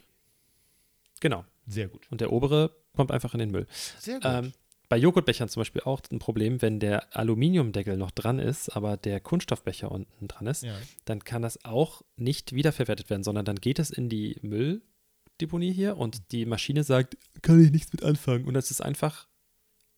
[1.20, 2.11] genau, Sehr gut.
[2.11, 3.66] und der obere kommt einfach in den Müll.
[3.98, 4.24] Sehr gut.
[4.26, 4.53] Ähm,
[4.93, 9.20] bei Joghurtbechern zum Beispiel auch ein Problem, wenn der Aluminiumdeckel noch dran ist, aber der
[9.20, 10.76] Kunststoffbecher unten dran ist, ja.
[11.07, 15.97] dann kann das auch nicht wiederverwertet werden, sondern dann geht es in die Mülldeponie hier
[15.97, 18.45] und die Maschine sagt, kann ich nichts mit anfangen.
[18.45, 19.28] Und das ist einfach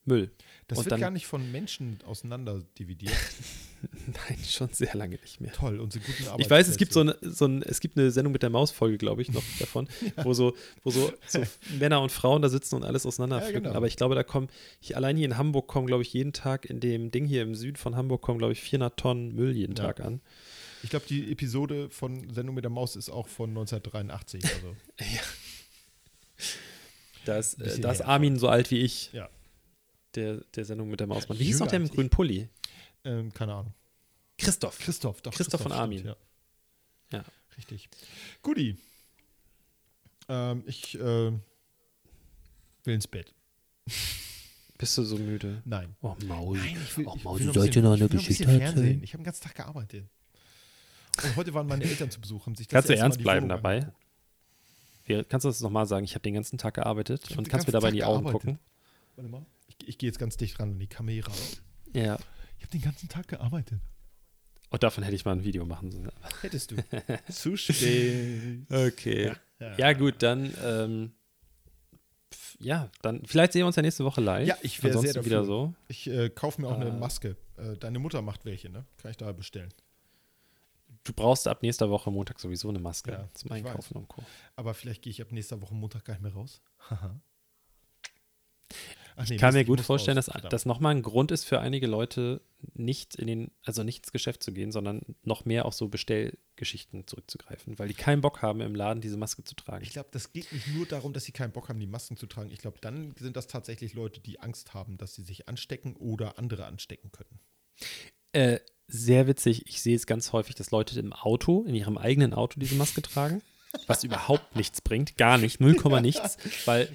[0.04, 0.30] Müll.
[0.68, 3.12] Das und wird dann- gar nicht von Menschen auseinander dividiert.
[4.06, 5.52] Nein, schon sehr lange nicht mehr.
[5.52, 7.26] Toll, unsere guten Ich weiß, es gibt so Arbeitsplätze.
[7.26, 9.88] eine, so ein, es gibt eine Sendung mit der Maus-Folge, glaube ich, noch davon,
[10.24, 11.42] wo so, wo so, so
[11.78, 13.64] Männer und Frauen da sitzen und alles auseinanderpflücken.
[13.64, 13.76] Ja, genau.
[13.76, 14.48] Aber ich glaube, da kommen,
[14.80, 17.54] ich, allein hier in Hamburg kommen, glaube ich, jeden Tag in dem Ding hier im
[17.54, 19.84] Süden von Hamburg kommen, glaube ich, 400 Tonnen Müll jeden Ja.
[19.84, 20.22] Tag an.
[20.82, 24.42] Ich glaube, die Episode von Sendung mit der Maus ist auch von 1983.
[24.44, 24.74] Also,
[27.24, 28.00] Da ist, äh, Bisschen da ist.
[28.02, 29.28] Armin so alt wie ich, ja.
[30.16, 31.38] Der, der Sendung mit der Mausmann.
[31.38, 32.48] Wie hieß noch der mit dem grünen Pulli?
[33.04, 33.74] Ähm, keine Ahnung.
[34.38, 34.78] Christoph.
[34.78, 35.32] Christoph, doch.
[35.32, 36.04] Christoph von stimmt, Armin.
[36.06, 36.16] Ja.
[37.12, 37.24] Ja.
[37.56, 37.88] Richtig.
[38.42, 38.76] Guti.
[40.28, 41.40] Ähm, ich äh, will
[42.94, 43.32] ins Bett.
[44.78, 45.62] Bist du so müde?
[45.64, 45.94] Nein.
[46.00, 46.58] Oh, Maul.
[46.58, 48.44] ich will, Oh, ich Maus, will noch soll ein ich dir noch eine ich Geschichte
[48.44, 48.66] Fernsehen.
[48.66, 49.02] erzählen?
[49.04, 50.06] Ich habe den ganzen Tag gearbeitet.
[51.22, 53.56] Und heute waren meine Eltern zu Besuch, haben sich das Kannst du ernst bleiben Wohnung
[53.62, 53.92] dabei?
[55.04, 56.04] Wir, kannst du das nochmal sagen?
[56.04, 58.40] Ich habe den ganzen Tag gearbeitet Ich und kannst mir dabei in die Augen gearbeitet.
[58.56, 58.58] gucken.
[59.14, 59.46] Warte mal.
[59.84, 61.30] Ich, ich gehe jetzt ganz dicht ran an die Kamera.
[61.94, 62.16] Ja.
[62.58, 63.80] Ich habe den ganzen Tag gearbeitet.
[64.70, 66.10] Und davon hätte ich mal ein Video machen sollen.
[66.40, 66.76] Hättest du.
[67.30, 68.66] Zu spät.
[68.70, 69.32] Okay.
[69.76, 71.12] Ja, gut, dann, ähm,
[72.32, 74.48] pf, ja, dann, vielleicht sehen wir uns ja nächste Woche live.
[74.48, 75.24] Ja, ich wär sehr dafür.
[75.24, 75.74] wieder so.
[75.88, 76.92] Ich äh, kaufe mir auch eine Äh.
[76.92, 77.36] Maske.
[77.56, 78.84] Äh, deine Mutter macht welche, ne?
[79.00, 79.72] Kann ich da bestellen.
[81.04, 84.22] Du brauchst ab nächster Woche Montag sowieso eine Maske Ja, zum Einkaufen und Co.
[84.56, 86.60] Aber vielleicht gehe ich ab nächster Woche Montag gar nicht mehr raus.
[86.90, 87.20] Haha.
[89.16, 90.26] Ach Ich nee, kann Mist, mir gut vorstellen, raus.
[90.26, 90.52] dass Verdammt.
[90.52, 92.40] das nochmal ein Grund ist für einige Leute,
[92.74, 97.06] nicht in den, also nicht ins Geschäft zu gehen, sondern noch mehr auf so Bestellgeschichten
[97.06, 99.84] zurückzugreifen, weil die keinen Bock haben, im Laden diese Maske zu tragen.
[99.84, 102.26] Ich glaube, das geht nicht nur darum, dass sie keinen Bock haben, die Masken zu
[102.26, 102.50] tragen.
[102.50, 106.38] Ich glaube, dann sind das tatsächlich Leute, die Angst haben, dass sie sich anstecken oder
[106.38, 107.40] andere anstecken können.
[108.32, 112.34] Äh, sehr witzig, ich sehe es ganz häufig, dass Leute im Auto, in ihrem eigenen
[112.34, 113.42] Auto diese Maske tragen,
[113.86, 116.36] was überhaupt nichts bringt, gar nicht, 0, nichts,
[116.66, 116.88] weil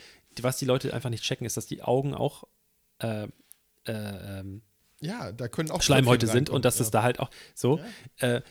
[0.44, 2.46] was die Leute einfach nicht checken, ist, dass die Augen auch
[3.00, 3.28] äh,
[3.86, 4.62] äh, ähm,
[5.02, 7.80] Ja, da können auch Schleimhäute sind und dass reinkommen, es da halt auch so.
[8.18, 8.42] Äh,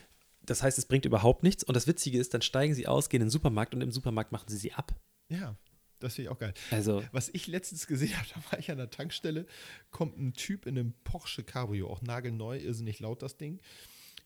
[0.43, 1.63] das heißt, es bringt überhaupt nichts.
[1.63, 4.33] Und das Witzige ist, dann steigen sie aus, gehen in den Supermarkt und im Supermarkt
[4.33, 4.95] machen sie sie ab.
[5.29, 5.57] Ja, ja
[5.99, 6.55] das finde ich auch geil.
[6.71, 9.47] Also, Was ich letztens gesehen habe, da war ich an der Tankstelle,
[9.91, 13.61] kommt ein Typ in einem Porsche Cabrio, auch nagelneu, irrsinnig laut das Ding,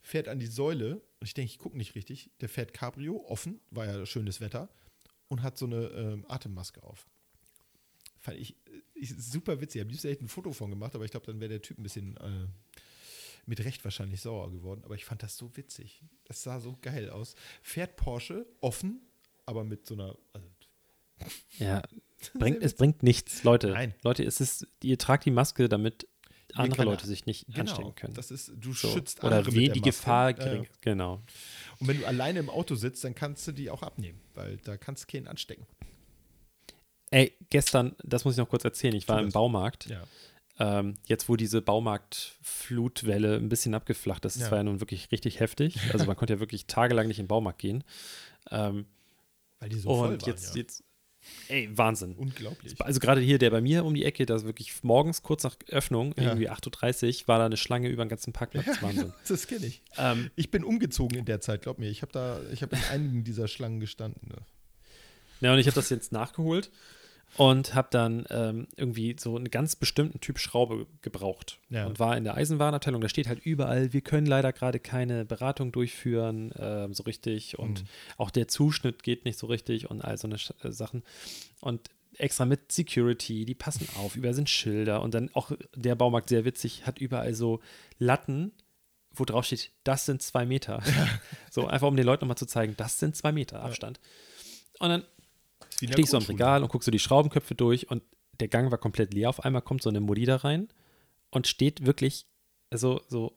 [0.03, 2.31] fährt an die Säule und ich denke, ich gucke nicht richtig.
[2.41, 4.69] Der fährt Cabrio, offen, war ja schönes Wetter,
[5.29, 7.09] und hat so eine ähm, Atemmaske auf.
[8.23, 8.57] Fand ich,
[8.95, 9.81] ich super witzig.
[9.81, 11.79] Ich habe liebsten echt ein Foto von gemacht, aber ich glaube, dann wäre der Typ
[11.79, 12.47] ein bisschen äh,
[13.47, 14.83] mit Recht wahrscheinlich sauer geworden.
[14.85, 16.03] Aber ich fand das so witzig.
[16.25, 17.35] Das sah so geil aus.
[17.63, 19.01] Fährt Porsche, offen,
[19.45, 20.17] aber mit so einer.
[20.33, 20.47] Also,
[21.59, 21.83] ja,
[22.35, 23.43] bringt, es bringt nichts.
[23.43, 23.93] Leute, Nein.
[24.05, 26.07] Leute, es ist, ihr tragt die Maske, damit
[26.55, 28.13] andere Leute sich nicht anstecken können.
[28.13, 28.89] Genau, Das ist, du so.
[28.89, 29.81] schützt Oder andere wie mit der die.
[29.81, 30.69] Gefahr gering.
[30.81, 31.23] Genau.
[31.81, 34.77] Und wenn du alleine im Auto sitzt, dann kannst du die auch abnehmen, weil da
[34.77, 35.67] kannst du keinen anstecken.
[37.13, 39.35] Ey, gestern, das muss ich noch kurz erzählen, ich war im das.
[39.35, 39.87] Baumarkt.
[39.87, 40.03] Ja.
[40.59, 44.51] Ähm, jetzt, wo diese Baumarktflutwelle ein bisschen abgeflacht ist, das Ja.
[44.51, 45.79] war ja nun wirklich richtig heftig.
[45.93, 47.85] Also man konnte ja wirklich tagelang nicht in den Baumarkt gehen.
[48.51, 48.87] Ähm,
[49.61, 50.61] Weil die so und voll waren, jetzt, ja.
[50.63, 50.85] jetzt,
[51.49, 52.15] ey, Wahnsinn.
[52.17, 52.81] Unglaublich.
[52.81, 55.57] Also gerade hier, der bei mir um die Ecke, da ist wirklich morgens kurz nach
[55.69, 56.25] Öffnung, Ja.
[56.25, 58.67] irgendwie 8.30 Uhr, war da eine Schlange über den ganzen Parkplatz.
[58.83, 59.13] Wahnsinn.
[59.29, 59.83] das kenne ich.
[59.99, 61.89] ähm, Ich bin umgezogen in der Zeit, glaub mir.
[61.91, 64.29] Ich habe da, ich habe in einigen dieser Schlangen gestanden.
[64.29, 64.37] Ne?
[65.41, 66.71] ja, und ich habe das jetzt nachgeholt
[67.37, 71.87] und habe dann ähm, irgendwie so einen ganz bestimmten Typ Schraube gebraucht Ja.
[71.87, 73.01] und war in der Eisenwarenabteilung.
[73.01, 77.83] Da steht halt überall, wir können leider gerade keine Beratung durchführen, ähm, so richtig und
[77.83, 77.87] Mhm.
[78.19, 81.03] auch der Zuschnitt geht nicht so richtig und all so eine Sch- äh, Sachen.
[81.61, 81.89] Und
[82.19, 86.45] extra mit Security, die passen auf, überall sind Schilder und dann auch der Baumarkt sehr
[86.45, 87.61] witzig, hat überall so
[87.99, 88.53] Latten,
[89.15, 90.83] wo drauf steht, das sind zwei Meter.
[91.51, 94.01] so einfach, um den Leuten nochmal zu zeigen, das sind zwei Meter Abstand.
[94.79, 95.05] Und dann
[95.83, 96.23] Ist wie in der stehe ich so am.
[96.25, 98.03] Regal und gucke so die Schraubenköpfe durch und
[98.41, 99.29] der Gang war komplett leer.
[99.29, 100.69] Auf einmal kommt so eine Mutti da rein
[101.31, 102.27] und steht wirklich,
[102.71, 103.37] also so,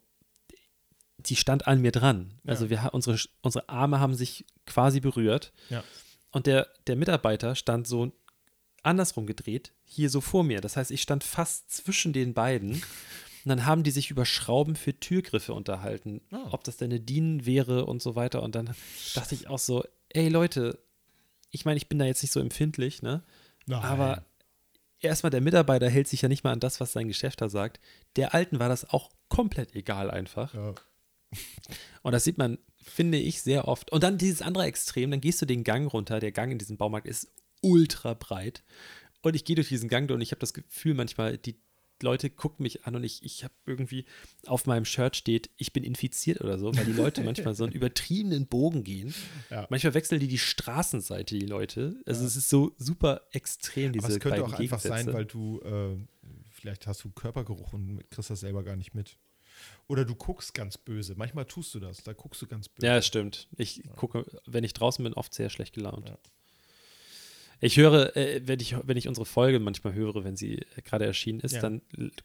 [1.18, 2.40] die stand an mir dran.
[2.46, 2.70] Also Ja.
[2.84, 5.54] wir unsere, unsere Arme haben sich quasi berührt.
[5.70, 5.84] Ja.
[6.32, 8.12] Und der, der Mitarbeiter stand so
[8.84, 10.62] andersrum gedreht, hier so vor mir.
[10.62, 12.82] Das heißt, ich stand fast zwischen den beiden
[13.46, 16.48] Und dann haben die sich über Schrauben für Türgriffe unterhalten, Ah.
[16.50, 18.42] ob das denn eine DIN wäre und so weiter.
[18.42, 18.74] Und dann
[19.14, 20.80] dachte ich auch so, ey Leute,
[21.52, 23.24] ich meine, ich bin da jetzt nicht so empfindlich, ne?
[23.66, 23.82] Nein.
[23.82, 24.26] Aber
[25.00, 27.80] erstmal, der Mitarbeiter hält sich ja nicht mal an das, was sein Geschäfter sagt.
[28.16, 30.54] Der Alten war das auch komplett egal einfach.
[30.54, 30.76] Ja.
[32.02, 33.92] Und das sieht man, finde ich, sehr oft.
[33.92, 36.20] Und dann dieses andere Extrem, dann gehst du den Gang runter.
[36.20, 37.32] Der Gang in diesem Baumarkt ist
[37.62, 38.64] ultra breit.
[39.22, 41.60] Und ich gehe durch diesen Gang und ich habe das Gefühl manchmal, die
[42.02, 44.06] Leute gucken mich an und ich, ich habe irgendwie
[44.48, 47.74] auf meinem Shirt steht, ich bin infiziert oder so, weil die Leute manchmal so einen
[47.74, 49.14] übertriebenen Bogen gehen.
[49.50, 49.68] Ja.
[49.70, 51.96] Manchmal wechseln die die Straßenseite, die Leute.
[52.06, 55.62] Also es ist so super extrem, diese Aber es könnte auch einfach sein, weil du,
[55.62, 55.98] äh,
[56.52, 59.18] vielleicht hast du Körpergeruch und kriegst das selber gar nicht mit.
[59.88, 61.16] Oder du guckst ganz böse.
[61.16, 62.88] Manchmal tust du das, da guckst du ganz böse.
[62.88, 63.48] Ja, das stimmt.
[63.58, 66.14] Ich gucke, wenn ich draußen bin, oft sehr schlecht gelaunt.
[67.62, 67.68] Ja.
[67.68, 71.06] Ich höre, äh, wenn, ich, wenn ich unsere Folge manchmal höre, wenn sie äh, gerade
[71.06, 71.62] erschienen ist, Ja.
[71.62, 71.82] dann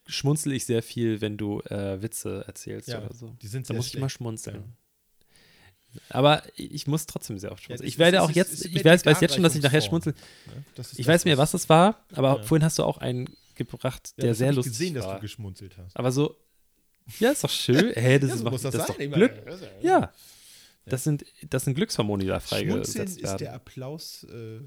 [0.06, 3.36] schmunzel ich sehr viel, wenn du äh, Witze erzählst Ja, oder so.
[3.40, 4.16] die sind Da sehr muss ich immer schlecht.
[4.18, 4.76] schmunzeln.
[6.08, 7.86] Aber ich muss trotzdem sehr oft Ja, schmunzeln.
[7.86, 9.62] das ich werde ist- auch ist- jetzt, ist ich weiß, weiß jetzt schon, dass ich
[9.62, 10.14] nachher schmunzel.
[10.46, 10.64] Ne?
[10.76, 12.42] Ist Ich weiß mir, was das war, aber Ja.
[12.44, 15.16] vorhin hast du auch einen gebracht, Ja, der sehr hab ich lustig gesehen, dass war.
[15.16, 15.96] du geschmunzelt hast.
[15.96, 16.36] aber so,
[17.18, 17.92] ja, ist doch schön.
[17.94, 18.96] Hä, das Ja, ist, so das das ist doch.
[18.98, 19.32] Glück.
[19.46, 20.12] Ist Ja.
[20.86, 23.38] Das sind, das sind Glückshormone, die da Schmunzeln freigesetzt ist werden.
[23.38, 24.60] der Applaus äh,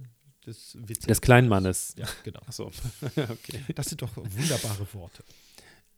[0.45, 1.05] des Witzes.
[1.07, 1.95] Des kleinen Mannes.
[1.97, 2.39] Ja, genau.
[2.45, 2.67] Achso.
[3.15, 3.61] okay.
[3.75, 5.23] Das sind doch wunderbare Worte.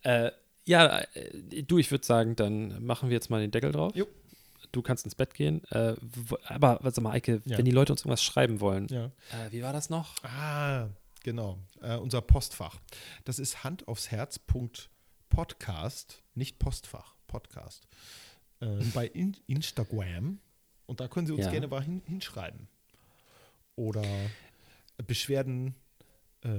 [0.02, 0.32] Äh,
[0.66, 3.96] ja, äh, du, ich würde sagen, dann machen wir jetzt mal den Deckel drauf.
[3.96, 4.08] Jo.
[4.72, 5.64] Du kannst ins Bett gehen.
[5.72, 5.96] Äh,
[6.48, 7.58] aber, sag mal, Eike, Ja.
[7.58, 9.06] wenn die Leute uns irgendwas schreiben wollen, Ja.
[9.32, 10.16] äh, wie war das noch?
[10.24, 10.90] Ah,
[11.24, 11.60] genau.
[11.82, 12.80] Äh, unser Postfach.
[13.24, 14.40] Das ist Hand aufs Herz.
[15.30, 17.88] Podcast, nicht Postfach, Podcast.
[18.60, 20.40] Äh, bei in Instagram.
[20.86, 21.52] Und da können Sie uns Ja.
[21.52, 22.68] gerne mal hin hinschreiben.
[23.76, 24.04] Oder
[25.08, 25.76] Beschwerden,
[26.44, 26.50] äh,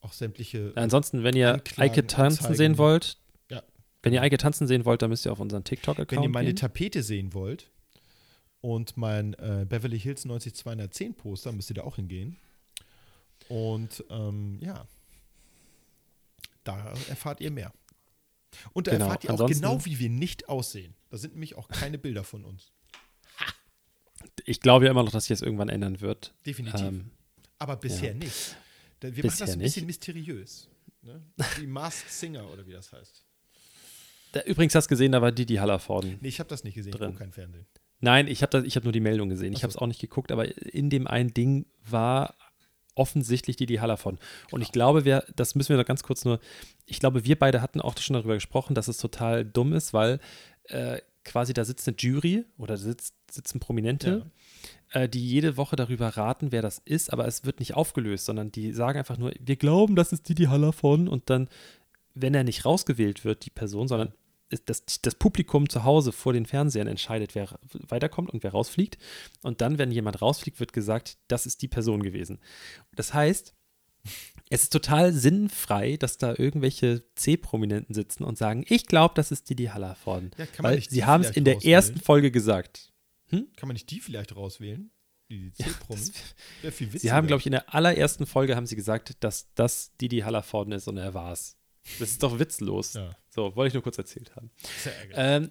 [0.00, 0.72] auch sämtliche.
[0.74, 2.56] Ansonsten, wenn ihr Anklagen, Eike tanzen Anzeigen.
[2.56, 3.18] sehen wollt,
[3.50, 3.62] Ja.
[4.02, 6.48] wenn ihr Eike tanzen sehen wollt, dann müsst ihr auf unseren Wenn ihr TikTok-Account meine
[6.48, 6.56] gehen.
[6.56, 7.70] Tapete sehen wollt
[8.60, 12.36] und mein äh, Beverly Hills 90210 Poster, müsst ihr da auch hingehen.
[13.48, 14.86] Und ähm, ja,
[16.64, 17.72] da erfahrt ihr mehr.
[18.72, 20.94] Und da Genau, erfahrt ihr auch ansonsten- genau, wie wir nicht aussehen.
[21.10, 22.72] Da sind nämlich auch keine Bilder von uns.
[24.44, 26.34] Ich glaube ja immer noch, dass sich das irgendwann ändern wird.
[26.46, 26.80] Definitiv.
[26.80, 27.10] Ähm,
[27.58, 28.18] Aber bisher ja.
[28.18, 28.56] nicht.
[29.00, 29.66] Wir machen Bisher das ein nicht.
[29.66, 30.68] bisschen mysteriös.
[31.02, 31.20] Ne?
[31.58, 33.24] Wie Masked Singer oder wie das heißt.
[34.32, 36.18] da, übrigens hast du gesehen, da war Didi Hallervorden.
[36.20, 36.92] Nee, ich habe das nicht gesehen.
[36.92, 37.08] Ich Drin.
[37.10, 37.66] gucke kein Fernsehen.
[38.00, 39.52] Nein, ich habe hab nur die Meldung gesehen.
[39.52, 42.34] Ich habe es auch nicht geguckt, aber in dem einen Ding war
[42.94, 44.20] offensichtlich die, die Hallervorden.
[44.50, 46.40] Und ich glaube, wir, das müssen wir noch ganz kurz nur,
[46.86, 50.20] ich glaube, wir beide hatten auch schon darüber gesprochen, dass es total dumm ist, weil
[50.64, 54.30] äh, quasi da sitzt eine Jury oder da sitzt, sitzen Prominente,
[54.90, 58.52] äh, die jede Woche darüber raten, wer das ist, aber es wird nicht aufgelöst, sondern
[58.52, 61.48] die sagen einfach nur, wir glauben, das ist Didi Hallervorden und dann,
[62.14, 64.12] wenn er nicht rausgewählt wird, die Person, sondern
[64.66, 67.58] das, das Publikum zu Hause vor den Fernsehern entscheidet, wer
[67.88, 68.98] weiterkommt und wer rausfliegt.
[69.42, 72.38] Und dann, wenn jemand rausfliegt, wird gesagt, das ist die Person gewesen.
[72.94, 73.54] Das heißt,
[74.52, 79.48] es ist total sinnfrei, dass da irgendwelche C-Prominenten sitzen und sagen, ich glaube, das ist
[79.50, 80.30] Didi Hallervorden.
[80.38, 81.72] Ja, kann man Weil nicht sie haben es in der rauswählen?
[81.74, 82.92] ersten Folge gesagt.
[83.30, 84.90] Kann man nicht die vielleicht rauswählen?
[85.30, 86.12] Die C-Promis?
[86.62, 86.98] Witziger.
[86.98, 90.72] Sie haben, glaube ich, in der allerersten Folge haben sie gesagt, dass das Didi Hallervorden
[90.74, 91.56] ist und er war es.
[91.98, 92.92] Das ist doch witzlos.
[92.92, 94.50] Ja, So, wollte ich nur kurz erzählt haben.
[94.82, 94.92] sehr.
[95.14, 95.50] Ähm,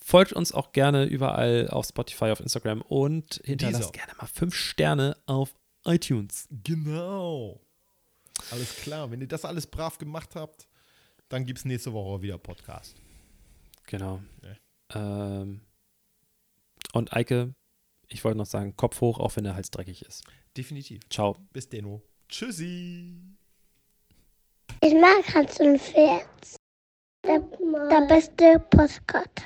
[0.00, 3.92] folgt uns auch gerne überall auf Spotify, auf Instagram und hinterlasst Deezer.
[3.92, 5.52] gerne mal fünf Sterne auf
[5.84, 6.46] iTunes.
[6.62, 7.60] Genau.
[8.50, 9.10] Alles klar.
[9.10, 10.68] Wenn ihr das alles brav gemacht habt,
[11.28, 12.96] dann gibt es nächste Woche wieder Podcast.
[13.86, 14.20] Genau.
[14.42, 15.40] Ja.
[15.40, 15.60] Ähm,
[16.92, 17.54] und Eike,
[18.08, 20.24] ich wollte noch sagen, Kopf hoch, auch wenn der Hals dreckig ist.
[20.56, 21.00] Definitiv.
[21.10, 21.36] Ciao.
[21.52, 22.02] Bis denno.
[22.28, 23.14] Tschüssi.
[24.82, 26.28] Ich mag Hans und Pferd.
[27.24, 29.42] Der, der beste Postkarte.